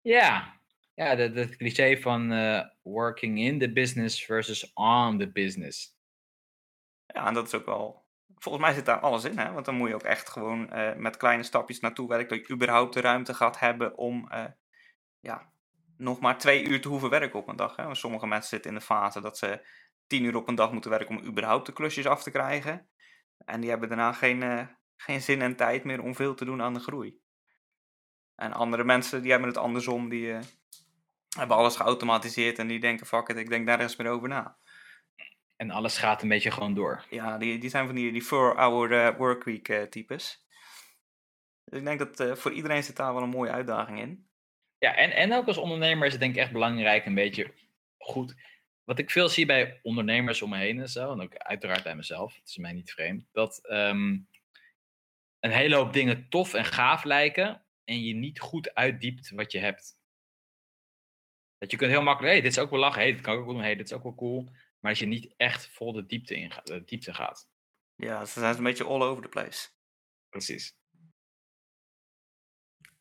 Ja, 0.00 0.60
ja, 0.98 1.14
dat, 1.14 1.34
dat 1.34 1.56
cliché 1.56 2.00
van 2.00 2.32
uh, 2.32 2.60
working 2.82 3.38
in 3.38 3.58
the 3.58 3.72
business 3.72 4.24
versus 4.24 4.72
on 4.74 5.18
the 5.18 5.30
business. 5.32 5.96
Ja, 7.06 7.26
en 7.26 7.34
dat 7.34 7.46
is 7.46 7.54
ook 7.54 7.66
wel. 7.66 8.06
Volgens 8.34 8.64
mij 8.64 8.74
zit 8.74 8.86
daar 8.86 9.00
alles 9.00 9.24
in, 9.24 9.38
hè? 9.38 9.52
Want 9.52 9.64
dan 9.64 9.74
moet 9.74 9.88
je 9.88 9.94
ook 9.94 10.02
echt 10.02 10.28
gewoon 10.28 10.70
uh, 10.72 10.94
met 10.94 11.16
kleine 11.16 11.42
stapjes 11.42 11.80
naartoe 11.80 12.08
werken. 12.08 12.38
Dat 12.38 12.46
je 12.46 12.54
überhaupt 12.54 12.94
de 12.94 13.00
ruimte 13.00 13.34
gaat 13.34 13.58
hebben 13.58 13.96
om 13.96 14.28
uh, 14.32 14.44
ja, 15.20 15.52
nog 15.96 16.20
maar 16.20 16.38
twee 16.38 16.64
uur 16.64 16.80
te 16.80 16.88
hoeven 16.88 17.10
werken 17.10 17.38
op 17.38 17.48
een 17.48 17.56
dag. 17.56 17.76
Hè? 17.76 17.84
Want 17.84 17.96
sommige 17.96 18.26
mensen 18.26 18.48
zitten 18.48 18.70
in 18.70 18.76
de 18.76 18.84
fase 18.84 19.20
dat 19.20 19.38
ze 19.38 19.66
tien 20.06 20.24
uur 20.24 20.36
op 20.36 20.48
een 20.48 20.54
dag 20.54 20.72
moeten 20.72 20.90
werken 20.90 21.18
om 21.18 21.24
überhaupt 21.24 21.66
de 21.66 21.72
klusjes 21.72 22.06
af 22.06 22.22
te 22.22 22.30
krijgen. 22.30 22.88
En 23.44 23.60
die 23.60 23.70
hebben 23.70 23.88
daarna 23.88 24.12
geen, 24.12 24.68
geen 24.96 25.20
zin 25.20 25.42
en 25.42 25.56
tijd 25.56 25.84
meer 25.84 26.02
om 26.02 26.14
veel 26.14 26.34
te 26.34 26.44
doen 26.44 26.62
aan 26.62 26.74
de 26.74 26.80
groei. 26.80 27.20
En 28.34 28.52
andere 28.52 28.84
mensen 28.84 29.22
die 29.22 29.30
hebben 29.30 29.48
het 29.48 29.58
andersom, 29.58 30.08
die, 30.08 30.38
hebben 31.36 31.56
alles 31.56 31.76
geautomatiseerd 31.76 32.58
en 32.58 32.66
die 32.66 32.80
denken, 32.80 33.06
fuck 33.06 33.28
it, 33.28 33.36
ik 33.36 33.48
denk 33.48 33.66
daar 33.66 33.80
eens 33.80 33.96
meer 33.96 34.10
over 34.10 34.28
na. 34.28 34.56
En 35.56 35.70
alles 35.70 35.98
gaat 35.98 36.22
een 36.22 36.28
beetje 36.28 36.50
gewoon 36.50 36.74
door. 36.74 37.04
Ja, 37.10 37.38
die, 37.38 37.58
die 37.58 37.70
zijn 37.70 37.86
van 37.86 37.94
die, 37.94 38.12
die 38.12 38.24
4-hour 38.24 38.90
uh, 38.90 39.16
workweek 39.16 39.68
uh, 39.68 39.82
types. 39.82 40.46
Dus 41.64 41.78
ik 41.78 41.84
denk 41.84 41.98
dat 41.98 42.20
uh, 42.20 42.34
voor 42.34 42.52
iedereen 42.52 42.82
zit 42.82 42.96
daar 42.96 43.14
wel 43.14 43.22
een 43.22 43.28
mooie 43.28 43.50
uitdaging 43.50 44.00
in. 44.00 44.28
Ja, 44.78 44.94
en, 44.94 45.10
en 45.10 45.32
ook 45.32 45.46
als 45.46 45.56
ondernemer 45.56 46.06
is 46.06 46.12
het 46.12 46.20
denk 46.20 46.34
ik 46.34 46.40
echt 46.40 46.52
belangrijk 46.52 47.06
een 47.06 47.14
beetje 47.14 47.52
goed. 47.98 48.34
Wat 48.84 48.98
ik 48.98 49.10
veel 49.10 49.28
zie 49.28 49.46
bij 49.46 49.80
ondernemers 49.82 50.42
om 50.42 50.50
me 50.50 50.56
heen 50.56 50.80
en 50.80 50.88
zo, 50.88 51.12
en 51.12 51.20
ook 51.20 51.36
uiteraard 51.36 51.82
bij 51.82 51.96
mezelf, 51.96 52.34
het 52.34 52.48
is 52.48 52.56
mij 52.56 52.72
niet 52.72 52.92
vreemd, 52.92 53.28
dat 53.32 53.60
um, 53.70 54.28
een 55.40 55.50
hele 55.50 55.74
hoop 55.74 55.92
dingen 55.92 56.28
tof 56.28 56.54
en 56.54 56.64
gaaf 56.64 57.04
lijken 57.04 57.62
en 57.84 58.04
je 58.04 58.14
niet 58.14 58.40
goed 58.40 58.74
uitdiept 58.74 59.30
wat 59.30 59.52
je 59.52 59.58
hebt. 59.58 59.97
Dat 61.58 61.70
je 61.70 61.76
kunt 61.76 61.90
heel 61.90 62.02
makkelijk, 62.02 62.32
hey, 62.32 62.42
dit 62.42 62.52
is 62.52 62.58
ook 62.58 62.70
wel 62.70 62.78
lachen, 62.78 63.00
hey, 63.00 63.12
dit 63.12 63.20
kan 63.20 63.36
ook 63.36 63.44
wel 63.44 63.54
doen, 63.54 63.62
hey, 63.62 63.76
dit 63.76 63.86
is 63.86 63.92
ook 63.92 64.02
wel 64.02 64.14
cool. 64.14 64.44
Maar 64.80 64.90
als 64.90 64.98
je 64.98 65.06
niet 65.06 65.34
echt 65.36 65.68
vol 65.68 65.92
de 65.92 66.06
diepte, 66.06 66.36
in 66.36 66.50
gaat, 66.50 66.66
de 66.66 66.84
diepte 66.84 67.14
gaat. 67.14 67.48
Ja, 67.94 68.24
ze 68.24 68.40
zijn 68.40 68.56
een 68.56 68.62
beetje 68.62 68.84
all 68.84 69.02
over 69.02 69.22
the 69.22 69.28
place. 69.28 69.68
Precies. 70.28 70.76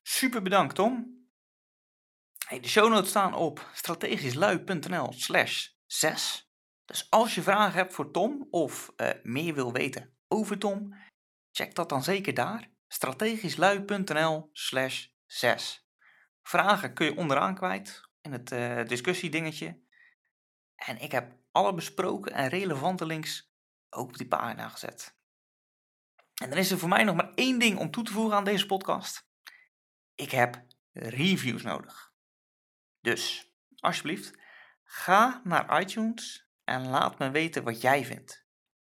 Super 0.02 0.42
bedankt, 0.42 0.76
Tom. 0.76 1.16
Hey, 2.48 2.60
de 2.60 2.68
show 2.68 2.90
notes 2.90 3.10
staan 3.10 3.34
op 3.34 3.70
strategischlui.nl 3.74 5.12
slash 5.14 5.68
6. 5.86 6.52
Dus 6.86 7.10
als 7.10 7.36
je 7.36 7.42
vragen 7.42 7.74
hebt 7.74 7.94
voor 7.94 8.12
Tom 8.12 8.48
of 8.50 8.94
uh, 8.98 9.10
meer 9.24 9.54
wil 9.54 9.72
weten 9.72 10.18
over 10.28 10.58
Tom, 10.58 10.96
check 11.52 11.76
dat 11.76 11.90
dan 11.90 12.04
zeker 12.04 12.34
daar. 12.34 12.72
strategischlui.nl 12.88 14.50
slash 14.54 15.08
6. 15.26 15.88
Vragen 16.42 16.94
kun 16.94 17.06
je 17.06 17.16
onderaan 17.16 17.56
kwijt 17.56 18.07
het 18.32 18.52
uh, 18.52 18.86
discussiedingetje. 18.86 19.82
En 20.76 21.02
ik 21.02 21.12
heb 21.12 21.36
alle 21.52 21.74
besproken 21.74 22.32
en 22.32 22.50
relevante 22.50 23.06
links 23.06 23.54
ook 23.90 24.08
op 24.08 24.18
die 24.18 24.28
pagina 24.28 24.70
gezet. 24.70 25.16
En 26.42 26.50
dan 26.50 26.60
is 26.60 26.72
er 26.72 26.78
voor 26.78 26.90
mij 26.90 27.04
nog 27.04 27.16
maar 27.16 27.34
één 27.34 27.60
ding 27.60 27.80
om 27.80 27.92
toe 27.92 28.04
te 28.04 28.12
voegen 28.12 28.38
aan 28.38 28.44
deze 28.44 28.66
podcast. 28.66 29.30
Ik 30.16 30.32
heb 30.32 30.66
reviews 30.92 31.62
nodig. 31.62 32.14
Dus, 33.02 33.54
alsjeblieft, 33.76 34.40
ga 34.84 35.42
naar 35.44 35.82
iTunes 35.82 36.50
en 36.64 36.88
laat 36.88 37.20
me 37.20 37.30
weten 37.30 37.64
wat 37.64 37.82
jij 37.82 38.06
vindt. 38.06 38.46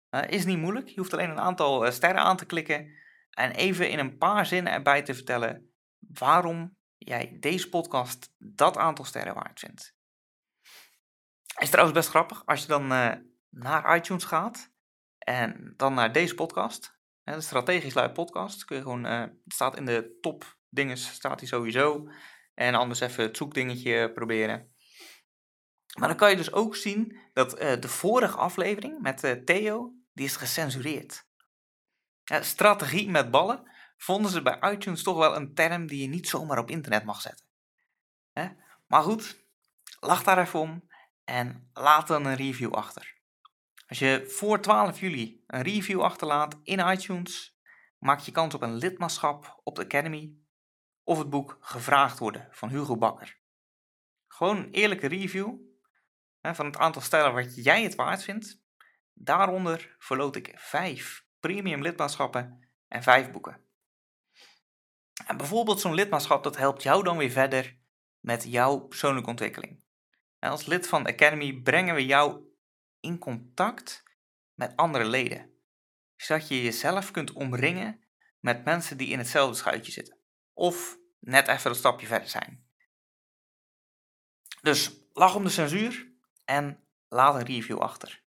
Uh, 0.09 0.21
is 0.27 0.45
niet 0.45 0.57
moeilijk, 0.57 0.87
je 0.87 0.99
hoeft 0.99 1.13
alleen 1.13 1.29
een 1.29 1.39
aantal 1.39 1.85
uh, 1.85 1.91
sterren 1.91 2.21
aan 2.21 2.37
te 2.37 2.45
klikken 2.45 2.91
en 3.29 3.51
even 3.51 3.89
in 3.89 3.99
een 3.99 4.17
paar 4.17 4.45
zinnen 4.45 4.73
erbij 4.73 5.01
te 5.01 5.13
vertellen 5.13 5.73
waarom 5.99 6.77
jij 7.05 7.37
deze 7.39 7.69
podcast 7.69 8.33
dat 8.37 8.77
aantal 8.77 9.05
sterren 9.05 9.33
waard 9.33 9.59
vindt. 9.59 9.95
Is 11.57 11.69
trouwens 11.69 11.97
best 11.97 12.09
grappig 12.09 12.45
als 12.45 12.61
je 12.61 12.67
dan 12.67 12.91
uh, 12.91 13.13
naar 13.49 13.95
iTunes 13.95 14.23
gaat 14.23 14.71
en 15.17 15.73
dan 15.77 15.93
naar 15.93 16.11
deze 16.11 16.35
podcast, 16.35 16.99
hè, 17.23 17.35
de 17.35 17.41
Strategisch 17.41 17.93
Lui 17.93 18.09
podcast, 18.09 18.65
kun 18.65 18.75
je 18.75 18.81
gewoon, 18.81 19.05
uh, 19.05 19.19
het 19.19 19.53
staat 19.53 19.77
in 19.77 19.85
de 19.85 20.17
top 20.21 20.57
dingen, 20.69 20.97
staat 20.97 21.39
hij 21.39 21.49
sowieso. 21.49 22.09
En 22.53 22.75
anders 22.75 22.99
even 22.99 23.23
het 23.23 23.37
zoekdingetje 23.37 24.11
proberen. 24.11 24.73
Maar 25.99 26.07
dan 26.07 26.17
kan 26.17 26.29
je 26.29 26.35
dus 26.35 26.51
ook 26.51 26.75
zien 26.75 27.19
dat 27.33 27.61
uh, 27.61 27.79
de 27.79 27.87
vorige 27.87 28.37
aflevering 28.37 29.01
met 29.01 29.45
Theo, 29.45 29.93
die 30.13 30.25
is 30.25 30.35
gecensureerd. 30.35 31.27
strategie 32.41 33.09
met 33.09 33.31
ballen 33.31 33.70
vonden 34.01 34.31
ze 34.31 34.41
bij 34.41 34.59
iTunes 34.71 35.03
toch 35.03 35.17
wel 35.17 35.35
een 35.35 35.53
term 35.53 35.87
die 35.87 36.01
je 36.01 36.07
niet 36.07 36.27
zomaar 36.27 36.57
op 36.57 36.69
internet 36.69 37.03
mag 37.03 37.21
zetten. 37.21 37.45
Maar 38.87 39.03
goed, 39.03 39.45
lach 39.99 40.23
daar 40.23 40.37
even 40.37 40.59
om 40.59 40.89
en 41.23 41.69
laat 41.73 42.07
dan 42.07 42.25
een 42.25 42.35
review 42.35 42.73
achter. 42.73 43.15
Als 43.87 43.99
je 43.99 44.25
voor 44.27 44.61
12 44.61 44.99
juli 44.99 45.43
een 45.47 45.61
review 45.61 46.01
achterlaat 46.01 46.59
in 46.63 46.79
iTunes, 46.79 47.57
maak 47.97 48.19
je 48.19 48.31
kans 48.31 48.53
op 48.53 48.61
een 48.61 48.75
lidmaatschap 48.75 49.61
op 49.63 49.75
de 49.75 49.83
Academy 49.83 50.33
of 51.03 51.17
het 51.17 51.29
boek 51.29 51.57
Gevraagd 51.59 52.19
worden 52.19 52.47
van 52.51 52.69
Hugo 52.69 52.97
Bakker. 52.97 53.39
Gewoon 54.27 54.57
een 54.57 54.71
eerlijke 54.71 55.07
review 55.07 55.55
van 56.41 56.65
het 56.65 56.77
aantal 56.77 57.01
stellen 57.01 57.33
wat 57.33 57.63
jij 57.63 57.83
het 57.83 57.95
waard 57.95 58.23
vindt. 58.23 58.61
Daaronder 59.13 59.95
verloot 59.99 60.35
ik 60.35 60.51
5 60.55 61.25
premium 61.39 61.81
lidmaatschappen 61.81 62.69
en 62.87 63.03
5 63.03 63.31
boeken. 63.31 63.69
Bijvoorbeeld 65.37 65.79
zo'n 65.79 65.93
lidmaatschap 65.93 66.43
dat 66.43 66.57
helpt 66.57 66.83
jou 66.83 67.03
dan 67.03 67.17
weer 67.17 67.29
verder 67.29 67.77
met 68.19 68.43
jouw 68.43 68.79
persoonlijke 68.79 69.29
ontwikkeling. 69.29 69.83
Als 70.39 70.65
lid 70.65 70.87
van 70.87 71.03
de 71.03 71.09
Academy 71.09 71.61
brengen 71.61 71.95
we 71.95 72.05
jou 72.05 72.41
in 72.99 73.17
contact 73.17 74.03
met 74.53 74.75
andere 74.75 75.05
leden. 75.05 75.49
Zodat 76.15 76.47
je 76.47 76.63
jezelf 76.63 77.11
kunt 77.11 77.31
omringen 77.31 78.03
met 78.39 78.65
mensen 78.65 78.97
die 78.97 79.07
in 79.07 79.17
hetzelfde 79.17 79.55
schuitje 79.55 79.91
zitten. 79.91 80.17
Of 80.53 80.97
net 81.19 81.47
even 81.47 81.69
een 81.69 81.75
stapje 81.75 82.07
verder 82.07 82.29
zijn. 82.29 82.65
Dus 84.61 84.91
lach 85.13 85.35
om 85.35 85.43
de 85.43 85.49
censuur 85.49 86.11
en 86.45 86.83
laat 87.07 87.35
een 87.35 87.45
review 87.45 87.79
achter. 87.79 88.23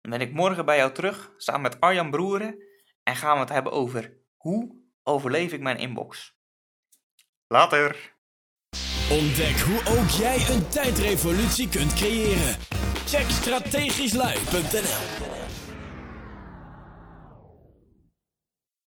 Dan 0.00 0.10
ben 0.10 0.20
ik 0.20 0.32
morgen 0.32 0.64
bij 0.64 0.76
jou 0.76 0.92
terug, 0.92 1.32
samen 1.36 1.62
met 1.62 1.80
Arjan 1.80 2.10
Broeren, 2.10 2.62
en 3.02 3.16
gaan 3.16 3.34
we 3.34 3.40
het 3.40 3.48
hebben 3.48 3.72
over 3.72 4.16
hoe 4.36 4.82
overleef 5.02 5.52
ik 5.52 5.60
mijn 5.60 5.78
inbox. 5.78 6.33
Later. 7.48 8.12
Ontdek 9.10 9.60
hoe 9.60 9.98
ook 9.98 10.08
jij 10.08 10.46
een 10.50 10.68
tijdrevolutie 10.68 11.68
kunt 11.68 11.94
creëren. 11.94 12.56
Check 13.06 13.30
strategischlui.nl 13.30 15.43